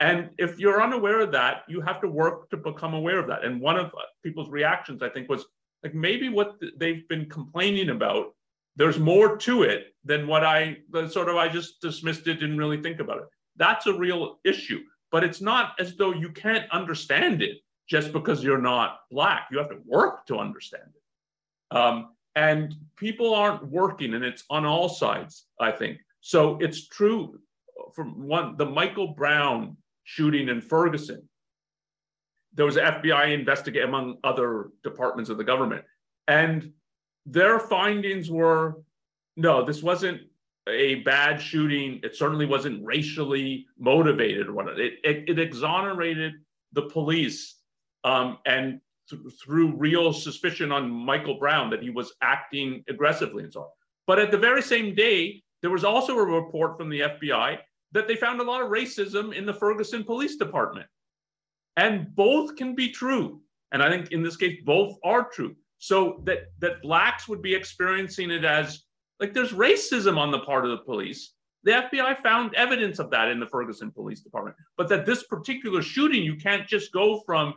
and 0.00 0.30
if 0.38 0.58
you're 0.58 0.82
unaware 0.82 1.20
of 1.20 1.32
that 1.32 1.62
you 1.68 1.80
have 1.80 2.00
to 2.00 2.08
work 2.08 2.50
to 2.50 2.56
become 2.56 2.94
aware 2.94 3.18
of 3.18 3.26
that 3.26 3.44
and 3.44 3.60
one 3.60 3.76
of 3.76 3.92
people's 4.22 4.50
reactions 4.50 5.02
i 5.02 5.08
think 5.08 5.28
was 5.28 5.44
like 5.82 5.94
maybe 5.94 6.28
what 6.28 6.56
they've 6.76 7.06
been 7.08 7.28
complaining 7.28 7.90
about 7.90 8.34
there's 8.76 8.98
more 8.98 9.36
to 9.36 9.62
it 9.62 9.94
than 10.04 10.26
what 10.26 10.44
I 10.44 10.78
sort 11.10 11.28
of 11.28 11.36
I 11.36 11.48
just 11.48 11.80
dismissed 11.80 12.26
it, 12.26 12.40
didn't 12.40 12.58
really 12.58 12.80
think 12.80 13.00
about 13.00 13.18
it. 13.18 13.24
That's 13.56 13.86
a 13.86 13.92
real 13.92 14.38
issue, 14.44 14.80
but 15.10 15.24
it's 15.24 15.40
not 15.40 15.74
as 15.78 15.96
though 15.96 16.12
you 16.12 16.30
can't 16.30 16.70
understand 16.70 17.42
it 17.42 17.58
just 17.88 18.12
because 18.12 18.42
you're 18.42 18.60
not 18.60 19.00
black. 19.10 19.48
You 19.50 19.58
have 19.58 19.68
to 19.70 19.80
work 19.84 20.26
to 20.26 20.38
understand 20.38 20.84
it. 20.94 21.76
Um, 21.76 22.14
and 22.36 22.74
people 22.96 23.34
aren't 23.34 23.66
working, 23.66 24.14
and 24.14 24.24
it's 24.24 24.44
on 24.48 24.64
all 24.64 24.88
sides, 24.88 25.46
I 25.58 25.72
think. 25.72 25.98
So 26.20 26.56
it's 26.58 26.86
true 26.88 27.38
from 27.94 28.26
one 28.26 28.56
the 28.56 28.66
Michael 28.66 29.08
Brown 29.08 29.76
shooting 30.10 30.48
in 30.48 30.60
Ferguson. 30.60 31.28
There 32.54 32.66
was 32.66 32.76
an 32.76 32.84
FBI 32.84 33.32
investigate 33.32 33.84
among 33.84 34.16
other 34.24 34.70
departments 34.82 35.30
of 35.30 35.38
the 35.38 35.44
government, 35.44 35.84
and 36.26 36.72
their 37.26 37.60
findings 37.60 38.28
were 38.28 38.82
no, 39.36 39.64
this 39.64 39.82
wasn't 39.82 40.22
a 40.68 40.96
bad 40.96 41.40
shooting. 41.40 42.00
It 42.02 42.16
certainly 42.16 42.44
wasn't 42.44 42.84
racially 42.84 43.66
motivated 43.78 44.48
or 44.48 44.52
whatnot. 44.52 44.80
It, 44.80 44.94
it, 45.04 45.28
it 45.28 45.38
exonerated 45.38 46.32
the 46.72 46.82
police 46.82 47.56
um, 48.02 48.38
and 48.46 48.80
th- 49.08 49.22
threw 49.42 49.76
real 49.76 50.12
suspicion 50.12 50.72
on 50.72 50.90
Michael 50.90 51.38
Brown 51.38 51.70
that 51.70 51.82
he 51.82 51.90
was 51.90 52.12
acting 52.20 52.82
aggressively 52.88 53.44
and 53.44 53.52
so 53.52 53.60
on. 53.60 53.68
But 54.08 54.18
at 54.18 54.32
the 54.32 54.38
very 54.38 54.62
same 54.62 54.94
day, 54.94 55.42
there 55.62 55.70
was 55.70 55.84
also 55.84 56.18
a 56.18 56.24
report 56.24 56.76
from 56.76 56.90
the 56.90 57.00
FBI 57.00 57.58
that 57.92 58.06
they 58.08 58.16
found 58.16 58.40
a 58.40 58.44
lot 58.44 58.62
of 58.62 58.68
racism 58.68 59.34
in 59.34 59.46
the 59.46 59.54
Ferguson 59.54 60.04
Police 60.04 60.36
Department. 60.36 60.86
And 61.76 62.14
both 62.14 62.56
can 62.56 62.74
be 62.74 62.90
true. 62.90 63.40
And 63.72 63.82
I 63.82 63.90
think 63.90 64.12
in 64.12 64.22
this 64.22 64.36
case, 64.36 64.58
both 64.64 64.96
are 65.04 65.28
true. 65.30 65.56
So 65.78 66.22
that 66.24 66.52
that 66.58 66.82
blacks 66.82 67.26
would 67.26 67.40
be 67.40 67.54
experiencing 67.54 68.30
it 68.30 68.44
as 68.44 68.82
like 69.18 69.32
there's 69.32 69.52
racism 69.52 70.18
on 70.18 70.30
the 70.30 70.40
part 70.40 70.64
of 70.64 70.70
the 70.70 70.84
police. 70.84 71.32
The 71.62 71.72
FBI 71.72 72.22
found 72.22 72.54
evidence 72.54 72.98
of 72.98 73.10
that 73.10 73.28
in 73.28 73.38
the 73.38 73.46
Ferguson 73.46 73.90
Police 73.90 74.20
Department. 74.20 74.56
But 74.76 74.88
that 74.88 75.04
this 75.04 75.24
particular 75.24 75.82
shooting, 75.82 76.22
you 76.22 76.36
can't 76.36 76.66
just 76.66 76.90
go 76.92 77.20
from, 77.26 77.54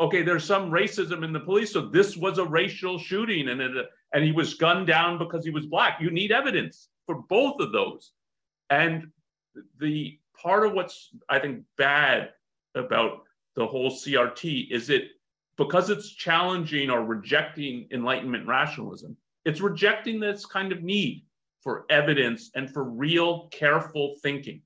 okay, 0.00 0.22
there's 0.22 0.44
some 0.44 0.70
racism 0.70 1.24
in 1.24 1.32
the 1.32 1.40
police, 1.40 1.72
so 1.72 1.88
this 1.88 2.14
was 2.14 2.36
a 2.36 2.44
racial 2.44 2.98
shooting 2.98 3.48
and 3.48 3.60
it, 3.60 3.86
and 4.12 4.22
he 4.22 4.32
was 4.32 4.54
gunned 4.54 4.86
down 4.86 5.18
because 5.18 5.44
he 5.44 5.50
was 5.50 5.66
black. 5.66 5.98
You 6.00 6.10
need 6.10 6.30
evidence 6.30 6.88
for 7.06 7.22
both 7.28 7.60
of 7.60 7.72
those. 7.72 8.12
And 8.68 9.06
the 9.78 10.18
part 10.40 10.66
of 10.66 10.72
what's 10.72 11.10
I 11.28 11.38
think 11.38 11.62
bad 11.76 12.30
about 12.74 13.22
the 13.56 13.66
whole 13.66 13.90
CRT? 13.90 14.70
Is 14.70 14.90
it 14.90 15.10
because 15.56 15.90
it's 15.90 16.10
challenging 16.10 16.90
or 16.90 17.04
rejecting 17.04 17.88
Enlightenment 17.90 18.46
rationalism? 18.46 19.16
It's 19.44 19.60
rejecting 19.60 20.20
this 20.20 20.46
kind 20.46 20.72
of 20.72 20.82
need 20.82 21.24
for 21.62 21.84
evidence 21.90 22.50
and 22.54 22.70
for 22.70 22.84
real 22.84 23.48
careful 23.48 24.14
thinking. 24.22 24.62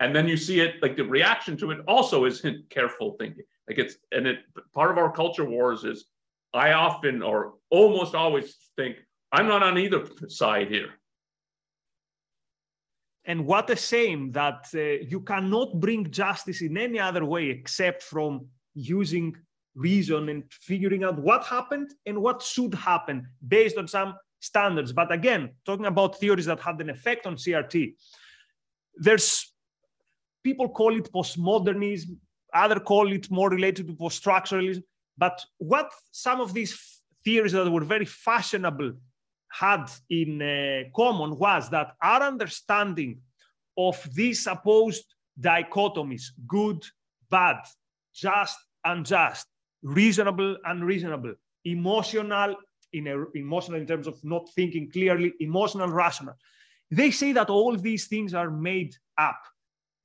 And 0.00 0.14
then 0.14 0.28
you 0.28 0.36
see 0.36 0.60
it 0.60 0.82
like 0.82 0.96
the 0.96 1.04
reaction 1.04 1.56
to 1.58 1.70
it 1.70 1.80
also 1.86 2.24
isn't 2.24 2.68
careful 2.70 3.16
thinking. 3.18 3.44
Like 3.68 3.78
it's 3.78 3.96
and 4.12 4.26
it 4.26 4.38
part 4.74 4.90
of 4.90 4.98
our 4.98 5.12
culture 5.12 5.44
wars 5.44 5.84
is 5.84 6.06
I 6.54 6.72
often 6.72 7.22
or 7.22 7.54
almost 7.70 8.14
always 8.14 8.56
think 8.76 8.96
I'm 9.32 9.46
not 9.46 9.62
on 9.62 9.78
either 9.78 10.06
side 10.28 10.68
here. 10.68 10.90
And 13.26 13.44
what 13.44 13.68
a 13.70 13.76
shame 13.76 14.30
that 14.32 14.68
uh, 14.74 15.04
you 15.08 15.20
cannot 15.20 15.80
bring 15.80 16.10
justice 16.10 16.62
in 16.62 16.78
any 16.78 17.00
other 17.00 17.24
way 17.24 17.50
except 17.50 18.02
from 18.02 18.46
using 18.74 19.36
reason 19.74 20.28
and 20.28 20.44
figuring 20.50 21.02
out 21.02 21.18
what 21.18 21.44
happened 21.44 21.92
and 22.06 22.22
what 22.22 22.40
should 22.40 22.74
happen 22.74 23.26
based 23.46 23.76
on 23.76 23.88
some 23.88 24.14
standards. 24.38 24.92
But 24.92 25.12
again, 25.12 25.50
talking 25.64 25.86
about 25.86 26.18
theories 26.20 26.46
that 26.46 26.60
had 26.60 26.80
an 26.80 26.90
effect 26.90 27.26
on 27.26 27.34
CRT, 27.34 27.94
there's 28.96 29.52
people 30.44 30.68
call 30.68 30.96
it 30.96 31.12
postmodernism, 31.12 32.16
other 32.54 32.78
call 32.78 33.12
it 33.12 33.30
more 33.30 33.50
related 33.50 33.88
to 33.88 33.94
post-structuralism. 33.94 34.82
But 35.18 35.44
what 35.58 35.90
some 36.12 36.40
of 36.40 36.54
these 36.54 37.02
theories 37.24 37.52
that 37.52 37.70
were 37.70 37.84
very 37.84 38.04
fashionable 38.04 38.92
had 39.48 39.90
in 40.10 40.42
uh, 40.42 40.82
common 40.94 41.38
was 41.38 41.70
that 41.70 41.94
our 42.02 42.22
understanding 42.22 43.18
of 43.78 43.96
these 44.14 44.42
supposed 44.42 45.04
dichotomies, 45.40 46.24
good, 46.46 46.82
bad, 47.30 47.58
just, 48.14 48.58
unjust, 48.84 49.46
reasonable, 49.82 50.56
unreasonable, 50.64 51.34
emotional, 51.64 52.56
in 52.92 53.06
a, 53.08 53.24
emotional 53.34 53.78
in 53.78 53.86
terms 53.86 54.06
of 54.06 54.22
not 54.24 54.48
thinking 54.54 54.90
clearly, 54.90 55.34
emotional, 55.40 55.88
rational. 55.88 56.34
They 56.90 57.10
say 57.10 57.32
that 57.32 57.50
all 57.50 57.76
these 57.76 58.06
things 58.06 58.32
are 58.32 58.50
made 58.50 58.94
up. 59.18 59.40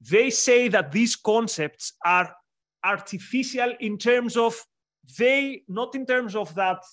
They 0.01 0.29
say 0.29 0.67
that 0.69 0.91
these 0.91 1.15
concepts 1.15 1.93
are 2.03 2.35
artificial 2.83 3.73
in 3.79 3.97
terms 3.97 4.35
of 4.35 4.59
they, 5.17 5.63
not 5.67 5.95
in 5.95 6.05
terms 6.05 6.35
of 6.35 6.53
that 6.55 6.83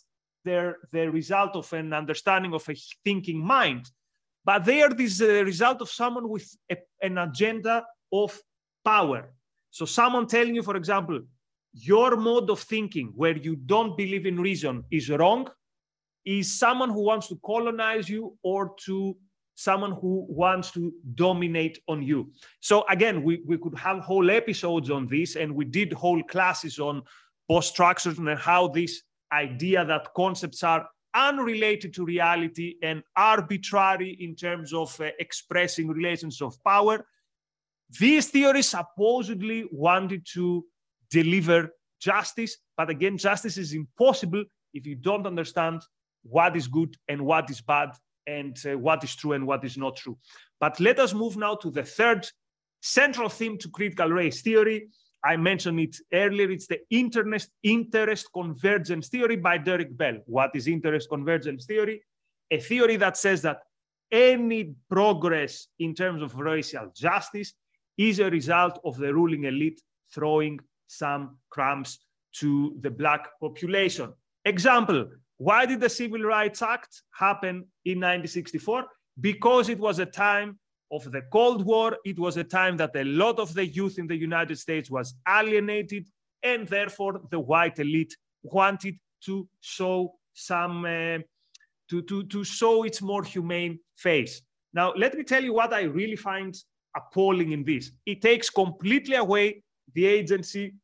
they're 0.49 0.77
the 0.93 1.11
result 1.21 1.53
of 1.57 1.73
an 1.73 1.93
understanding 1.93 2.55
of 2.55 2.69
a 2.69 2.75
thinking 3.05 3.39
mind, 3.57 3.85
but 4.45 4.65
they 4.65 4.81
are 4.85 4.95
this 5.03 5.21
uh, 5.21 5.45
result 5.45 5.79
of 5.83 5.91
someone 5.91 6.27
with 6.35 6.47
a, 6.71 6.77
an 7.03 7.19
agenda 7.19 7.85
of 8.13 8.31
power. 8.85 9.21
So 9.71 9.85
someone 9.85 10.27
telling 10.27 10.55
you, 10.55 10.63
for 10.63 10.77
example, 10.77 11.21
your 11.75 12.17
mode 12.17 12.49
of 12.51 12.61
thinking 12.61 13.13
where 13.15 13.37
you 13.37 13.55
don't 13.57 13.97
believe 13.97 14.25
in 14.27 14.41
reason 14.41 14.85
is 14.91 15.11
wrong 15.11 15.49
is 16.25 16.59
someone 16.59 16.91
who 16.91 17.03
wants 17.03 17.29
to 17.29 17.37
colonize 17.45 18.09
you 18.09 18.23
or 18.43 18.75
to 18.87 19.17
someone 19.55 19.93
who 19.93 20.25
wants 20.29 20.71
to 20.71 20.93
dominate 21.15 21.79
on 21.89 22.03
you. 22.03 22.31
So 22.61 22.85
again, 22.89 23.23
we, 23.23 23.43
we 23.47 23.59
could 23.59 23.77
have 23.77 23.99
whole 23.99 24.31
episodes 24.31 24.89
on 24.89 25.09
this, 25.09 25.37
and 25.37 25.55
we 25.55 25.65
did 25.65 25.93
whole 25.93 26.23
classes 26.23 26.79
on 26.79 27.03
post 27.51 27.71
structures 27.75 28.19
and 28.19 28.39
how 28.39 28.69
this 28.69 29.03
idea 29.33 29.85
that 29.85 30.15
concepts 30.15 30.63
are 30.63 30.89
unrelated 31.15 31.95
to 31.95 32.05
reality 32.05 32.77
and 32.83 33.03
arbitrary 33.17 34.17
in 34.21 34.35
terms 34.35 34.73
of 34.73 34.99
uh, 35.01 35.11
expressing 35.19 35.89
relations 35.89 36.41
of 36.41 36.63
power. 36.65 37.05
These 37.99 38.29
theories 38.29 38.69
supposedly 38.69 39.67
wanted 39.73 40.27
to 40.35 40.65
deliver 41.11 41.71
justice, 42.01 42.59
but 42.77 42.91
again, 42.91 43.17
justice 43.17 43.57
is 43.57 43.73
impossible 43.73 44.45
if 44.75 44.87
you 44.87 44.95
don't 44.95 45.27
understand 45.27 45.83
what 46.23 46.57
is 46.57 46.69
good 46.69 46.97
and 47.09 47.23
what 47.23 47.51
is 47.51 47.61
bad 47.61 47.91
and 48.27 48.57
uh, 48.67 48.77
what 48.77 49.03
is 49.03 49.17
true 49.17 49.33
and 49.33 49.47
what 49.47 49.65
is 49.65 49.79
not 49.79 49.97
true. 49.97 50.19
But 50.61 50.79
let 50.81 50.99
us 50.99 51.15
move 51.15 51.37
now 51.37 51.55
to 51.57 51.71
the 51.71 51.83
third 51.83 52.29
central 52.83 53.29
theme 53.29 53.59
to 53.59 53.71
critical 53.71 54.11
race 54.11 54.43
theory, 54.43 54.89
I 55.25 55.37
mentioned 55.37 55.81
it 55.81 55.97
earlier. 56.13 56.51
It's 56.51 56.67
the 56.67 56.81
interest, 56.91 57.51
interest 57.63 58.29
convergence 58.33 59.09
theory 59.09 59.37
by 59.37 59.59
Derrick 59.59 59.97
Bell. 59.97 60.19
What 60.27 60.51
is 60.55 60.69
interest 60.69 61.09
convergence 61.09 61.67
theory? 61.67 62.03
A 62.51 62.59
theory 62.59 62.97
that 62.97 63.17
says 63.17 63.43
that 63.43 63.61
any 64.11 64.75
progress 64.89 65.69
in 65.79 65.95
terms 65.95 66.23
of 66.23 66.35
racial 66.35 66.91
justice 66.97 67.55
is 67.99 68.21
a 68.21 68.31
result 68.31 68.79
of 68.85 68.97
the 68.97 69.13
ruling 69.13 69.45
elite 69.45 69.83
throwing 70.15 70.59
some 70.87 71.37
crumbs 71.51 71.99
to 72.33 72.77
the 72.81 72.91
black 72.91 73.29
population. 73.41 74.13
Example, 74.45 75.11
why 75.37 75.67
did 75.67 75.81
the 75.81 75.91
Civil 75.91 76.23
Rights 76.23 76.63
Act 76.63 77.03
happen 77.13 77.67
in 77.85 77.99
1964? 77.99 78.87
Because 79.21 79.69
it 79.69 79.79
was 79.79 79.99
a 79.99 80.07
time 80.07 80.59
of 80.91 81.11
the 81.11 81.23
Cold 81.31 81.65
War, 81.65 81.97
it 82.05 82.19
was 82.19 82.37
a 82.37 82.45
time 82.45 82.77
that 82.79 82.97
a 82.97 83.05
lot 83.05 83.39
of 83.39 83.55
the 83.55 83.67
youth 83.67 83.99
in 83.99 84.07
the 84.07 84.17
United 84.17 84.59
States 84.59 84.91
was 84.91 85.15
alienated, 85.29 86.07
and 86.43 86.67
therefore 86.67 87.21
the 87.31 87.41
white 87.41 87.79
elite 87.79 88.17
wanted 88.43 88.97
to 89.25 89.49
show 89.61 90.15
some 90.33 90.85
uh, 90.85 91.19
to, 91.91 92.03
to, 92.03 92.25
to 92.25 92.45
show 92.45 92.85
its 92.85 93.03
more 93.03 93.23
humane 93.23 93.79
face. 93.97 94.43
Now, 94.73 94.93
let 94.97 95.17
me 95.17 95.25
tell 95.25 95.43
you 95.43 95.55
what 95.55 95.73
I 95.73 95.83
really 95.83 96.17
find 96.17 96.55
appalling 96.97 97.53
in 97.53 97.65
this. 97.65 97.91
It 98.07 98.23
takes 98.23 98.51
completely 98.51 99.17
away 99.17 99.63
the 99.95 100.07
agency 100.07 100.75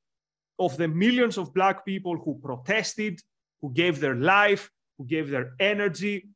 of 0.59 0.77
the 0.77 0.89
millions 0.89 1.37
of 1.37 1.53
black 1.53 1.85
people 1.85 2.17
who 2.17 2.39
protested, 2.43 3.21
who 3.61 3.73
gave 3.73 4.01
their 4.01 4.15
life, 4.15 4.71
who 4.99 5.07
gave 5.07 5.31
their 5.31 5.53
energy, 5.61 6.29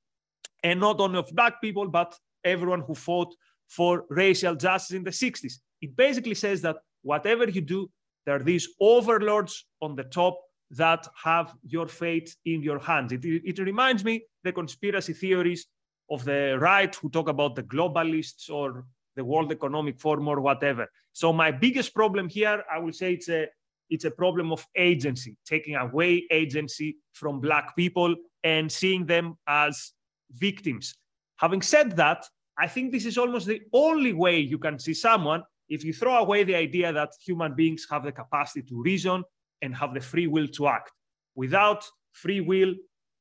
and 0.63 0.81
not 0.81 1.01
only 1.01 1.19
of 1.19 1.31
black 1.35 1.61
people, 1.61 1.89
but 1.89 2.19
everyone 2.45 2.81
who 2.81 2.95
fought 2.95 3.35
for 3.69 4.05
racial 4.11 4.55
justice 4.55 4.97
in 4.97 5.05
the 5.05 5.11
60s. 5.11 5.55
It 5.81 5.97
basically 5.97 6.35
says 6.35 6.61
that 6.63 6.77
whatever 7.03 7.49
you 7.49 7.61
do, 7.61 7.91
there 8.27 8.37
are 8.37 8.43
these 8.43 8.69
overlords 8.81 9.67
on 9.81 9.95
the 9.95 10.05
top 10.05 10.39
that 10.71 11.07
have 11.23 11.55
your 11.67 11.87
fate 11.87 12.35
in 12.45 12.63
your 12.63 12.79
hands. 12.79 13.13
It, 13.13 13.25
it, 13.25 13.59
reminds 13.59 14.05
me 14.05 14.25
the 14.45 14.53
conspiracy 14.53 15.15
theories 15.15 15.67
of 16.11 16.25
the 16.25 16.59
right 16.61 16.95
who 16.95 17.09
talk 17.09 17.29
about 17.29 17.55
the 17.55 17.63
globalists 17.63 18.51
or 18.51 18.85
the 19.17 19.25
World 19.25 19.51
Economic 19.51 19.99
Forum 19.99 20.29
or 20.29 20.41
whatever. 20.41 20.87
So 21.13 21.33
my 21.33 21.51
biggest 21.51 21.95
problem 21.95 22.29
here, 22.29 22.63
I 22.71 22.79
will 22.79 22.93
say 22.93 23.15
it's 23.15 23.29
a 23.29 23.49
it's 23.91 24.05
a 24.05 24.11
problem 24.11 24.53
of 24.53 24.67
agency, 24.77 25.37
taking 25.47 25.75
away 25.75 26.27
agency 26.31 26.99
from 27.15 27.41
black 27.41 27.75
people 27.75 28.15
and 28.45 28.71
seeing 28.71 29.07
them 29.07 29.39
as 29.47 29.93
victims. 30.35 30.95
Having 31.39 31.63
said 31.63 31.97
that, 31.97 32.27
I 32.59 32.67
think 32.67 32.91
this 32.91 33.07
is 33.07 33.17
almost 33.17 33.47
the 33.47 33.63
only 33.73 34.13
way 34.13 34.39
you 34.41 34.59
can 34.59 34.79
see 34.79 34.95
someone 34.95 35.43
if 35.69 35.85
you 35.85 35.93
throw 35.93 36.17
away 36.17 36.45
the 36.45 36.55
idea 36.55 36.93
that 36.93 37.11
human 37.25 37.55
beings 37.55 37.87
have 37.91 38.05
the 38.05 38.13
capacity 38.13 38.63
to 38.63 38.83
reason 38.83 39.23
and 39.63 39.75
have 39.77 39.95
the 39.95 40.01
free 40.01 40.27
will 40.27 40.49
to 40.49 40.67
act. 40.67 40.91
Without 41.35 41.85
free 42.13 42.41
will 42.41 42.75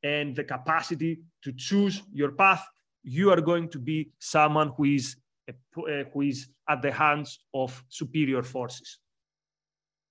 and 0.03 0.35
the 0.35 0.43
capacity 0.43 1.19
to 1.43 1.51
choose 1.53 2.01
your 2.11 2.31
path, 2.31 2.65
you 3.03 3.31
are 3.31 3.41
going 3.41 3.69
to 3.69 3.79
be 3.79 4.09
someone 4.19 4.71
who 4.75 4.85
is, 4.85 5.17
uh, 5.49 6.03
who 6.13 6.21
is 6.21 6.47
at 6.69 6.81
the 6.81 6.91
hands 6.91 7.39
of 7.53 7.83
superior 7.89 8.43
forces. 8.43 8.99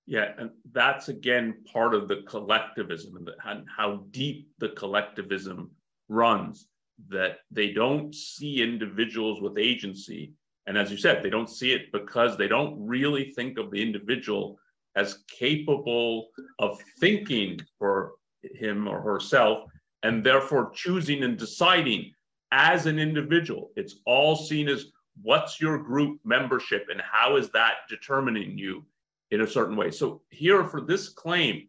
Yeah, 0.06 0.32
and 0.38 0.50
that's 0.72 1.08
again 1.08 1.64
part 1.72 1.94
of 1.94 2.06
the 2.06 2.22
collectivism 2.28 3.26
and 3.44 3.66
how 3.76 4.04
deep 4.12 4.48
the 4.58 4.68
collectivism 4.68 5.72
runs 6.08 6.68
that 7.08 7.38
they 7.50 7.72
don't 7.72 8.14
see 8.14 8.62
individuals 8.62 9.40
with 9.40 9.58
agency. 9.58 10.32
And 10.66 10.76
as 10.76 10.90
you 10.90 10.96
said, 10.96 11.22
they 11.22 11.30
don't 11.30 11.50
see 11.50 11.72
it 11.72 11.92
because 11.92 12.36
they 12.36 12.48
don't 12.48 12.76
really 12.78 13.32
think 13.32 13.58
of 13.58 13.70
the 13.70 13.80
individual 13.80 14.58
as 14.96 15.18
capable 15.28 16.28
of 16.58 16.80
thinking 16.98 17.60
for 17.78 18.14
him 18.42 18.88
or 18.88 19.00
herself 19.00 19.64
and 20.02 20.24
therefore 20.24 20.70
choosing 20.74 21.22
and 21.22 21.36
deciding 21.36 22.12
as 22.52 22.86
an 22.86 22.98
individual. 22.98 23.70
It's 23.76 23.96
all 24.06 24.36
seen 24.36 24.68
as 24.68 24.86
what's 25.22 25.60
your 25.60 25.78
group 25.78 26.20
membership 26.24 26.86
and 26.90 27.00
how 27.00 27.36
is 27.36 27.50
that 27.50 27.74
determining 27.88 28.56
you 28.56 28.84
in 29.30 29.40
a 29.40 29.46
certain 29.46 29.76
way. 29.76 29.90
So 29.90 30.22
here 30.30 30.64
for 30.64 30.80
this 30.80 31.08
claim, 31.08 31.68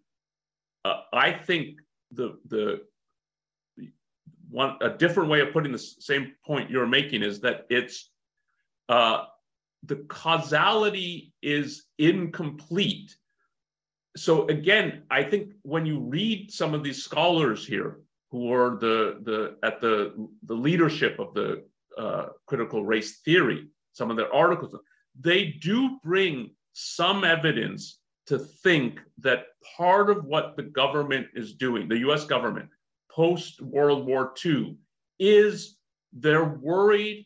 uh, 0.85 1.01
I 1.13 1.31
think 1.31 1.79
the 2.11 2.37
the 2.47 2.81
one 4.49 4.77
a 4.81 4.89
different 4.89 5.29
way 5.29 5.41
of 5.41 5.51
putting 5.51 5.71
the 5.71 5.77
same 5.77 6.33
point 6.45 6.69
you're 6.69 6.87
making 6.87 7.23
is 7.23 7.41
that 7.41 7.65
it's 7.69 8.09
uh, 8.89 9.25
the 9.83 9.97
causality 10.07 11.33
is 11.41 11.83
incomplete. 11.97 13.15
So 14.15 14.47
again, 14.47 15.03
I 15.11 15.23
think 15.23 15.53
when 15.61 15.85
you 15.85 15.99
read 15.99 16.51
some 16.51 16.73
of 16.73 16.83
these 16.83 17.03
scholars 17.03 17.65
here 17.65 17.99
who 18.31 18.53
are 18.53 18.77
the 18.77 19.19
the 19.23 19.57
at 19.63 19.81
the 19.81 20.27
the 20.43 20.55
leadership 20.55 21.19
of 21.19 21.33
the 21.33 21.63
uh, 21.97 22.27
critical 22.45 22.85
race 22.85 23.19
theory, 23.19 23.67
some 23.93 24.09
of 24.11 24.17
their 24.17 24.33
articles, 24.33 24.75
they 25.19 25.45
do 25.45 25.99
bring 26.03 26.51
some 26.73 27.23
evidence 27.23 27.99
to 28.27 28.37
think 28.37 28.99
that 29.19 29.45
part 29.77 30.09
of 30.09 30.25
what 30.25 30.55
the 30.57 30.63
government 30.63 31.27
is 31.33 31.53
doing, 31.53 31.87
the 31.87 31.99
US 31.99 32.25
government, 32.25 32.69
post 33.17 33.61
World 33.61 34.05
War 34.05 34.33
II, 34.45 34.77
is 35.17 35.77
they're 36.13 36.45
worried 36.45 37.25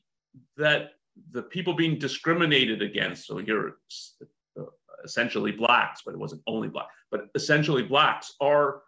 that 0.56 0.92
the 1.32 1.44
people 1.44 1.74
being 1.74 2.00
discriminated 2.00 2.82
against, 2.82 3.28
so 3.28 3.38
here 3.38 3.74
uh, 4.58 4.64
essentially 5.04 5.52
blacks, 5.52 6.02
but 6.06 6.14
it 6.14 6.18
wasn't 6.18 6.42
only 6.48 6.70
black, 6.70 6.88
but 7.12 7.28
essentially 7.36 7.84
blacks 7.84 8.36
are, 8.40 8.84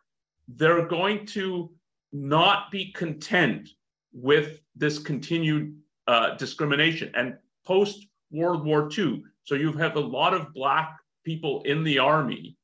they're 0.47 0.87
going 0.87 1.25
to 1.25 1.69
not 2.13 2.71
be 2.71 2.93
content 2.93 3.69
with 4.13 4.61
this 4.73 4.97
continued 4.97 5.75
uh, 6.07 6.35
discrimination. 6.37 7.11
And 7.15 7.35
post 7.65 8.07
World 8.31 8.63
War 8.65 8.89
II, 8.97 9.23
so 9.43 9.55
you 9.55 9.73
have 9.73 9.97
a 9.97 9.99
lot 9.99 10.33
of 10.33 10.53
black 10.53 10.97
people 11.25 11.63
in 11.63 11.83
the 11.83 11.99
army 11.99 12.55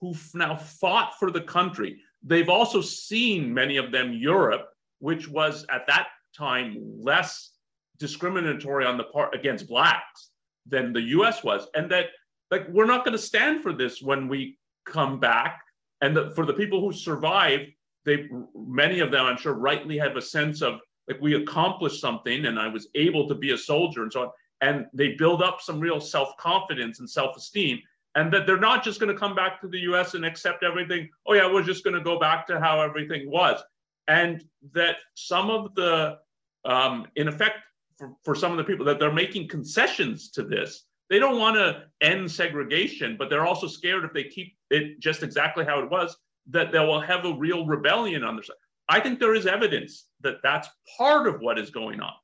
who've 0.00 0.30
now 0.34 0.56
fought 0.56 1.14
for 1.18 1.30
the 1.30 1.40
country. 1.40 1.98
They've 2.22 2.48
also 2.48 2.80
seen 2.80 3.52
many 3.54 3.76
of 3.76 3.92
them 3.92 4.12
Europe, 4.12 4.68
which 4.98 5.28
was 5.28 5.64
at 5.70 5.86
that 5.86 6.08
time 6.36 6.76
less 7.00 7.52
discriminatory 7.98 8.84
on 8.84 8.96
the 8.96 9.04
part 9.04 9.34
against 9.34 9.68
blacks 9.68 10.30
than 10.66 10.92
the 10.92 11.02
US 11.02 11.42
was. 11.42 11.66
And 11.74 11.90
that 11.90 12.06
like 12.50 12.68
we're 12.68 12.86
not 12.86 13.04
going 13.04 13.16
to 13.16 13.22
stand 13.22 13.62
for 13.62 13.72
this 13.72 14.02
when 14.02 14.28
we 14.28 14.58
come 14.86 15.20
back. 15.20 15.60
And 16.00 16.16
the, 16.16 16.30
for 16.30 16.46
the 16.46 16.54
people 16.54 16.80
who 16.80 16.92
survived, 16.92 17.70
they 18.04 18.28
many 18.54 19.00
of 19.00 19.10
them, 19.10 19.26
I'm 19.26 19.36
sure, 19.36 19.54
rightly 19.54 19.98
have 19.98 20.16
a 20.16 20.22
sense 20.22 20.62
of 20.62 20.80
like 21.08 21.20
we 21.20 21.34
accomplished 21.34 22.00
something 22.00 22.46
and 22.46 22.58
I 22.58 22.68
was 22.68 22.88
able 22.94 23.28
to 23.28 23.34
be 23.34 23.52
a 23.52 23.58
soldier 23.58 24.02
and 24.02 24.12
so 24.12 24.22
on. 24.22 24.30
And 24.60 24.86
they 24.92 25.14
build 25.14 25.42
up 25.42 25.60
some 25.60 25.80
real 25.80 26.00
self-confidence 26.00 27.00
and 27.00 27.08
self-esteem. 27.08 27.80
And 28.18 28.32
that 28.32 28.48
they're 28.48 28.58
not 28.58 28.82
just 28.82 28.98
going 28.98 29.14
to 29.14 29.18
come 29.18 29.36
back 29.36 29.60
to 29.60 29.68
the 29.68 29.78
US 29.90 30.14
and 30.14 30.26
accept 30.26 30.64
everything. 30.64 31.08
Oh, 31.24 31.34
yeah, 31.34 31.48
we're 31.50 31.62
just 31.62 31.84
going 31.84 31.94
to 31.94 32.02
go 32.02 32.18
back 32.18 32.48
to 32.48 32.58
how 32.58 32.80
everything 32.80 33.30
was. 33.30 33.62
And 34.08 34.42
that 34.72 34.96
some 35.14 35.50
of 35.50 35.72
the, 35.76 36.18
um, 36.64 37.06
in 37.14 37.28
effect, 37.28 37.58
for, 37.96 38.16
for 38.24 38.34
some 38.34 38.50
of 38.50 38.58
the 38.58 38.64
people 38.64 38.84
that 38.86 38.98
they're 38.98 39.12
making 39.12 39.46
concessions 39.46 40.30
to 40.30 40.42
this. 40.42 40.84
They 41.10 41.20
don't 41.20 41.38
want 41.38 41.56
to 41.58 41.84
end 42.00 42.28
segregation, 42.28 43.14
but 43.16 43.30
they're 43.30 43.46
also 43.46 43.68
scared 43.68 44.04
if 44.04 44.12
they 44.12 44.24
keep 44.24 44.56
it 44.68 44.98
just 44.98 45.22
exactly 45.22 45.64
how 45.64 45.78
it 45.78 45.88
was, 45.88 46.16
that 46.50 46.72
they 46.72 46.80
will 46.80 47.00
have 47.00 47.24
a 47.24 47.34
real 47.34 47.66
rebellion 47.66 48.24
on 48.24 48.34
their 48.34 48.42
side. 48.42 48.56
I 48.88 48.98
think 48.98 49.20
there 49.20 49.34
is 49.34 49.46
evidence 49.46 50.06
that 50.22 50.38
that's 50.42 50.68
part 50.96 51.28
of 51.28 51.40
what 51.40 51.56
is 51.56 51.70
going 51.70 52.00
on. 52.00 52.14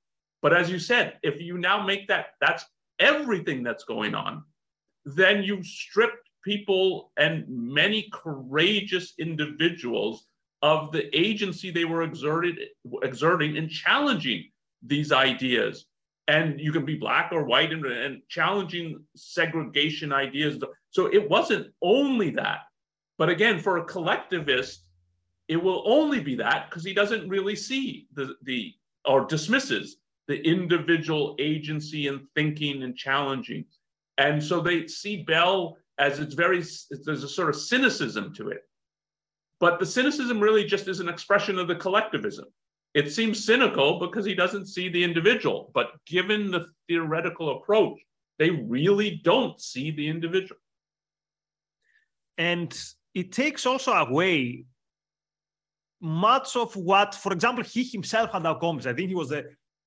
But 0.42 0.54
as 0.54 0.70
you 0.70 0.80
said, 0.80 1.18
if 1.22 1.40
you 1.40 1.56
now 1.56 1.84
make 1.84 2.08
that 2.08 2.30
that's 2.40 2.64
everything 2.98 3.62
that's 3.62 3.84
going 3.84 4.14
on, 4.14 4.42
then 5.04 5.42
you've 5.42 5.66
stripped 5.66 6.28
people 6.42 7.10
and 7.16 7.44
many 7.48 8.08
courageous 8.12 9.14
individuals 9.18 10.26
of 10.62 10.92
the 10.92 11.14
agency 11.18 11.70
they 11.70 11.84
were 11.84 12.02
exerted, 12.02 12.58
exerting 13.02 13.56
in 13.56 13.68
challenging 13.68 14.44
these 14.82 15.12
ideas. 15.12 15.86
And 16.28 16.58
you 16.58 16.72
can 16.72 16.86
be 16.86 16.96
black 16.96 17.32
or 17.32 17.44
white 17.44 17.72
and, 17.72 17.84
and 17.84 18.22
challenging 18.28 19.04
segregation 19.14 20.12
ideas. 20.12 20.58
So 20.90 21.06
it 21.06 21.28
wasn't 21.28 21.72
only 21.82 22.30
that. 22.30 22.60
But 23.18 23.28
again, 23.28 23.58
for 23.58 23.78
a 23.78 23.84
collectivist, 23.84 24.86
it 25.48 25.62
will 25.62 25.82
only 25.86 26.20
be 26.20 26.34
that 26.36 26.70
because 26.70 26.84
he 26.84 26.94
doesn't 26.94 27.28
really 27.28 27.56
see 27.56 28.06
the, 28.14 28.34
the 28.42 28.72
or 29.04 29.26
dismisses 29.26 29.98
the 30.28 30.40
individual 30.48 31.36
agency 31.38 32.08
and 32.08 32.26
thinking 32.34 32.82
and 32.82 32.96
challenging. 32.96 33.66
And 34.18 34.42
so 34.42 34.60
they 34.60 34.86
see 34.86 35.22
Bell 35.22 35.76
as 35.98 36.18
it's 36.18 36.34
very, 36.34 36.62
there's 37.04 37.24
a 37.24 37.28
sort 37.28 37.48
of 37.48 37.56
cynicism 37.56 38.34
to 38.34 38.48
it. 38.48 38.62
But 39.60 39.78
the 39.78 39.86
cynicism 39.86 40.40
really 40.40 40.64
just 40.64 40.88
is 40.88 41.00
an 41.00 41.08
expression 41.08 41.58
of 41.58 41.68
the 41.68 41.76
collectivism. 41.76 42.46
It 42.94 43.12
seems 43.12 43.44
cynical 43.44 43.98
because 43.98 44.24
he 44.24 44.34
doesn't 44.34 44.66
see 44.66 44.88
the 44.88 45.02
individual, 45.02 45.70
but 45.74 45.92
given 46.06 46.50
the 46.50 46.66
theoretical 46.88 47.56
approach, 47.56 47.98
they 48.38 48.50
really 48.50 49.20
don't 49.24 49.60
see 49.60 49.90
the 49.90 50.08
individual. 50.08 50.60
And 52.38 52.76
it 53.14 53.32
takes 53.32 53.66
also 53.66 53.92
away 53.92 54.66
much 56.00 56.56
of 56.56 56.74
what, 56.76 57.14
for 57.14 57.32
example, 57.32 57.64
he 57.64 57.84
himself 57.84 58.32
had 58.32 58.44
accomplished. 58.44 58.88
I 58.88 58.92
think 58.92 59.08
he 59.08 59.14
was 59.14 59.30
the 59.30 59.44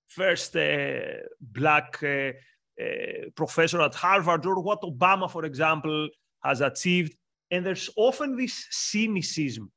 first 0.07 0.55
uh, 0.55 0.99
black 1.39 2.01
uh, 2.01 2.31
Uh, 2.79 3.29
professor 3.35 3.81
at 3.81 3.95
Harvard, 3.95 4.45
or 4.45 4.61
what 4.61 4.81
Obama, 4.83 5.29
for 5.29 5.45
example, 5.45 6.07
has 6.43 6.61
achieved. 6.61 7.15
And 7.49 7.65
there's 7.65 7.89
often 7.95 8.37
this 8.37 8.67
cynicism 8.69 9.71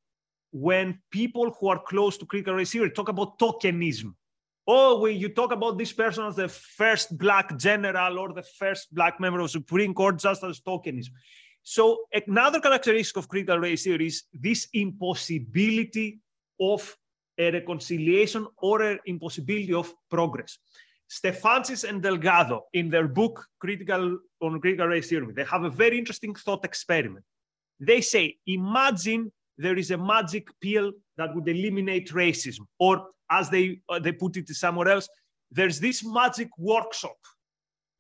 when 0.53 1.01
people 1.11 1.57
who 1.59 1.69
are 1.69 1.79
close 1.79 2.19
to 2.19 2.27
critical 2.27 2.55
race 2.55 2.73
theory 2.73 2.91
talk 2.91 3.09
about 3.09 3.39
tokenism. 3.39 4.15
Oh, 4.67 5.01
when 5.01 5.17
you 5.17 5.31
talk 5.31 5.53
about 5.53 5.79
this 5.79 5.93
person 5.93 6.25
as 6.25 6.37
the 6.37 6.49
first 6.49 7.17
black 7.17 7.57
general 7.57 8.19
or 8.19 8.33
the 8.33 8.43
first 8.43 8.95
black 8.95 9.19
member 9.19 9.41
of 9.41 9.47
the 9.47 9.51
Supreme 9.61 9.95
Court 9.95 10.19
just 10.19 10.45
as 10.45 10.61
tokenism. 10.61 11.11
So 11.63 12.05
another 12.13 12.61
characteristic 12.61 13.17
of 13.17 13.29
critical 13.29 13.59
race 13.59 13.85
theory 13.85 14.09
is 14.09 14.25
this 14.33 14.69
impossibility 14.73 16.21
of 16.61 16.97
a 17.39 17.51
reconciliation 17.51 18.47
or 18.59 18.83
an 18.83 18.99
impossibility 19.07 19.73
of 19.73 19.93
progress. 20.11 20.59
Stefancic 21.11 21.89
and 21.89 22.01
Delgado, 22.01 22.67
in 22.73 22.89
their 22.89 23.09
book 23.09 23.45
Critical 23.59 24.19
on 24.41 24.61
Critical 24.61 24.87
Race 24.87 25.09
Theory, 25.09 25.33
they 25.35 25.45
have 25.45 25.65
a 25.65 25.71
very 25.71 25.99
interesting 25.99 26.35
thought 26.35 26.65
experiment. 26.65 27.25
They 27.81 28.01
say, 28.01 28.37
imagine 28.47 29.33
there 29.59 29.77
is 29.77 29.91
a 29.91 29.99
magic 29.99 30.49
pill 30.61 30.93
that 31.17 31.35
would 31.35 31.49
eliminate 31.49 32.11
racism. 32.11 32.61
Or 32.79 33.09
as 33.31 33.51
they, 33.51 33.81
uh, 33.89 33.99
they 33.99 34.13
put 34.13 34.37
it 34.37 34.49
somewhere 34.51 34.89
else, 34.89 35.09
there's 35.51 35.81
this 35.81 36.05
magic 36.05 36.49
workshop. 36.57 37.17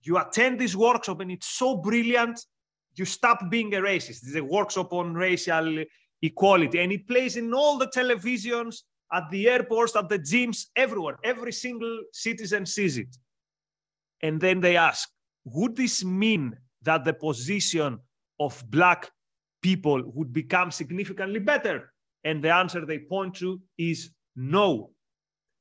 You 0.02 0.18
attend 0.18 0.60
this 0.60 0.76
workshop 0.76 1.20
and 1.20 1.32
it's 1.32 1.48
so 1.48 1.76
brilliant, 1.76 2.40
you 2.94 3.04
stop 3.04 3.50
being 3.50 3.74
a 3.74 3.78
racist. 3.78 4.22
It's 4.22 4.36
a 4.36 4.44
workshop 4.44 4.92
on 4.92 5.14
racial 5.14 5.84
equality 6.22 6.78
and 6.78 6.92
it 6.92 7.08
plays 7.08 7.36
in 7.36 7.52
all 7.52 7.76
the 7.76 7.88
televisions, 7.88 8.82
at 9.12 9.30
the 9.30 9.48
airports, 9.48 9.96
at 9.96 10.08
the 10.08 10.18
gyms, 10.18 10.66
everywhere. 10.76 11.18
Every 11.24 11.52
single 11.52 12.02
citizen 12.12 12.66
sees 12.66 12.98
it. 12.98 13.16
And 14.22 14.40
then 14.40 14.60
they 14.60 14.76
ask, 14.76 15.08
would 15.44 15.76
this 15.76 16.04
mean 16.04 16.56
that 16.82 17.04
the 17.04 17.14
position 17.14 17.98
of 18.38 18.62
Black 18.70 19.10
people 19.62 20.02
would 20.14 20.32
become 20.32 20.70
significantly 20.70 21.40
better? 21.40 21.92
And 22.24 22.42
the 22.44 22.54
answer 22.54 22.84
they 22.84 22.98
point 22.98 23.34
to 23.36 23.60
is 23.78 24.10
no. 24.36 24.90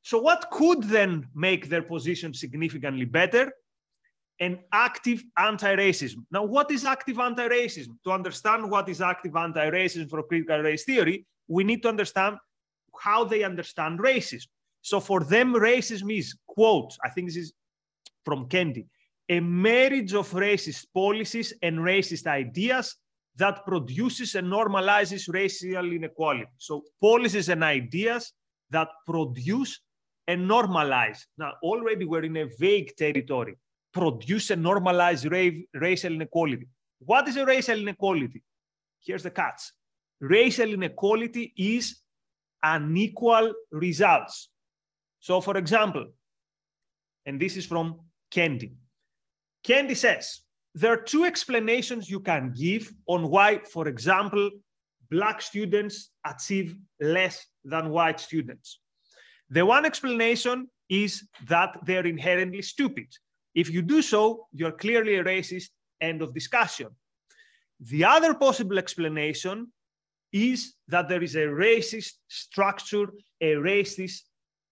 So, 0.01 0.19
what 0.19 0.49
could 0.51 0.83
then 0.83 1.27
make 1.33 1.69
their 1.69 1.81
position 1.81 2.33
significantly 2.33 3.05
better? 3.05 3.51
An 4.41 4.59
active 4.71 5.23
anti 5.37 5.75
racism. 5.75 6.25
Now, 6.31 6.43
what 6.43 6.71
is 6.71 6.85
active 6.85 7.19
anti 7.19 7.47
racism? 7.47 7.97
To 8.05 8.11
understand 8.11 8.69
what 8.69 8.87
is 8.89 9.01
active 9.01 9.35
anti 9.35 9.69
racism 9.69 10.09
for 10.09 10.23
critical 10.23 10.59
race 10.59 10.83
theory, 10.83 11.25
we 11.47 11.63
need 11.63 11.81
to 11.83 11.89
understand 11.89 12.37
how 12.99 13.23
they 13.23 13.43
understand 13.43 13.99
racism. 13.99 14.47
So, 14.81 14.99
for 14.99 15.23
them, 15.23 15.53
racism 15.53 16.17
is, 16.17 16.37
quote, 16.47 16.95
I 17.03 17.09
think 17.09 17.27
this 17.27 17.37
is 17.37 17.53
from 18.23 18.47
Kendi, 18.47 18.85
a 19.27 19.39
marriage 19.39 20.13
of 20.13 20.29
racist 20.31 20.87
policies 20.93 21.53
and 21.61 21.79
racist 21.79 22.27
ideas 22.27 22.95
that 23.39 23.65
produces 23.65 24.35
and 24.35 24.47
normalizes 24.47 25.31
racial 25.33 25.91
inequality. 25.91 26.51
So 26.57 26.83
policies 26.99 27.49
and 27.49 27.63
ideas 27.63 28.33
that 28.69 28.89
produce 29.05 29.79
and 30.27 30.49
normalize. 30.49 31.19
Now, 31.37 31.53
already 31.63 32.05
we're 32.05 32.25
in 32.25 32.37
a 32.37 32.49
vague 32.59 32.95
territory. 32.95 33.55
Produce 33.93 34.51
and 34.51 34.63
normalize 34.63 35.29
ra- 35.31 35.79
racial 35.79 36.13
inequality. 36.13 36.67
What 36.99 37.27
is 37.27 37.37
a 37.37 37.45
racial 37.45 37.79
inequality? 37.79 38.43
Here's 39.03 39.23
the 39.23 39.31
catch. 39.31 39.61
Racial 40.19 40.73
inequality 40.73 41.53
is 41.57 42.01
unequal 42.63 43.53
results. 43.71 44.49
So, 45.19 45.41
for 45.41 45.57
example, 45.57 46.07
and 47.25 47.39
this 47.39 47.57
is 47.57 47.65
from 47.65 47.99
Kendi. 48.31 48.71
Kendi 49.65 49.95
says, 49.95 50.41
there 50.75 50.93
are 50.93 51.01
two 51.01 51.25
explanations 51.25 52.09
you 52.09 52.19
can 52.19 52.53
give 52.55 52.91
on 53.07 53.29
why, 53.29 53.59
for 53.59 53.87
example, 53.87 54.49
Black 55.11 55.41
students 55.41 56.11
achieve 56.25 56.75
less 56.99 57.45
than 57.65 57.89
white 57.89 58.19
students. 58.19 58.79
The 59.49 59.65
one 59.65 59.85
explanation 59.85 60.69
is 60.87 61.27
that 61.47 61.79
they're 61.85 62.05
inherently 62.05 62.61
stupid. 62.61 63.07
If 63.55 63.71
you 63.71 63.81
do 63.81 64.01
so, 64.01 64.47
you're 64.53 64.71
clearly 64.71 65.15
a 65.15 65.23
racist, 65.23 65.69
end 65.99 66.21
of 66.21 66.33
discussion. 66.33 66.87
The 67.79 68.05
other 68.05 68.33
possible 68.35 68.77
explanation 68.77 69.71
is 70.31 70.75
that 70.87 71.09
there 71.09 71.23
is 71.23 71.35
a 71.35 71.47
racist 71.47 72.13
structure, 72.27 73.07
a 73.41 73.53
racist 73.53 74.21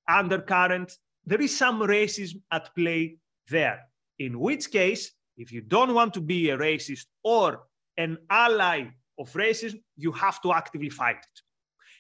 undercurrent. 0.08 0.94
There 1.26 1.42
is 1.42 1.58
some 1.58 1.82
racism 1.82 2.42
at 2.52 2.74
play 2.76 3.18
there, 3.50 3.82
in 4.20 4.40
which 4.40 4.72
case 4.72 5.12
if 5.38 5.52
you 5.52 5.62
don't 5.62 5.94
want 5.94 6.14
to 6.16 6.22
be 6.22 6.50
a 6.50 6.58
racist 6.58 7.06
or 7.24 7.64
an 7.98 8.18
ally 8.30 8.86
of 9.20 9.32
racism, 9.34 9.82
you 9.96 10.12
have 10.12 10.42
to 10.42 10.54
actively 10.54 10.90
fight 10.90 11.18
it. 11.18 11.42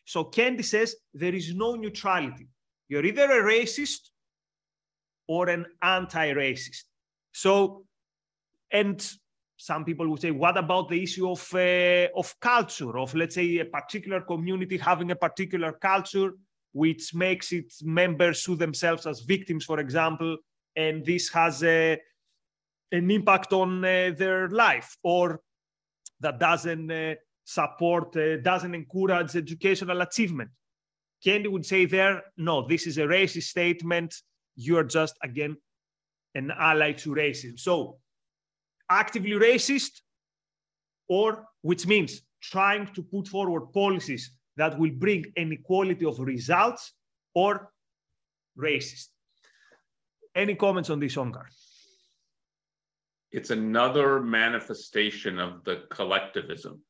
So 0.05 0.25
Kendi 0.25 0.63
says 0.63 0.95
there 1.13 1.35
is 1.35 1.53
no 1.53 1.75
neutrality. 1.75 2.47
You're 2.87 3.05
either 3.05 3.25
a 3.25 3.43
racist 3.43 4.09
or 5.27 5.49
an 5.49 5.65
anti-racist. 5.81 6.83
So, 7.33 7.85
and 8.71 8.99
some 9.57 9.83
people 9.83 10.07
would 10.07 10.21
say, 10.21 10.31
what 10.31 10.57
about 10.57 10.87
the 10.87 11.01
issue 11.01 11.29
of, 11.29 11.53
uh, 11.53 12.07
of 12.15 12.39
culture, 12.39 12.97
of 12.97 13.13
let's 13.15 13.35
say 13.35 13.57
a 13.57 13.65
particular 13.65 14.21
community 14.21 14.77
having 14.77 15.11
a 15.11 15.15
particular 15.15 15.73
culture, 15.73 16.33
which 16.73 17.13
makes 17.15 17.51
its 17.51 17.83
members 17.83 18.43
sue 18.43 18.55
themselves 18.55 19.07
as 19.07 19.21
victims, 19.21 19.65
for 19.65 19.79
example, 19.79 20.37
and 20.75 21.03
this 21.03 21.29
has 21.29 21.63
a, 21.63 21.99
an 22.91 23.09
impact 23.09 23.51
on 23.51 23.83
uh, 23.83 24.11
their 24.15 24.47
life, 24.49 24.95
or 25.03 25.41
that 26.19 26.39
doesn't 26.39 26.91
uh, 26.91 27.15
support, 27.43 28.15
uh, 28.15 28.37
doesn't 28.37 28.75
encourage 28.75 29.35
educational 29.35 30.01
achievement. 30.01 30.51
Kendi 31.25 31.47
would 31.49 31.65
say 31.65 31.85
there, 31.85 32.21
no, 32.37 32.67
this 32.67 32.85
is 32.85 32.99
a 32.99 33.01
racist 33.01 33.43
statement. 33.43 34.13
You 34.55 34.77
are 34.77 34.83
just, 34.83 35.15
again, 35.23 35.57
an 36.35 36.51
ally 36.51 36.91
to 36.91 37.09
racism. 37.09 37.59
So 37.59 37.97
actively 38.89 39.31
racist, 39.31 40.01
or 41.07 41.45
which 41.61 41.87
means 41.87 42.21
trying 42.41 42.87
to 42.93 43.01
put 43.01 43.27
forward 43.27 43.71
policies 43.73 44.31
that 44.55 44.77
will 44.79 44.91
bring 44.91 45.25
an 45.35 45.51
equality 45.51 46.05
of 46.05 46.19
results, 46.19 46.93
or 47.35 47.71
racist. 48.57 49.07
Any 50.35 50.55
comments 50.55 50.89
on 50.89 50.99
this, 50.99 51.15
Onkar? 51.15 51.45
It's 53.31 53.49
another 53.49 54.21
manifestation 54.21 55.39
of 55.39 55.63
the 55.63 55.83
collectivism. 55.89 56.81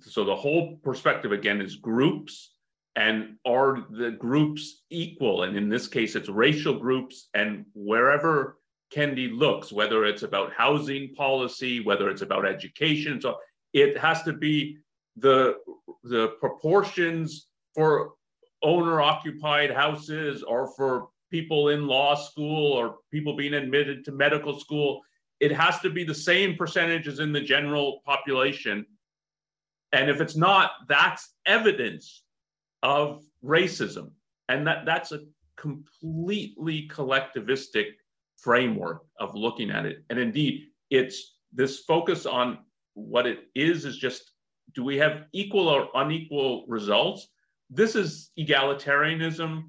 So 0.00 0.24
the 0.24 0.36
whole 0.36 0.76
perspective 0.82 1.32
again 1.32 1.60
is 1.60 1.76
groups 1.76 2.54
and 2.96 3.36
are 3.44 3.84
the 3.90 4.12
groups 4.12 4.82
equal? 4.90 5.42
And 5.42 5.56
in 5.56 5.68
this 5.68 5.88
case, 5.88 6.14
it's 6.14 6.28
racial 6.28 6.78
groups 6.78 7.28
and 7.34 7.66
wherever 7.74 8.58
Kendi 8.92 9.36
looks, 9.36 9.72
whether 9.72 10.04
it's 10.04 10.22
about 10.22 10.52
housing 10.52 11.14
policy, 11.14 11.80
whether 11.80 12.08
it's 12.08 12.22
about 12.22 12.46
education. 12.46 13.20
So 13.20 13.36
it 13.72 13.98
has 13.98 14.22
to 14.22 14.32
be 14.32 14.78
the, 15.16 15.56
the 16.02 16.28
proportions 16.40 17.48
for 17.74 18.12
owner 18.62 19.00
occupied 19.00 19.70
houses 19.70 20.42
or 20.42 20.68
for 20.76 21.08
people 21.30 21.70
in 21.70 21.86
law 21.86 22.14
school 22.14 22.72
or 22.72 22.96
people 23.10 23.36
being 23.36 23.54
admitted 23.54 24.04
to 24.04 24.12
medical 24.12 24.58
school. 24.58 25.00
It 25.40 25.52
has 25.52 25.80
to 25.80 25.90
be 25.90 26.04
the 26.04 26.14
same 26.14 26.56
percentage 26.56 27.08
as 27.08 27.18
in 27.18 27.32
the 27.32 27.40
general 27.40 28.00
population. 28.06 28.86
And 29.92 30.08
if 30.08 30.20
it's 30.20 30.36
not, 30.36 30.70
that's 30.88 31.34
evidence 31.46 32.22
of 32.82 33.22
racism. 33.44 34.10
And 34.48 34.66
that, 34.66 34.84
that's 34.86 35.12
a 35.12 35.20
completely 35.56 36.88
collectivistic 36.88 37.86
framework 38.44 39.02
of 39.18 39.34
looking 39.34 39.70
at 39.70 39.86
it. 39.86 40.04
And 40.10 40.18
indeed, 40.18 40.66
it's 40.90 41.38
this 41.52 41.80
focus 41.80 42.26
on 42.26 42.58
what 42.92 43.26
it 43.26 43.38
is 43.54 43.86
is 43.86 43.96
just 43.96 44.32
do 44.74 44.84
we 44.84 44.98
have 44.98 45.24
equal 45.32 45.68
or 45.68 45.88
unequal 45.94 46.64
results? 46.68 47.28
This 47.70 47.96
is 47.96 48.30
egalitarianism 48.38 49.64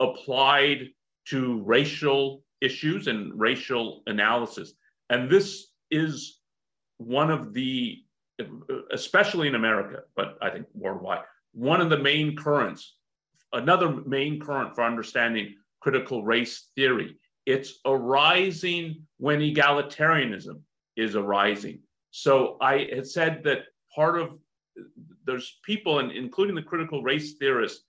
applied 0.00 0.88
to 1.26 1.62
racial 1.62 2.44
issues 2.60 3.08
and 3.08 3.38
racial 3.38 4.02
analysis. 4.06 4.74
And 5.10 5.28
this 5.28 5.68
is 5.90 6.40
one 6.98 7.30
of 7.30 7.52
the, 7.52 7.98
especially 8.92 9.48
in 9.48 9.54
America, 9.54 10.00
but 10.16 10.36
I 10.40 10.50
think 10.50 10.66
worldwide, 10.74 11.24
one 11.52 11.80
of 11.80 11.90
the 11.90 11.98
main 11.98 12.36
currents, 12.36 12.96
another 13.52 13.90
main 14.06 14.40
current 14.40 14.74
for 14.74 14.84
understanding 14.84 15.54
critical 15.80 16.24
race 16.24 16.70
theory 16.76 17.16
it's 17.46 17.78
arising 17.84 19.06
when 19.18 19.40
egalitarianism 19.40 20.60
is 20.96 21.16
arising. 21.16 21.80
So 22.10 22.56
I 22.60 22.88
had 22.94 23.06
said 23.06 23.42
that 23.44 23.64
part 23.94 24.20
of 24.20 24.38
there's 25.24 25.58
people, 25.64 25.98
and 25.98 26.10
including 26.12 26.54
the 26.54 26.62
critical 26.62 27.02
race 27.02 27.34
theorists, 27.34 27.84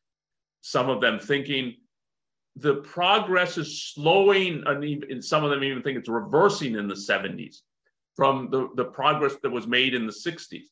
some 0.61 0.89
of 0.89 1.01
them 1.01 1.19
thinking 1.19 1.75
the 2.55 2.75
progress 2.75 3.57
is 3.57 3.91
slowing, 3.93 4.63
and 4.65 5.23
some 5.23 5.43
of 5.43 5.49
them 5.49 5.63
even 5.63 5.81
think 5.81 5.97
it's 5.97 6.09
reversing 6.09 6.75
in 6.75 6.87
the 6.87 6.93
70s 6.95 7.57
from 8.15 8.49
the, 8.51 8.69
the 8.75 8.85
progress 8.85 9.35
that 9.41 9.51
was 9.51 9.65
made 9.65 9.95
in 9.95 10.05
the 10.05 10.13
60s. 10.13 10.65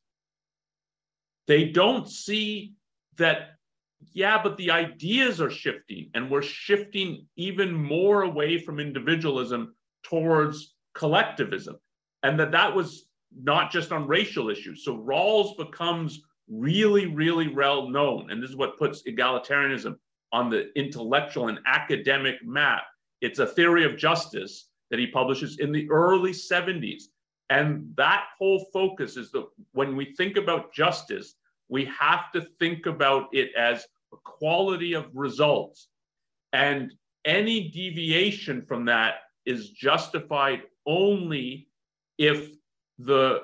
They 1.47 1.65
don't 1.65 2.07
see 2.07 2.73
that 3.17 3.55
yeah, 4.13 4.41
but 4.41 4.57
the 4.57 4.71
ideas 4.71 5.39
are 5.41 5.49
shifting, 5.49 6.09
and 6.13 6.29
we're 6.29 6.41
shifting 6.41 7.25
even 7.35 7.73
more 7.73 8.23
away 8.23 8.57
from 8.57 8.79
individualism 8.79 9.75
towards 10.03 10.75
collectivism, 10.93 11.77
and 12.23 12.39
that 12.39 12.51
that 12.51 12.75
was 12.75 13.05
not 13.41 13.71
just 13.71 13.91
on 13.91 14.07
racial 14.07 14.49
issues. 14.49 14.83
So 14.83 14.97
Rawls 14.97 15.55
becomes 15.57 16.21
really, 16.49 17.05
really 17.05 17.47
well 17.47 17.89
known, 17.89 18.31
and 18.31 18.41
this 18.41 18.49
is 18.49 18.55
what 18.55 18.77
puts 18.77 19.03
egalitarianism 19.03 19.95
on 20.33 20.49
the 20.49 20.71
intellectual 20.77 21.47
and 21.47 21.59
academic 21.65 22.35
map. 22.43 22.83
It's 23.21 23.39
a 23.39 23.47
theory 23.47 23.85
of 23.85 23.97
justice 23.97 24.69
that 24.89 24.99
he 24.99 25.07
publishes 25.07 25.59
in 25.59 25.71
the 25.71 25.89
early 25.89 26.31
70s. 26.31 27.03
And 27.49 27.93
that 27.97 28.25
whole 28.37 28.65
focus 28.71 29.17
is 29.17 29.31
that 29.31 29.45
when 29.73 29.95
we 29.95 30.13
think 30.15 30.37
about 30.37 30.73
justice, 30.73 31.35
we 31.71 31.85
have 31.85 32.31
to 32.33 32.41
think 32.59 32.85
about 32.85 33.29
it 33.31 33.55
as 33.55 33.85
a 34.13 34.17
quality 34.25 34.93
of 34.93 35.09
results. 35.13 35.87
And 36.51 36.93
any 37.23 37.69
deviation 37.69 38.65
from 38.65 38.85
that 38.85 39.13
is 39.45 39.69
justified 39.69 40.63
only 40.85 41.69
if 42.17 42.49
the, 42.99 43.43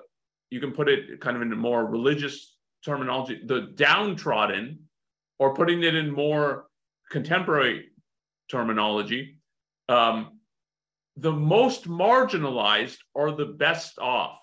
you 0.49 0.59
can 0.59 0.73
put 0.73 0.89
it 0.89 1.21
kind 1.21 1.37
of 1.37 1.41
in 1.41 1.53
a 1.53 1.55
more 1.55 1.85
religious 1.85 2.57
terminology, 2.83 3.41
the 3.45 3.71
downtrodden, 3.75 4.79
or 5.39 5.53
putting 5.53 5.83
it 5.83 5.95
in 5.95 6.11
more 6.11 6.65
contemporary 7.09 7.85
terminology, 8.51 9.37
um, 9.87 10.39
the 11.15 11.31
most 11.31 11.87
marginalized 11.87 12.97
are 13.15 13.31
the 13.31 13.45
best 13.45 13.97
off. 13.99 14.39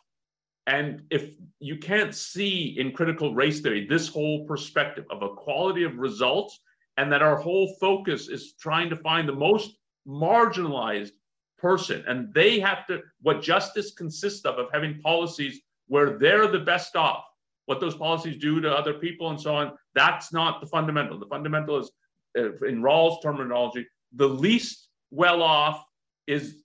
And 0.66 1.02
if 1.10 1.30
you 1.60 1.76
can't 1.76 2.14
see 2.14 2.78
in 2.78 2.92
critical 2.92 3.34
race 3.34 3.60
theory 3.60 3.86
this 3.86 4.08
whole 4.08 4.46
perspective 4.46 5.04
of 5.10 5.22
equality 5.22 5.84
of 5.84 5.96
results, 5.96 6.60
and 6.96 7.10
that 7.12 7.22
our 7.22 7.36
whole 7.36 7.74
focus 7.80 8.28
is 8.28 8.54
trying 8.54 8.88
to 8.88 8.96
find 8.96 9.28
the 9.28 9.32
most 9.32 9.76
marginalized 10.06 11.12
person, 11.58 12.04
and 12.06 12.32
they 12.32 12.60
have 12.60 12.86
to, 12.86 13.02
what 13.20 13.42
justice 13.42 13.92
consists 13.92 14.44
of, 14.44 14.58
of 14.58 14.68
having 14.72 15.00
policies 15.00 15.60
where 15.88 16.18
they're 16.18 16.46
the 16.46 16.58
best 16.58 16.96
off, 16.96 17.24
what 17.66 17.80
those 17.80 17.96
policies 17.96 18.36
do 18.36 18.60
to 18.60 18.70
other 18.70 18.94
people 18.94 19.30
and 19.30 19.40
so 19.40 19.54
on, 19.54 19.72
that's 19.94 20.32
not 20.32 20.60
the 20.60 20.66
fundamental. 20.66 21.18
The 21.18 21.26
fundamental 21.26 21.78
is, 21.78 21.90
uh, 22.38 22.52
in 22.64 22.80
Rawls' 22.80 23.22
terminology, 23.22 23.86
the 24.14 24.28
least 24.28 24.88
well 25.10 25.42
off 25.42 25.84
is 26.26 26.62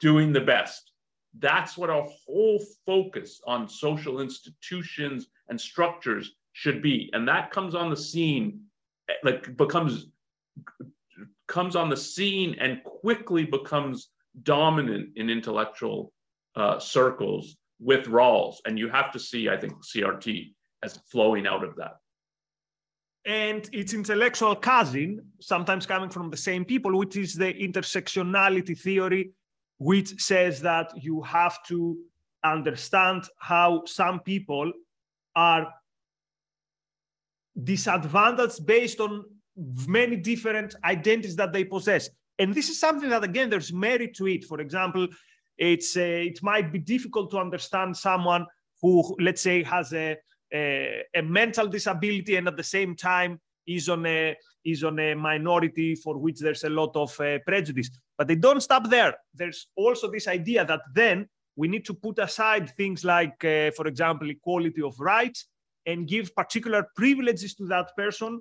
doing 0.00 0.32
the 0.32 0.40
best. 0.40 0.92
That's 1.38 1.76
what 1.76 1.90
our 1.90 2.06
whole 2.26 2.62
focus 2.84 3.40
on 3.46 3.68
social 3.68 4.20
institutions 4.20 5.26
and 5.48 5.60
structures 5.60 6.32
should 6.52 6.82
be. 6.82 7.10
And 7.12 7.28
that 7.28 7.50
comes 7.50 7.74
on 7.74 7.90
the 7.90 7.96
scene, 7.96 8.60
like 9.22 9.56
becomes 9.56 10.06
comes 11.46 11.76
on 11.76 11.88
the 11.88 11.96
scene 11.96 12.56
and 12.58 12.82
quickly 12.82 13.44
becomes 13.44 14.08
dominant 14.42 15.10
in 15.16 15.30
intellectual 15.30 16.12
uh, 16.56 16.78
circles 16.78 17.56
with 17.78 18.06
Rawls. 18.06 18.56
And 18.64 18.78
you 18.78 18.88
have 18.88 19.12
to 19.12 19.18
see, 19.18 19.48
I 19.48 19.56
think, 19.56 19.74
CRT 19.84 20.52
as 20.82 20.98
flowing 21.10 21.46
out 21.46 21.62
of 21.62 21.76
that. 21.76 21.96
And 23.24 23.68
its 23.72 23.92
intellectual 23.92 24.54
cousin, 24.54 25.20
sometimes 25.40 25.84
coming 25.84 26.10
from 26.10 26.30
the 26.30 26.36
same 26.36 26.64
people, 26.64 26.96
which 26.96 27.16
is 27.16 27.34
the 27.34 27.52
intersectionality 27.52 28.78
theory 28.78 29.32
which 29.78 30.20
says 30.20 30.60
that 30.62 30.92
you 30.96 31.22
have 31.22 31.62
to 31.64 31.96
understand 32.44 33.24
how 33.38 33.82
some 33.86 34.20
people 34.20 34.72
are 35.34 35.72
disadvantaged 37.62 38.64
based 38.66 39.00
on 39.00 39.24
many 39.86 40.16
different 40.16 40.74
identities 40.84 41.36
that 41.36 41.52
they 41.52 41.64
possess. 41.64 42.08
And 42.38 42.54
this 42.54 42.68
is 42.68 42.78
something 42.78 43.08
that, 43.08 43.24
again, 43.24 43.48
there's 43.48 43.72
merit 43.72 44.14
to 44.16 44.26
it. 44.26 44.44
For 44.44 44.60
example, 44.60 45.08
it's 45.56 45.96
it 45.96 46.42
might 46.42 46.70
be 46.72 46.78
difficult 46.78 47.30
to 47.30 47.38
understand 47.38 47.96
someone 47.96 48.46
who, 48.82 49.16
let's 49.18 49.40
say, 49.40 49.62
has 49.62 49.92
a, 49.94 50.16
a, 50.52 51.02
a 51.14 51.22
mental 51.22 51.66
disability 51.66 52.36
and 52.36 52.46
at 52.46 52.56
the 52.56 52.62
same 52.62 52.94
time 52.94 53.40
is 53.66 53.88
on 53.88 54.04
a 54.06 54.36
is 54.64 54.84
on 54.84 54.98
a 54.98 55.14
minority 55.14 55.94
for 55.94 56.18
which 56.18 56.40
there's 56.40 56.64
a 56.64 56.68
lot 56.68 56.94
of 56.94 57.18
uh, 57.20 57.38
prejudice. 57.46 57.90
But 58.18 58.28
they 58.28 58.34
don't 58.36 58.60
stop 58.60 58.88
there. 58.88 59.14
There's 59.34 59.68
also 59.76 60.10
this 60.10 60.28
idea 60.28 60.64
that 60.64 60.80
then 60.94 61.28
we 61.56 61.68
need 61.68 61.84
to 61.86 61.94
put 61.94 62.18
aside 62.18 62.74
things 62.76 63.04
like, 63.04 63.44
uh, 63.44 63.70
for 63.72 63.86
example, 63.86 64.30
equality 64.30 64.82
of 64.82 64.98
rights 64.98 65.46
and 65.86 66.06
give 66.06 66.34
particular 66.34 66.88
privileges 66.96 67.54
to 67.54 67.66
that 67.66 67.96
person, 67.96 68.40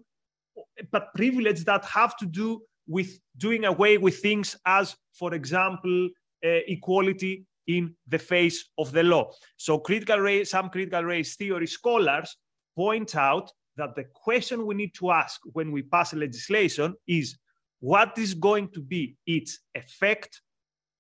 but 0.91 1.13
privileges 1.13 1.63
that 1.65 1.85
have 1.85 2.17
to 2.17 2.25
do 2.25 2.61
with 2.87 3.19
doing 3.37 3.65
away 3.65 3.97
with 3.97 4.19
things 4.19 4.55
as, 4.65 4.95
for 5.13 5.33
example, 5.33 6.09
uh, 6.43 6.61
equality 6.67 7.45
in 7.67 7.95
the 8.07 8.19
face 8.19 8.69
of 8.77 8.91
the 8.91 9.03
law. 9.03 9.31
So 9.57 9.79
critical 9.79 10.19
race, 10.19 10.51
some 10.51 10.69
critical 10.69 11.03
race 11.03 11.35
theory 11.35 11.67
scholars 11.67 12.35
point 12.75 13.15
out 13.15 13.51
that 13.77 13.95
the 13.95 14.05
question 14.13 14.65
we 14.65 14.75
need 14.75 14.93
to 14.95 15.11
ask 15.11 15.41
when 15.53 15.71
we 15.71 15.81
pass 15.81 16.13
legislation 16.13 16.95
is 17.07 17.37
what 17.85 18.17
is 18.17 18.33
going 18.33 18.67
to 18.69 18.81
be 18.81 19.15
its 19.27 19.59
effect 19.75 20.41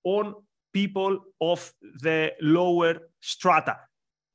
on 0.03 0.35
people 0.71 1.19
of 1.41 1.73
the 2.01 2.31
lower 2.41 2.93
strata. 3.19 3.75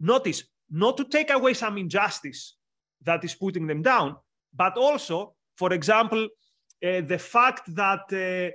Notice, 0.01 0.43
not 0.69 0.97
to 0.97 1.05
take 1.05 1.31
away 1.31 1.55
some 1.55 1.79
injustice 1.79 2.57
that 3.03 3.23
is 3.23 3.35
putting 3.35 3.69
them 3.69 3.83
down, 3.83 4.17
but 4.63 4.77
also, 4.77 5.35
for 5.57 5.73
example, 5.73 6.25
uh, 6.85 7.03
the 7.13 7.19
fact 7.19 7.65
that 7.83 8.05
uh, 8.13 8.51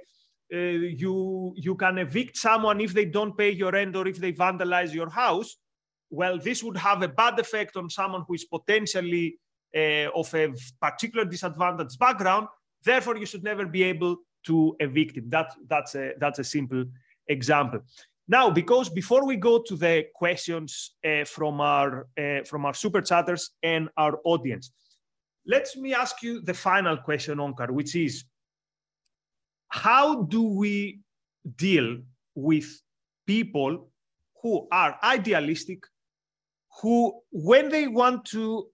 uh, 0.54 0.58
you 1.04 1.54
you 1.56 1.76
can 1.76 1.98
evict 1.98 2.36
someone 2.38 2.82
if 2.82 2.92
they 2.94 3.06
don't 3.06 3.38
pay 3.38 3.52
your 3.52 3.72
rent 3.72 3.96
or 3.96 4.08
if 4.08 4.18
they 4.18 4.34
vandalize 4.34 4.94
your 4.94 5.10
house 5.10 5.58
well 6.12 6.38
this 6.38 6.64
would 6.64 6.78
have 6.78 7.02
a 7.02 7.08
bad 7.08 7.40
effect 7.40 7.76
on 7.78 7.90
someone 7.90 8.24
who 8.28 8.36
is 8.36 8.46
potentially 8.46 9.40
uh, 9.76 10.08
of 10.22 10.32
a 10.36 10.54
particular 10.80 11.26
disadvantaged 11.26 11.98
background 11.98 12.48
therefore 12.86 13.18
you 13.18 13.26
should 13.26 13.44
never 13.44 13.66
be 13.66 13.84
able 13.84 14.18
to 14.46 14.76
evict 14.80 15.18
him 15.18 15.30
that 15.30 15.52
that's 15.68 15.96
a 15.96 16.14
that's 16.20 16.40
a 16.40 16.44
simple 16.44 16.86
example. 17.28 17.80
Now 18.28 18.50
because 18.50 18.90
before 18.90 19.26
we 19.26 19.36
go 19.36 19.62
to 19.62 19.76
the 19.76 20.06
questions 20.16 20.96
uh, 21.06 21.26
from 21.26 21.62
our 21.62 22.08
uh, 22.18 22.44
from 22.46 22.66
our 22.66 22.74
super 22.74 23.02
chatters 23.02 23.52
and 23.64 23.90
our 23.98 24.20
audience 24.24 24.72
let 25.48 25.68
me 25.76 25.94
ask 25.94 26.24
you 26.24 26.42
the 26.42 26.54
final 26.54 26.98
question 26.98 27.38
onkar 27.38 27.70
which 27.70 27.96
is 27.96 28.24
how 29.70 30.24
do 30.24 30.42
we 30.42 31.00
deal 31.58 31.98
with 32.34 32.66
people 33.26 33.90
who 34.42 34.68
are 34.72 34.98
idealistic, 35.04 35.84
who, 36.82 37.20
when 37.32 37.70
they 37.70 37.88
want 37.88 38.26
to 38.26 38.68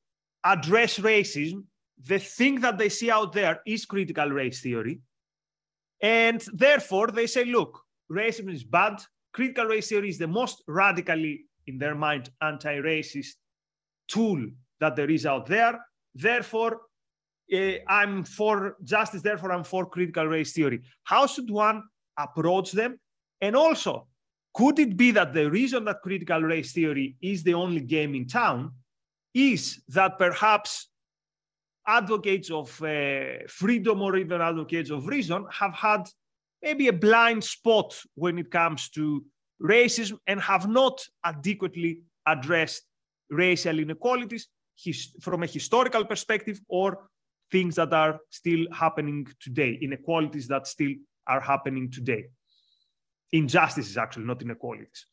address 0.43 0.99
racism, 0.99 1.63
the 2.05 2.19
thing 2.19 2.59
that 2.61 2.77
they 2.77 2.89
see 2.89 3.11
out 3.11 3.33
there 3.33 3.61
is 3.65 3.85
critical 3.85 4.29
race 4.29 4.61
theory. 4.61 5.01
And 6.01 6.41
therefore, 6.53 7.07
they 7.07 7.27
say, 7.27 7.45
look, 7.45 7.79
racism 8.11 8.51
is 8.51 8.63
bad. 8.63 9.01
Critical 9.33 9.65
race 9.65 9.89
theory 9.89 10.09
is 10.09 10.17
the 10.17 10.27
most 10.27 10.63
radically, 10.67 11.45
in 11.67 11.77
their 11.77 11.95
mind, 11.95 12.29
anti 12.41 12.77
racist 12.77 13.35
tool 14.07 14.45
that 14.79 14.95
there 14.95 15.09
is 15.09 15.25
out 15.25 15.45
there. 15.45 15.79
Therefore, 16.15 16.81
uh, 17.53 17.73
I'm 17.87 18.23
for 18.23 18.77
justice, 18.83 19.21
therefore 19.21 19.51
I'm 19.51 19.63
for 19.63 19.85
critical 19.85 20.25
race 20.25 20.53
theory. 20.53 20.81
How 21.03 21.27
should 21.27 21.49
one 21.49 21.83
approach 22.17 22.71
them? 22.71 22.99
And 23.41 23.55
also, 23.55 24.07
could 24.53 24.79
it 24.79 24.97
be 24.97 25.11
that 25.11 25.33
the 25.33 25.49
reason 25.49 25.85
that 25.85 26.01
critical 26.01 26.41
race 26.41 26.73
theory 26.73 27.15
is 27.21 27.43
the 27.43 27.53
only 27.53 27.81
game 27.81 28.15
in 28.15 28.27
town 28.27 28.71
is 29.33 29.81
that 29.89 30.17
perhaps 30.17 30.90
advocates 31.87 32.51
of 32.51 32.81
uh, 32.83 33.45
freedom 33.47 34.01
or 34.01 34.17
even 34.17 34.41
advocates 34.41 34.89
of 34.91 35.07
reason 35.07 35.45
have 35.51 35.73
had 35.73 36.03
maybe 36.61 36.87
a 36.87 36.93
blind 36.93 37.43
spot 37.43 37.99
when 38.15 38.37
it 38.37 38.51
comes 38.51 38.89
to 38.89 39.25
racism 39.61 40.17
and 40.27 40.39
have 40.41 40.67
not 40.67 41.03
adequately 41.23 42.01
addressed 42.27 42.83
racial 43.29 43.79
inequalities 43.79 44.47
his, 44.83 45.15
from 45.21 45.43
a 45.43 45.47
historical 45.47 46.05
perspective 46.05 46.59
or 46.67 47.07
things 47.51 47.75
that 47.75 47.93
are 47.93 48.19
still 48.29 48.65
happening 48.71 49.27
today, 49.39 49.77
inequalities 49.81 50.47
that 50.47 50.67
still 50.67 50.93
are 51.27 51.39
happening 51.39 51.91
today. 51.91 52.25
Injustices, 53.31 53.97
actually, 53.97 54.25
not 54.25 54.41
inequalities. 54.41 55.05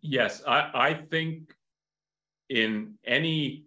Yes, 0.00 0.42
I, 0.46 0.70
I 0.74 0.94
think 0.94 1.54
in 2.48 2.94
any 3.04 3.65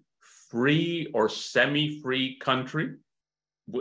free 0.50 1.10
or 1.14 1.30
semi 1.30 2.02
free 2.02 2.38
country, 2.40 2.96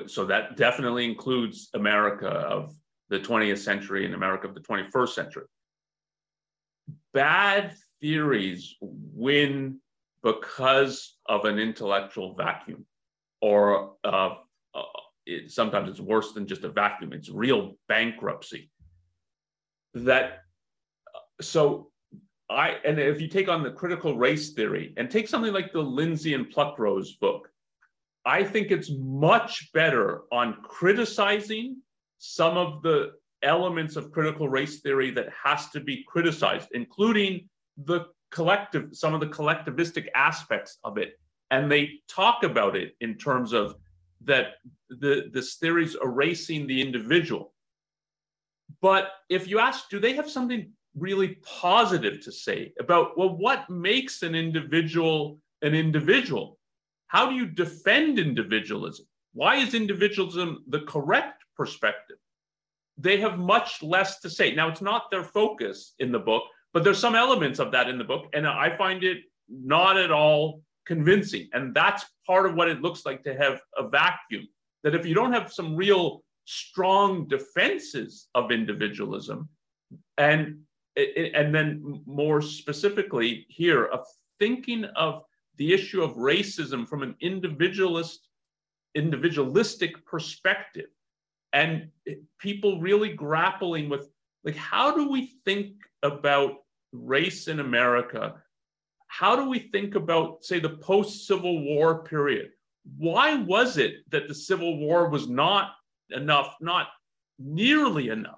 so 0.07 0.25
that 0.27 0.57
definitely 0.57 1.05
includes 1.05 1.71
America 1.75 2.29
of 2.29 2.75
the 3.09 3.19
20th 3.19 3.59
century 3.59 4.05
and 4.05 4.15
America 4.15 4.47
of 4.47 4.55
the 4.55 4.61
21st 4.61 5.09
century. 5.09 5.45
Bad 7.15 7.75
theories 8.01 8.77
win 8.81 9.81
because 10.23 11.17
of 11.27 11.45
an 11.45 11.59
intellectual 11.59 12.35
vacuum 12.35 12.85
or 13.41 13.95
uh, 14.05 14.35
uh, 14.75 14.83
it, 15.27 15.51
sometimes 15.51 15.89
it's 15.89 16.01
worse 16.01 16.33
than 16.33 16.47
just 16.47 16.65
a 16.65 16.69
vacuum 16.69 17.13
it's 17.13 17.29
real 17.29 17.77
bankruptcy 17.89 18.71
that 19.95 20.41
so 21.41 21.91
i 22.51 22.77
and 22.85 22.99
if 22.99 23.21
you 23.21 23.29
take 23.29 23.49
on 23.49 23.63
the 23.63 23.71
critical 23.71 24.17
race 24.17 24.51
theory 24.51 24.95
and 24.97 25.11
take 25.11 25.29
something 25.29 25.53
like 25.53 25.73
the 25.73 25.81
lindsay 25.81 26.35
and 26.35 26.53
pluckrose 26.53 27.19
book 27.21 27.51
i 28.25 28.43
think 28.43 28.71
it's 28.71 28.91
much 28.99 29.71
better 29.73 30.23
on 30.33 30.57
criticizing 30.63 31.77
some 32.19 32.57
of 32.57 32.83
the 32.83 33.13
elements 33.43 33.95
of 33.95 34.11
critical 34.11 34.49
race 34.49 34.81
theory 34.81 35.11
that 35.11 35.29
has 35.45 35.69
to 35.71 35.81
be 35.81 36.05
criticized 36.09 36.69
including 36.73 37.49
the 37.85 38.07
collective, 38.31 38.89
some 38.93 39.15
of 39.15 39.21
the 39.21 39.27
collectivistic 39.27 40.07
aspects 40.15 40.79
of 40.85 40.99
it. 40.99 41.19
And 41.51 41.71
they 41.71 42.01
talk 42.09 42.43
about 42.43 42.77
it 42.77 42.95
in 43.01 43.17
terms 43.17 43.53
of 43.53 43.77
that 44.25 44.55
the 44.91 45.31
this 45.33 45.57
theory's 45.57 45.97
erasing 46.03 46.67
the 46.67 46.83
individual. 46.83 47.55
But 48.83 49.11
if 49.31 49.49
you 49.49 49.59
ask, 49.59 49.89
do 49.89 49.99
they 49.99 50.15
have 50.15 50.29
something 50.29 50.73
really 50.99 51.39
positive 51.45 52.21
to 52.25 52.33
say 52.33 52.73
about 52.79 53.17
well, 53.17 53.37
what 53.37 53.69
makes 53.71 54.23
an 54.23 54.35
individual 54.35 55.39
an 55.63 55.75
individual? 55.75 56.59
How 57.09 57.29
do 57.29 57.35
you 57.35 57.47
defend 57.47 58.19
individualism? 58.19 59.07
Why 59.33 59.57
is 59.57 59.75
individualism 59.75 60.65
the 60.69 60.81
correct 60.81 61.43
perspective? 61.57 62.17
They 62.97 63.19
have 63.21 63.39
much 63.39 63.83
less 63.83 64.21
to 64.21 64.31
say. 64.31 64.55
Now, 64.55 64.69
it's 64.69 64.83
not 64.83 65.11
their 65.11 65.23
focus 65.23 65.95
in 65.99 66.13
the 66.13 66.19
book, 66.19 66.43
but 66.73 66.85
there's 66.85 66.99
some 66.99 67.15
elements 67.15 67.59
of 67.59 67.73
that 67.73 67.89
in 67.89 67.99
the 67.99 68.05
book, 68.05 68.27
and 68.35 68.47
I 68.47 68.77
find 68.77 69.05
it 69.05 69.19
not 69.49 69.97
at 69.97 70.11
all 70.11 70.63
convincing. 70.87 71.49
And 71.53 71.75
that's 71.75 72.05
part 72.27 72.47
of 72.47 72.55
what 72.55 72.69
it 72.69 72.83
looks 72.83 73.07
like 73.07 73.23
to 73.25 73.35
have 73.35 73.61
a 73.77 73.89
vacuum. 73.89 74.49
That 74.85 74.95
if 74.95 75.07
you 75.07 75.15
don't 75.15 75.33
have 75.33 75.53
some 75.53 75.77
real 75.77 76.23
strong 76.45 77.29
defenses 77.29 78.29
of 78.35 78.51
individualism, 78.51 79.49
and 80.17 80.61
and 80.99 81.55
then 81.55 82.03
more 82.07 82.43
specifically 82.43 83.47
here, 83.49 83.85
of 83.87 84.05
thinking 84.39 84.85
of 84.97 85.23
the 85.57 85.73
issue 85.73 86.03
of 86.03 86.17
racism 86.17 86.89
from 86.89 87.03
an 87.03 87.15
individualist 87.21 88.29
individualistic 88.95 90.05
perspective 90.07 90.89
and 91.53 91.89
people 92.39 92.81
really 92.81 93.13
grappling 93.13 93.89
with 93.89 94.09
like 94.45 94.57
how 94.57 94.95
do 94.95 95.11
we 95.11 95.35
think 95.45 95.75
about 96.03 96.55
race 96.93 97.49
in 97.49 97.61
America, 97.61 98.35
how 99.09 99.37
do 99.37 99.49
we 99.49 99.59
think 99.59 99.95
about, 99.95 100.45
say, 100.45 100.59
the 100.59 100.71
post 100.71 101.27
Civil 101.27 101.63
War 101.63 102.03
period? 102.03 102.51
Why 102.97 103.35
was 103.35 103.79
it 103.79 103.97
that 104.11 104.29
the 104.29 104.35
Civil 104.35 104.79
War 104.79 105.09
was 105.09 105.29
not 105.29 105.73
enough, 106.11 106.57
not 106.61 106.89
nearly 107.39 108.09
enough, 108.09 108.38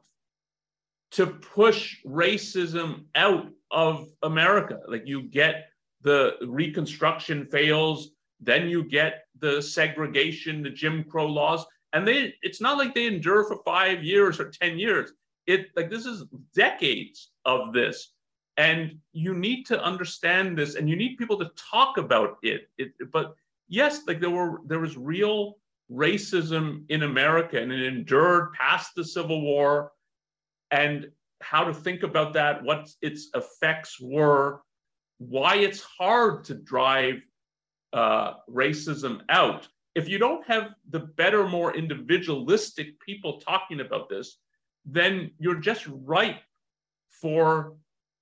to 1.12 1.26
push 1.26 1.96
racism 2.04 3.04
out 3.14 3.48
of 3.70 4.08
America? 4.22 4.78
Like 4.88 5.06
you 5.06 5.22
get 5.22 5.66
the 6.02 6.36
Reconstruction 6.42 7.46
fails, 7.46 8.10
then 8.40 8.68
you 8.68 8.84
get 8.84 9.24
the 9.38 9.60
segregation, 9.60 10.62
the 10.62 10.70
Jim 10.70 11.04
Crow 11.04 11.26
laws, 11.26 11.64
and 11.92 12.06
they 12.06 12.34
it's 12.42 12.60
not 12.60 12.78
like 12.78 12.94
they 12.94 13.06
endure 13.06 13.44
for 13.44 13.58
five 13.64 14.02
years 14.02 14.40
or 14.40 14.50
10 14.50 14.78
years. 14.78 15.12
It 15.46 15.66
like 15.76 15.90
this 15.90 16.06
is 16.06 16.24
decades 16.54 17.30
of 17.44 17.72
this 17.72 18.12
and 18.56 18.98
you 19.12 19.34
need 19.34 19.64
to 19.64 19.82
understand 19.82 20.56
this 20.56 20.74
and 20.74 20.88
you 20.88 20.94
need 20.94 21.16
people 21.16 21.38
to 21.38 21.50
talk 21.56 21.96
about 21.96 22.36
it, 22.42 22.68
it 22.76 22.92
but 23.10 23.34
yes 23.68 24.02
like 24.06 24.20
there 24.20 24.30
were 24.30 24.60
there 24.66 24.80
was 24.80 24.96
real 24.96 25.56
racism 25.90 26.84
in 26.88 27.02
america 27.02 27.60
and 27.60 27.72
it 27.72 27.82
endured 27.82 28.52
past 28.52 28.90
the 28.94 29.04
civil 29.04 29.40
war 29.40 29.92
and 30.70 31.10
how 31.40 31.64
to 31.64 31.74
think 31.74 32.02
about 32.02 32.34
that 32.34 32.62
what 32.62 32.88
its 33.02 33.28
effects 33.34 33.98
were 34.00 34.60
why 35.18 35.56
it's 35.56 35.82
hard 35.82 36.44
to 36.44 36.54
drive 36.54 37.16
uh, 37.92 38.34
racism 38.48 39.20
out. 39.28 39.68
If 39.94 40.08
you 40.08 40.18
don't 40.18 40.46
have 40.46 40.70
the 40.88 41.00
better 41.00 41.46
more 41.46 41.76
individualistic 41.76 42.98
people 43.00 43.40
talking 43.40 43.80
about 43.80 44.08
this 44.08 44.38
then 44.84 45.30
you're 45.38 45.60
just 45.60 45.86
ripe 45.88 46.40
for 47.10 47.74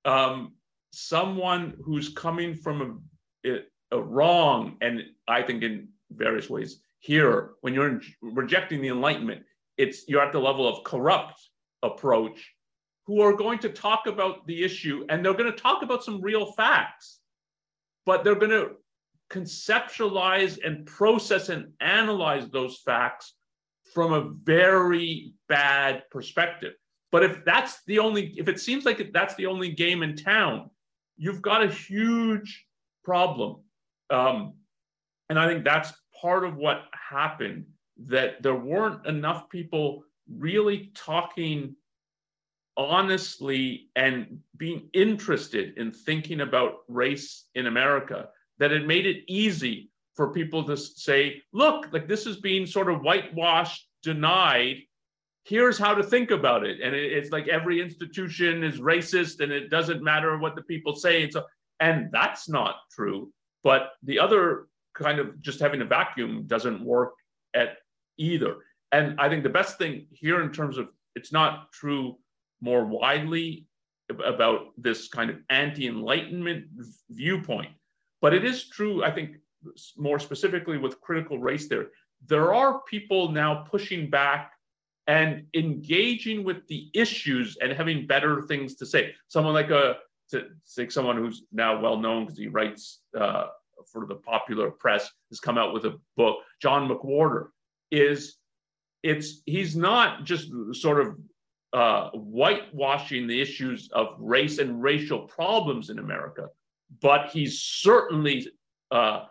um, 0.05 0.55
someone 0.93 1.75
who's 1.85 2.09
coming 2.11 2.55
from 2.55 3.03
a, 3.47 3.59
a, 3.93 4.01
wrong, 4.01 4.77
and 4.81 5.03
I 5.27 5.43
think 5.43 5.63
in 5.63 5.89
various 6.11 6.51
ways 6.51 6.81
here, 7.01 7.51
when 7.61 7.75
you're 7.75 7.89
in, 7.89 8.03
rejecting 8.23 8.81
the 8.81 8.89
Enlightenment, 8.89 9.45
it's 9.77 10.09
you're 10.09 10.23
at 10.23 10.33
the 10.33 10.41
level 10.41 10.67
of 10.67 10.83
corrupt 10.85 11.48
approach 11.83 12.53
who 13.07 13.21
are 13.21 13.33
going 13.33 13.59
to 13.59 13.71
talk 13.71 14.07
about 14.07 14.47
the 14.47 14.63
issue 14.63 15.05
and 15.09 15.25
they're 15.25 15.35
going 15.35 15.51
to 15.51 15.59
talk 15.59 15.83
about 15.83 16.05
some 16.05 16.21
real 16.21 16.53
facts, 16.53 17.21
but 18.05 18.23
they're 18.23 18.35
going 18.35 18.51
to 18.51 18.73
conceptualize 19.31 20.59
and 20.65 20.87
process 20.87 21.49
and 21.49 21.73
analyze 21.81 22.49
those 22.51 22.79
facts 22.85 23.35
from 23.95 24.13
a 24.13 24.31
very 24.45 25.33
bad 25.49 26.03
perspective. 26.11 26.75
But 27.11 27.25
if 27.25 27.45
that's 27.45 27.83
the 27.87 27.99
only, 27.99 28.35
if 28.37 28.49
it 28.49 28.61
seems 28.61 28.85
like 28.85 29.13
that's 29.13 29.35
the 29.37 29.47
only 29.47 29.71
game 29.73 30.03
in 30.03 30.15
town, 30.15 30.71
you've 31.17 31.43
got 31.43 31.65
a 31.65 31.73
huge 31.73 32.67
problem. 33.05 33.63
Um, 34.11 34.55
and 35.31 35.39
I 35.39 35.49
think 35.49 35.65
that's 35.65 35.93
part 36.21 36.45
of 36.45 36.57
what 36.57 36.83
happened 36.93 37.67
that 38.07 38.43
there 38.43 38.55
weren't 38.55 39.07
enough 39.07 39.49
people 39.49 40.05
really 40.31 40.91
talking 40.95 41.75
honestly 42.77 43.89
and 43.97 44.39
being 44.57 44.89
interested 44.93 45.77
in 45.77 45.91
thinking 45.91 46.41
about 46.41 46.77
race 46.89 47.47
in 47.55 47.67
America 47.67 48.29
that 48.59 48.73
it 48.73 48.87
made 48.87 49.07
it 49.07 49.25
easy 49.27 49.91
for 50.15 50.33
people 50.33 50.65
to 50.65 50.77
say, 50.77 51.43
look, 51.53 51.93
like 51.93 52.09
this 52.09 52.27
is 52.27 52.39
being 52.39 52.67
sort 52.67 52.91
of 52.91 53.03
whitewashed, 53.03 53.89
denied. 54.03 54.79
Here's 55.45 55.79
how 55.79 55.95
to 55.95 56.03
think 56.03 56.31
about 56.31 56.67
it. 56.67 56.81
And 56.81 56.95
it, 56.95 57.13
it's 57.13 57.31
like 57.31 57.49
every 57.49 57.81
institution 57.81 58.65
is 58.65 58.81
racist 58.81 59.41
and 59.41 59.53
it 59.53 59.71
doesn't 59.71 60.03
matter 60.03 60.39
what 60.39 60.57
the 60.57 60.63
people 60.63 60.95
say. 60.95 61.23
And, 61.23 61.33
so, 61.33 61.45
and 61.81 62.11
that's 62.13 62.49
not 62.49 62.77
true. 62.91 63.33
But 63.63 63.93
the 64.03 64.19
other 64.19 64.67
kind 64.95 65.19
of 65.19 65.41
just 65.41 65.61
having 65.61 65.81
a 65.81 65.85
vacuum 65.85 66.45
doesn't 66.47 66.85
work 66.85 67.15
at 67.55 67.77
either. 68.19 68.57
And 68.93 69.21
I 69.21 69.29
think 69.29 69.43
the 69.43 69.51
best 69.51 69.79
thing 69.79 70.07
here 70.11 70.43
in 70.43 70.53
terms 70.53 70.79
of 70.79 70.89
it's 71.15 71.33
not 71.33 71.73
true 71.73 72.17
more 72.61 72.85
widely 72.85 73.67
about 74.25 74.69
this 74.79 75.09
kind 75.09 75.31
of 75.31 75.37
anti 75.51 75.87
enlightenment 75.87 76.67
viewpoint, 77.11 77.71
but 78.21 78.33
it 78.33 78.45
is 78.45 78.69
true, 78.69 79.05
I 79.05 79.11
think, 79.11 79.37
more 79.97 80.19
specifically 80.19 80.79
with 80.79 81.01
critical 81.01 81.39
race 81.39 81.67
theory. 81.67 81.87
There 82.27 82.55
are 82.55 82.81
people 82.89 83.31
now 83.31 83.67
pushing 83.71 84.09
back 84.09 84.53
and 85.07 85.45
engaging 85.55 86.45
with 86.45 86.67
the 86.69 86.91
issues 86.95 87.57
and 87.61 87.73
having 87.73 88.07
better 88.07 88.43
things 88.43 88.75
to 88.77 88.87
say. 88.87 89.15
Someone 89.29 89.55
like 89.55 89.71
a, 89.71 89.97
to 90.31 90.47
say 90.65 90.89
someone 90.89 91.17
who's 91.17 91.45
now 91.53 91.81
well 91.81 91.97
known 91.97 92.25
because 92.25 92.39
he 92.39 92.49
writes 92.49 93.01
uh, 93.19 93.47
for 93.91 94.07
the 94.07 94.15
popular 94.15 94.71
press, 94.71 95.11
has 95.31 95.41
come 95.41 95.59
out 95.59 95.73
with 95.73 95.85
a 95.85 95.99
book. 96.17 96.39
John 96.61 96.89
McWhorter 96.89 97.49
is 97.91 98.37
it's 99.03 99.43
he's 99.47 99.77
not 99.77 100.25
just 100.25 100.51
sort 100.73 101.01
of 101.01 101.17
uh, 101.73 102.11
whitewashing 102.11 103.27
the 103.27 103.41
issues 103.41 103.89
of 103.93 104.17
race 104.19 104.59
and 104.59 104.83
racial 104.83 105.21
problems 105.21 105.91
in 105.91 105.99
America, 105.99 106.49
but 107.01 107.29
he's 107.31 107.61
certainly 107.61 108.49
uh, 108.91 109.25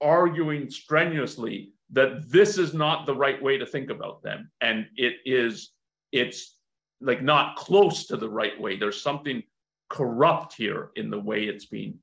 arguing 0.00 0.70
strenuously 0.70 1.72
that 1.90 2.30
this 2.30 2.58
is 2.58 2.74
not 2.74 3.06
the 3.06 3.14
right 3.14 3.40
way 3.42 3.58
to 3.58 3.66
think 3.66 3.90
about 3.90 4.22
them, 4.22 4.50
and 4.60 4.86
it 4.96 5.14
is 5.24 5.70
it's 6.12 6.56
like 7.00 7.22
not 7.22 7.56
close 7.56 8.06
to 8.06 8.16
the 8.16 8.28
right 8.28 8.58
way. 8.60 8.76
There's 8.76 9.00
something 9.02 9.42
corrupt 9.90 10.54
here 10.54 10.90
in 10.96 11.10
the 11.10 11.20
way 11.20 11.44
it's 11.44 11.66
being 11.66 11.98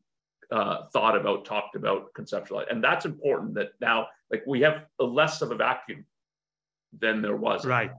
uh, 0.51 0.86
thought 0.93 1.18
about, 1.18 1.45
talked 1.45 1.76
about, 1.76 2.14
conceptualized, 2.14 2.72
and 2.72 2.84
that's 2.84 3.05
important. 3.05 3.55
That 3.55 3.70
now, 3.82 4.07
like 4.30 4.43
we 4.45 4.62
have 4.62 4.86
less 4.99 5.41
of 5.41 5.51
a 5.51 5.55
vacuum 5.55 6.05
than 6.97 7.21
there 7.21 7.35
was. 7.35 7.65
Right. 7.65 7.91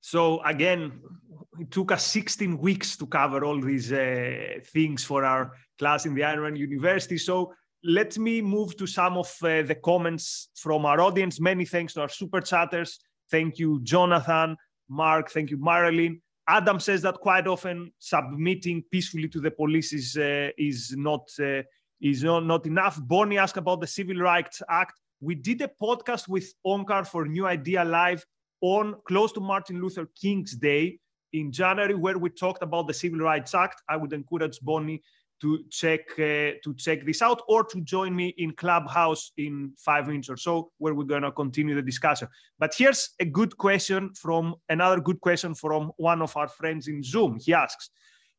So 0.00 0.42
again, 0.42 1.00
it 1.58 1.70
took 1.70 1.92
us 1.92 2.04
16 2.06 2.58
weeks 2.58 2.96
to 2.98 3.06
cover 3.06 3.44
all 3.44 3.60
these 3.60 3.92
uh, 3.92 4.60
things 4.66 5.04
for 5.04 5.24
our 5.24 5.52
class 5.78 6.04
in 6.04 6.14
the 6.14 6.22
Ayn 6.22 6.42
Rand 6.42 6.58
University. 6.58 7.16
So 7.16 7.54
let 7.82 8.18
me 8.18 8.42
move 8.42 8.76
to 8.76 8.86
some 8.86 9.16
of 9.16 9.34
uh, 9.42 9.62
the 9.62 9.78
comments 9.82 10.48
from 10.56 10.84
our 10.86 11.00
audience. 11.00 11.40
Many 11.40 11.64
thanks 11.64 11.94
to 11.94 12.02
our 12.02 12.08
super 12.08 12.40
chatters. 12.40 12.98
Thank 13.30 13.58
you, 13.58 13.80
Jonathan, 13.82 14.56
Mark. 14.88 15.30
Thank 15.30 15.50
you, 15.50 15.58
Marilyn. 15.58 16.20
Adam 16.46 16.78
says 16.78 17.02
that 17.02 17.14
quite 17.14 17.46
often 17.46 17.92
submitting 17.98 18.84
peacefully 18.90 19.28
to 19.28 19.40
the 19.40 19.50
police 19.50 19.92
is 19.92 20.16
uh, 20.16 20.50
is 20.58 20.94
not 20.96 21.26
uh, 21.40 21.62
is 22.00 22.22
not, 22.22 22.44
not 22.44 22.66
enough. 22.66 22.98
Bonnie 23.02 23.38
asked 23.38 23.56
about 23.56 23.80
the 23.80 23.86
Civil 23.86 24.16
Rights 24.16 24.60
Act. 24.68 25.00
We 25.24 25.34
did 25.34 25.62
a 25.62 25.70
podcast 25.82 26.28
with 26.28 26.52
Onkar 26.66 27.06
for 27.06 27.24
New 27.26 27.46
Ideal 27.46 27.86
Live 27.86 28.26
on 28.60 28.94
close 29.08 29.32
to 29.32 29.40
Martin 29.40 29.80
Luther 29.80 30.06
King's 30.20 30.54
Day 30.54 30.98
in 31.32 31.50
January, 31.50 31.94
where 31.94 32.18
we 32.18 32.28
talked 32.28 32.62
about 32.62 32.88
the 32.88 32.92
Civil 32.92 33.20
Rights 33.20 33.54
Act. 33.54 33.80
I 33.88 33.96
would 33.96 34.12
encourage 34.12 34.60
Bonnie 34.60 35.02
to 35.40 35.64
check 35.70 36.00
uh, 36.18 36.60
to 36.62 36.74
check 36.76 37.06
this 37.06 37.22
out 37.22 37.40
or 37.48 37.64
to 37.64 37.80
join 37.80 38.14
me 38.14 38.34
in 38.36 38.52
Clubhouse 38.52 39.32
in 39.38 39.72
five 39.78 40.08
minutes 40.08 40.28
or 40.28 40.36
so, 40.36 40.70
where 40.76 40.92
we're 40.92 41.04
gonna 41.04 41.32
continue 41.32 41.74
the 41.74 41.80
discussion. 41.80 42.28
But 42.58 42.74
here's 42.76 43.08
a 43.18 43.24
good 43.24 43.56
question 43.56 44.12
from 44.12 44.56
another 44.68 45.00
good 45.00 45.22
question 45.22 45.54
from 45.54 45.90
one 45.96 46.20
of 46.20 46.36
our 46.36 46.48
friends 46.48 46.86
in 46.86 47.02
Zoom. 47.02 47.38
He 47.40 47.54
asks, 47.54 47.88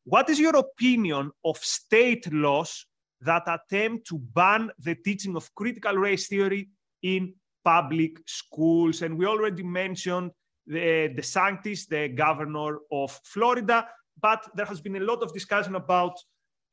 "What 0.04 0.30
is 0.30 0.38
your 0.38 0.54
opinion 0.54 1.32
of 1.44 1.56
state 1.58 2.32
laws 2.32 2.86
that 3.22 3.42
attempt 3.48 4.06
to 4.06 4.18
ban 4.18 4.70
the 4.78 4.94
teaching 4.94 5.34
of 5.34 5.52
critical 5.56 5.96
race 5.96 6.28
theory 6.28 6.68
in 7.02 7.34
public 7.64 8.18
schools. 8.26 9.02
And 9.02 9.18
we 9.18 9.26
already 9.26 9.62
mentioned 9.62 10.30
the 10.66 11.12
DeSantis, 11.16 11.88
the 11.88 12.08
governor 12.08 12.78
of 12.90 13.18
Florida, 13.24 13.88
but 14.20 14.48
there 14.54 14.66
has 14.66 14.80
been 14.80 14.96
a 14.96 15.00
lot 15.00 15.22
of 15.22 15.32
discussion 15.32 15.74
about 15.74 16.16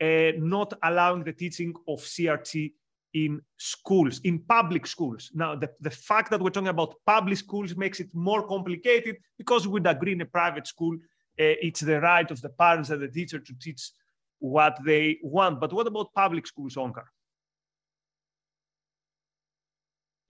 uh, 0.02 0.32
not 0.38 0.74
allowing 0.84 1.24
the 1.24 1.34
teaching 1.34 1.74
of 1.88 2.00
CRT 2.00 2.74
in 3.14 3.42
schools, 3.58 4.20
in 4.24 4.40
public 4.40 4.88
schools. 4.88 5.32
Now, 5.34 5.56
the, 5.56 5.70
the 5.80 5.92
fact 5.92 6.32
that 6.32 6.42
we're 6.42 6.50
talking 6.50 6.70
about 6.70 6.96
public 7.06 7.38
schools 7.38 7.76
makes 7.76 8.00
it 8.00 8.10
more 8.14 8.48
complicated 8.48 9.18
because 9.38 9.68
we'd 9.68 9.86
agree 9.86 10.14
in 10.14 10.22
a 10.22 10.26
private 10.26 10.66
school, 10.68 10.96
uh, 10.96 11.58
it's 11.62 11.82
the 11.82 12.02
right 12.02 12.30
of 12.32 12.42
the 12.42 12.50
parents 12.50 12.90
and 12.90 13.02
the 13.02 13.08
teacher 13.08 13.40
to 13.40 13.54
teach 13.60 13.92
what 14.40 14.78
they 14.84 15.20
want. 15.24 15.60
But 15.60 15.74
what 15.74 15.88
about 15.88 16.14
public 16.14 16.48
schools, 16.48 16.76
Onkar? 16.76 17.06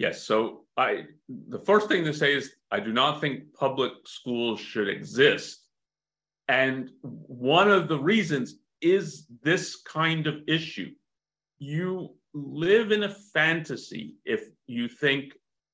Yes. 0.04 0.24
So 0.24 0.66
I 0.76 1.06
the 1.30 1.64
first 1.70 1.88
thing 1.88 2.04
to 2.04 2.14
say 2.14 2.36
is 2.36 2.51
I 2.72 2.82
do 2.82 2.91
not 2.91 3.22
think 3.22 3.54
public 3.54 3.93
schools 4.04 4.60
should 4.60 4.89
exist. 4.89 5.62
And 6.49 6.89
one 7.01 7.72
of 7.72 7.88
the 7.88 7.97
reasons 7.97 8.58
is 8.82 9.28
this 9.43 9.82
kind 9.99 10.28
of 10.28 10.36
issue. 10.45 10.91
You 11.60 12.16
live 12.34 12.91
in 12.91 13.04
a 13.04 13.16
fantasy 13.34 14.16
if 14.26 14.41
you 14.68 14.89
think, 14.89 15.24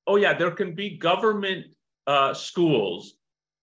oh, 0.06 0.14
yeah, 0.14 0.32
there 0.32 0.52
can 0.52 0.76
be 0.76 0.96
government 0.96 1.66
uh, 2.06 2.32
schools, 2.32 3.14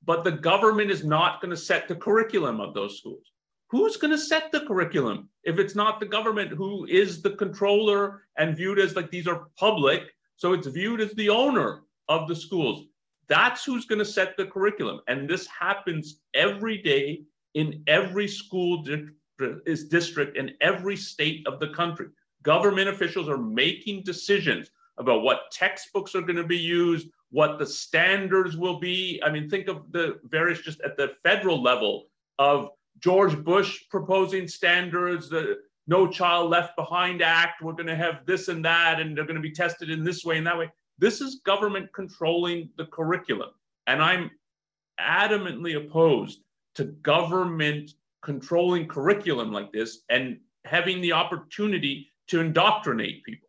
but 0.03 0.25
the 0.25 0.37
government 0.51 0.91
is 0.91 1.05
not 1.05 1.39
going 1.39 1.51
to 1.51 1.65
set 1.69 1.87
the 1.87 1.95
curriculum 1.95 2.59
of 2.59 2.73
those 2.73 2.97
schools. 2.97 3.31
Who's 3.69 3.95
going 3.95 4.11
to 4.11 4.17
set 4.17 4.51
the 4.51 4.65
curriculum 4.65 5.29
if 5.45 5.59
it's 5.59 5.75
not 5.75 6.01
the 6.01 6.11
government 6.17 6.51
who 6.51 6.85
is 6.87 7.21
the 7.21 7.35
controller 7.43 8.23
and 8.37 8.57
viewed 8.57 8.79
as 8.79 8.97
like 8.97 9.09
these 9.11 9.27
are 9.27 9.47
public 9.57 10.01
so 10.37 10.53
it's 10.53 10.67
viewed 10.67 11.01
as 11.01 11.11
the 11.13 11.29
owner 11.29 11.81
of 12.07 12.27
the 12.27 12.35
schools. 12.35 12.85
That's 13.27 13.65
who's 13.65 13.85
going 13.85 13.99
to 13.99 14.05
set 14.05 14.37
the 14.37 14.45
curriculum. 14.45 15.01
And 15.07 15.29
this 15.29 15.47
happens 15.47 16.21
every 16.33 16.77
day 16.77 17.23
in 17.55 17.83
every 17.87 18.27
school 18.27 18.85
is 19.65 19.87
district 19.89 20.37
in 20.37 20.51
every 20.61 20.95
state 20.95 21.45
of 21.47 21.59
the 21.59 21.69
country. 21.69 22.07
Government 22.43 22.87
officials 22.87 23.27
are 23.27 23.37
making 23.37 24.03
decisions 24.03 24.69
about 24.97 25.23
what 25.23 25.51
textbooks 25.51 26.15
are 26.15 26.21
going 26.21 26.37
to 26.37 26.43
be 26.43 26.57
used, 26.57 27.09
what 27.31 27.59
the 27.59 27.65
standards 27.65 28.55
will 28.55 28.79
be. 28.79 29.21
I 29.25 29.31
mean, 29.31 29.49
think 29.49 29.67
of 29.67 29.91
the 29.91 30.19
various 30.23 30.61
just 30.61 30.79
at 30.81 30.97
the 30.97 31.13
federal 31.23 31.61
level 31.61 32.05
of 32.39 32.69
George 32.99 33.37
Bush 33.43 33.83
proposing 33.89 34.47
standards, 34.47 35.29
the 35.29 35.57
no 35.87 36.07
Child 36.07 36.49
Left 36.49 36.75
Behind 36.75 37.21
Act. 37.21 37.61
We're 37.61 37.73
going 37.73 37.87
to 37.87 37.95
have 37.95 38.25
this 38.25 38.49
and 38.49 38.63
that, 38.65 38.99
and 38.99 39.15
they're 39.15 39.25
going 39.25 39.35
to 39.35 39.41
be 39.41 39.51
tested 39.51 39.89
in 39.89 40.03
this 40.03 40.23
way 40.23 40.37
and 40.37 40.45
that 40.45 40.57
way. 40.57 40.69
This 40.99 41.21
is 41.21 41.41
government 41.45 41.91
controlling 41.93 42.69
the 42.77 42.85
curriculum. 42.85 43.49
And 43.87 44.01
I'm 44.01 44.31
adamantly 44.99 45.77
opposed 45.77 46.41
to 46.75 46.85
government 46.85 47.91
controlling 48.21 48.87
curriculum 48.87 49.51
like 49.51 49.71
this 49.71 50.01
and 50.09 50.39
having 50.65 51.01
the 51.01 51.13
opportunity 51.13 52.09
to 52.27 52.41
indoctrinate 52.41 53.23
people. 53.23 53.47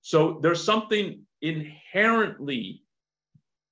So 0.00 0.40
there's 0.42 0.62
something 0.62 1.20
inherently 1.42 2.82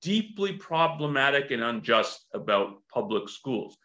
deeply 0.00 0.52
problematic 0.52 1.50
and 1.50 1.62
unjust 1.62 2.26
about 2.34 2.76
public 2.92 3.28
schools. 3.28 3.78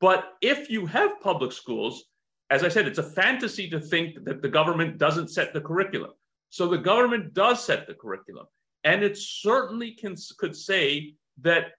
But 0.00 0.32
if 0.40 0.70
you 0.70 0.86
have 0.86 1.20
public 1.20 1.52
schools, 1.52 2.04
as 2.50 2.64
I 2.64 2.68
said, 2.68 2.86
it's 2.86 2.98
a 2.98 3.02
fantasy 3.02 3.68
to 3.70 3.80
think 3.80 4.24
that 4.24 4.42
the 4.42 4.48
government 4.48 4.98
doesn't 4.98 5.28
set 5.28 5.52
the 5.52 5.60
curriculum. 5.60 6.12
So 6.50 6.66
the 6.66 6.78
government 6.78 7.34
does 7.34 7.64
set 7.64 7.86
the 7.86 7.94
curriculum. 7.94 8.46
And 8.84 9.02
it 9.02 9.18
certainly 9.18 9.92
can, 9.92 10.16
could 10.38 10.56
say 10.56 11.14
that 11.42 11.72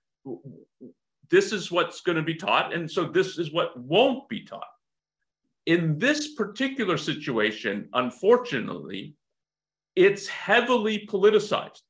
this 1.29 1.51
is 1.51 1.71
what's 1.71 2.01
going 2.01 2.17
to 2.17 2.23
be 2.23 2.35
taught. 2.35 2.73
And 2.73 2.89
so 2.89 3.05
this 3.05 3.37
is 3.37 3.51
what 3.51 3.77
won't 3.79 4.29
be 4.29 4.43
taught. 4.43 4.67
In 5.65 5.97
this 5.97 6.33
particular 6.33 6.97
situation, 6.97 7.89
unfortunately, 7.93 9.15
it's 9.95 10.27
heavily 10.27 11.07
politicized. 11.07 11.81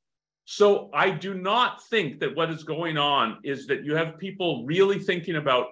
So 0.45 0.89
I 0.93 1.11
do 1.11 1.35
not 1.35 1.83
think 1.89 2.19
that 2.19 2.35
what 2.35 2.49
is 2.49 2.63
going 2.63 2.97
on 2.97 3.37
is 3.43 3.67
that 3.67 3.83
you 3.83 3.95
have 3.95 4.17
people 4.17 4.65
really 4.65 4.99
thinking 4.99 5.35
about 5.35 5.67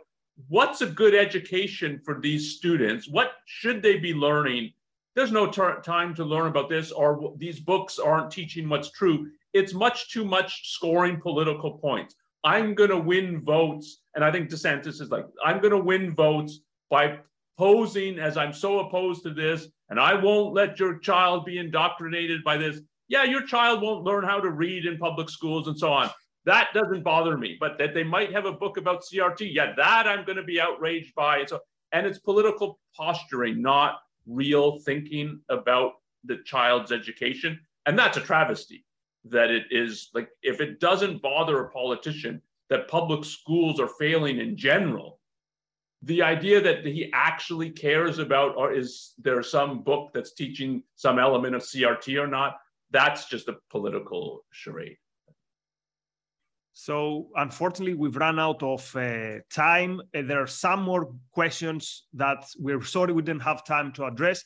what's 0.48 0.82
a 0.82 0.88
good 0.88 1.16
education 1.16 2.00
for 2.04 2.20
these 2.20 2.56
students? 2.56 3.08
What 3.10 3.34
should 3.46 3.82
they 3.82 3.98
be 3.98 4.14
learning? 4.14 4.74
There's 5.16 5.32
no 5.32 5.48
ter- 5.48 5.82
time 5.82 6.14
to 6.16 6.24
learn 6.24 6.48
about 6.48 6.70
this, 6.70 6.92
or 6.92 7.34
these 7.38 7.60
books 7.60 7.98
aren't 8.00 8.32
teaching 8.32 8.70
what's 8.70 8.92
true. 8.92 9.32
It's 9.54 9.74
much 9.74 10.12
too 10.12 10.24
much 10.24 10.72
scoring 10.72 11.20
political 11.20 11.72
points. 11.72 12.16
I'm 12.44 12.76
going 12.76 12.92
to 12.92 12.98
win 12.98 13.42
votes. 13.42 14.02
And 14.16 14.24
I 14.24 14.32
think 14.32 14.50
DeSantis 14.50 15.02
is 15.02 15.10
like, 15.10 15.26
I'm 15.44 15.60
going 15.60 15.72
to 15.72 15.80
win 15.80 16.14
votes 16.14 16.60
by 16.90 17.20
posing 17.58 18.20
as 18.20 18.38
I'm 18.38 18.54
so 18.54 18.80
opposed 18.80 19.24
to 19.24 19.34
this, 19.34 19.68
and 19.90 20.00
I 20.00 20.14
won't 20.14 20.54
let 20.54 20.80
your 20.80 21.00
child 21.00 21.46
be 21.46 21.58
indoctrinated 21.58 22.44
by 22.44 22.58
this. 22.58 22.80
Yeah, 23.08 23.24
your 23.24 23.42
child 23.42 23.82
won't 23.82 24.04
learn 24.04 24.24
how 24.24 24.40
to 24.40 24.52
read 24.52 24.86
in 24.86 24.98
public 24.98 25.30
schools 25.30 25.68
and 25.68 25.78
so 25.78 25.92
on. 25.92 26.12
That 26.48 26.70
doesn't 26.74 27.04
bother 27.04 27.38
me. 27.38 27.58
But 27.60 27.78
that 27.78 27.94
they 27.94 28.06
might 28.06 28.32
have 28.32 28.46
a 28.46 28.54
book 28.54 28.78
about 28.78 29.04
CRT, 29.04 29.54
yeah, 29.54 29.74
that 29.76 30.08
I'm 30.08 30.26
going 30.26 30.38
to 30.38 30.44
be 30.44 30.62
outraged 30.62 31.14
by. 31.14 31.40
And 31.40 31.50
so, 31.50 31.60
and 31.92 32.08
it's 32.08 32.20
political 32.20 32.80
posturing, 32.96 33.62
not 33.62 34.00
real 34.26 34.80
thinking 34.80 35.42
about 35.50 35.92
the 36.24 36.38
child's 36.46 36.94
education. 36.94 37.60
And 37.86 38.00
that's 38.00 38.16
a 38.16 38.22
travesty 38.22 38.86
that 39.26 39.52
it 39.52 39.66
is 39.72 40.10
like 40.14 40.30
if 40.42 40.62
it 40.62 40.80
doesn't 40.80 41.22
bother 41.22 41.60
a 41.60 41.70
politician 41.70 42.42
that 42.70 42.88
public 42.88 43.26
schools 43.26 43.78
are 43.78 43.90
failing 44.00 44.40
in 44.40 44.56
general 44.56 45.20
the 46.04 46.22
idea 46.22 46.62
that 46.62 46.86
he 46.86 47.12
actually 47.14 47.70
cares 47.70 48.20
about 48.20 48.56
or 48.56 48.72
is 48.72 49.14
there 49.18 49.42
some 49.44 49.82
book 49.82 50.12
that's 50.14 50.34
teaching 50.34 50.82
some 50.96 51.20
element 51.20 51.56
of 51.56 51.62
crt 51.62 52.22
or 52.22 52.28
not 52.28 52.58
that's 52.92 53.28
just 53.28 53.50
a 53.50 53.58
political 53.70 54.46
charade 54.52 54.98
so 56.80 57.28
unfortunately 57.38 57.96
we've 57.96 58.18
run 58.18 58.40
out 58.40 58.62
of 58.62 58.96
uh, 58.96 59.36
time 59.52 60.00
uh, 60.16 60.22
there 60.26 60.42
are 60.42 60.48
some 60.66 60.82
more 60.84 61.14
questions 61.32 62.06
that 62.14 62.46
we're 62.60 62.84
sorry 62.84 63.14
we 63.14 63.22
didn't 63.22 63.42
have 63.42 63.66
time 63.66 63.92
to 63.92 64.06
address 64.06 64.44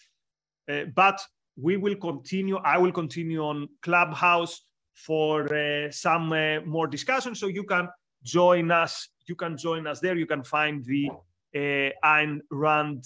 uh, 0.72 0.86
but 0.96 1.20
we 1.58 1.78
will 1.78 1.96
continue 1.96 2.58
i 2.58 2.78
will 2.78 2.92
continue 2.92 3.42
on 3.42 3.68
clubhouse 3.82 4.62
for 4.94 5.54
uh, 5.54 5.92
some 5.92 6.32
uh, 6.32 6.62
more 6.66 6.88
discussion. 6.88 7.36
So 7.36 7.48
you 7.48 7.64
can 7.64 7.90
join 8.24 8.72
us. 8.72 9.10
You 9.28 9.36
can 9.36 9.58
join 9.58 9.88
us 9.88 10.00
there. 10.00 10.16
You 10.16 10.28
can 10.28 10.44
find 10.44 10.84
the 10.86 11.10
uh, 11.56 11.90
Ayn 12.06 12.40
Rand 12.52 13.06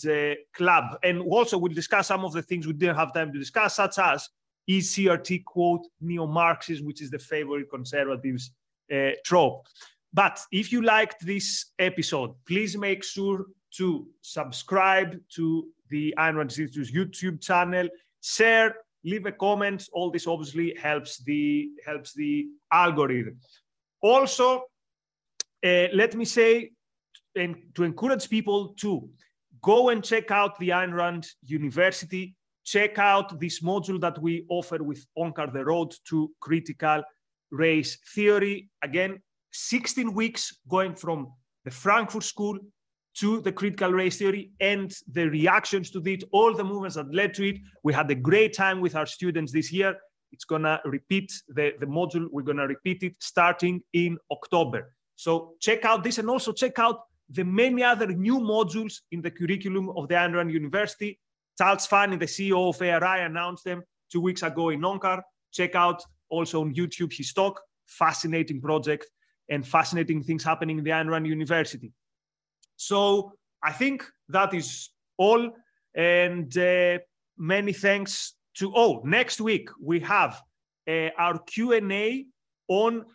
Club. 0.53 0.86
And 1.03 1.21
also, 1.21 1.57
we'll 1.57 1.73
discuss 1.73 2.07
some 2.07 2.26
of 2.26 2.34
the 2.34 2.41
things 2.41 2.67
we 2.67 2.73
didn't 2.73 2.95
have 2.95 3.13
time 3.13 3.32
to 3.34 3.39
discuss, 3.39 3.76
such 3.76 3.97
as 3.99 4.28
ECRT 4.69 5.43
quote 5.45 5.86
neo 6.01 6.26
Marxism, 6.28 6.86
which 6.86 7.01
is 7.01 7.11
the 7.11 7.19
favorite 7.19 7.69
conservatives 7.69 8.51
uh, 8.93 9.11
trope. 9.23 9.65
But 10.13 10.39
if 10.51 10.71
you 10.71 10.81
liked 10.81 11.25
this 11.25 11.71
episode, 11.77 12.36
please 12.47 12.77
make 12.77 13.03
sure 13.03 13.45
to 13.77 14.07
subscribe 14.21 15.19
to 15.36 15.67
the 15.89 16.13
Ayn 16.17 16.36
Rand 16.36 16.51
Institute's 16.51 16.91
YouTube 16.91 17.41
channel, 17.41 17.88
share 18.21 18.75
leave 19.05 19.25
a 19.25 19.31
comment. 19.31 19.88
All 19.93 20.11
this 20.11 20.27
obviously 20.27 20.75
helps 20.81 21.19
the 21.19 21.69
helps 21.86 22.13
the 22.13 22.47
algorithm. 22.71 23.38
Also, 24.01 24.63
uh, 25.63 25.88
let 25.93 26.15
me 26.15 26.25
say, 26.25 26.71
and 27.36 27.55
to 27.75 27.83
encourage 27.83 28.29
people 28.29 28.69
to 28.79 29.07
go 29.61 29.89
and 29.89 30.03
check 30.03 30.31
out 30.31 30.59
the 30.59 30.69
Ayn 30.69 30.93
Rand 30.93 31.27
University. 31.43 32.36
Check 32.65 32.97
out 32.97 33.39
this 33.39 33.61
module 33.61 34.01
that 34.01 34.19
we 34.19 34.45
offer 34.49 34.83
with 34.83 35.05
Onkar 35.17 35.53
the 35.53 35.63
Road 35.63 35.93
to 36.09 36.31
Critical 36.39 37.03
Race 37.51 37.97
Theory. 38.13 38.69
Again, 38.81 39.21
16 39.51 40.13
weeks 40.13 40.57
going 40.67 40.95
from 40.95 41.31
the 41.63 41.71
Frankfurt 41.71 42.23
School 42.23 42.59
to 43.15 43.39
the 43.41 43.51
critical 43.51 43.91
race 43.91 44.17
theory 44.17 44.51
and 44.59 44.93
the 45.11 45.29
reactions 45.29 45.89
to 45.89 46.01
it, 46.05 46.23
all 46.31 46.53
the 46.53 46.63
movements 46.63 46.95
that 46.95 47.13
led 47.13 47.33
to 47.33 47.47
it. 47.47 47.57
We 47.83 47.93
had 47.93 48.11
a 48.11 48.15
great 48.15 48.53
time 48.53 48.81
with 48.81 48.95
our 48.95 49.05
students 49.05 49.53
this 49.53 49.71
year. 49.71 49.95
It's 50.31 50.43
gonna 50.43 50.81
repeat 50.83 51.31
the, 51.47 51.73
the 51.79 51.85
module, 51.85 52.27
we're 52.31 52.41
gonna 52.41 52.67
repeat 52.67 53.03
it 53.03 53.15
starting 53.19 53.81
in 53.93 54.17
October. 54.31 54.93
So 55.15 55.53
check 55.61 55.85
out 55.85 56.03
this 56.03 56.17
and 56.17 56.29
also 56.29 56.51
check 56.51 56.77
out 56.77 57.03
the 57.29 57.45
many 57.45 57.83
other 57.83 58.07
new 58.07 58.39
modules 58.39 58.95
in 59.11 59.21
the 59.21 59.31
curriculum 59.31 59.89
of 59.95 60.09
the 60.09 60.15
Ayn 60.15 60.35
Rand 60.35 60.51
University. 60.51 61.17
Tal 61.57 61.77
Tsfany, 61.77 62.19
the 62.19 62.25
CEO 62.25 62.69
of 62.69 62.81
ARI, 62.81 63.21
announced 63.23 63.63
them 63.63 63.81
two 64.11 64.19
weeks 64.19 64.43
ago 64.43 64.69
in 64.69 64.81
Onkar. 64.81 65.21
Check 65.53 65.73
out 65.73 66.03
also 66.36 66.61
on 66.61 66.73
YouTube 66.73 67.13
his 67.13 67.33
talk, 67.33 67.61
fascinating 67.86 68.61
project 68.61 69.05
and 69.49 69.65
fascinating 69.65 70.23
things 70.23 70.43
happening 70.43 70.77
in 70.77 70.83
the 70.83 70.91
Ayn 70.91 71.09
Rand 71.09 71.27
University. 71.27 71.91
So 72.75 73.33
I 73.63 73.71
think 73.71 74.03
that 74.29 74.53
is 74.53 74.89
all. 75.17 75.51
And 75.95 76.55
uh, 76.57 76.99
many 77.38 77.73
thanks 77.73 78.33
to, 78.57 78.71
oh, 78.75 79.01
next 79.05 79.39
week 79.39 79.69
we 79.81 79.99
have 80.01 80.41
uh, 80.88 81.09
our 81.17 81.39
Q&A 81.39 82.25
on 82.67 83.05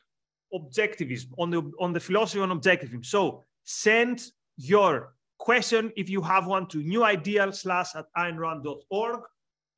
objectivism, 0.55 1.29
on 1.39 1.51
the, 1.51 1.71
on 1.79 1.93
the 1.93 2.01
philosophy 2.01 2.41
on 2.41 2.51
objectivism. 2.51 3.05
So 3.05 3.45
send 3.65 4.23
your 4.57 5.15
question, 5.39 5.93
if 5.97 6.09
you 6.09 6.23
have 6.23 6.47
one, 6.47 6.67
to 6.69 6.79
newideal 6.79 7.55
slash 7.55 7.95
at 7.95 8.07
aynrand.org. 8.17 9.21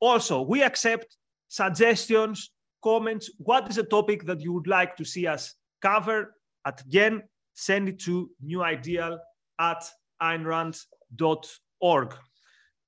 Also, 0.01 0.43
we 0.43 0.63
accept 0.63 1.17
suggestions, 1.49 2.51
comments. 2.83 3.31
What 3.39 3.69
is 3.71 3.79
a 3.79 3.85
topic 3.85 4.25
that 4.27 4.41
you 4.41 4.53
would 4.53 4.67
like 4.67 4.97
to 4.97 5.05
see 5.05 5.27
us 5.27 5.55
cover? 5.81 6.35
Again, 6.65 7.23
send 7.55 7.89
it 7.89 7.99
to 8.01 8.31
newideal 8.45 9.19
at 9.59 9.85
aynrand.org. 10.23 12.15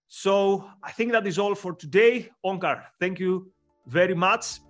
So 0.08 0.64
I 0.82 0.92
think 0.92 1.12
that 1.12 1.26
is 1.26 1.38
all 1.38 1.54
for 1.54 1.72
today. 1.74 2.30
Onkar, 2.44 2.82
thank 3.00 3.18
you 3.18 3.50
very 3.86 4.14
much. 4.14 4.60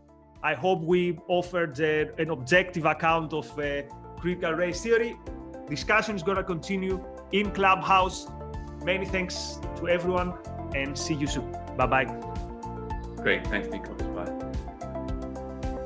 I 0.42 0.54
hope 0.54 0.80
we 0.82 1.18
offered 1.28 1.80
uh, 1.80 2.12
an 2.18 2.30
objective 2.30 2.84
account 2.84 3.32
of 3.32 3.46
uh, 3.58 3.82
critical 4.18 4.52
race 4.52 4.82
theory. 4.82 5.16
Discussion 5.68 6.16
is 6.16 6.22
going 6.22 6.36
to 6.36 6.44
continue 6.44 7.02
in 7.32 7.50
Clubhouse. 7.50 8.26
Many 8.84 9.06
thanks 9.06 9.58
to 9.76 9.88
everyone 9.88 10.34
and 10.74 10.96
see 10.98 11.14
you 11.14 11.26
soon. 11.26 11.50
Bye 11.76 11.86
bye. 11.86 12.04
Great. 13.16 13.46
Thanks, 13.46 13.68
Nico. 13.68 13.94
Bye. 14.14 14.43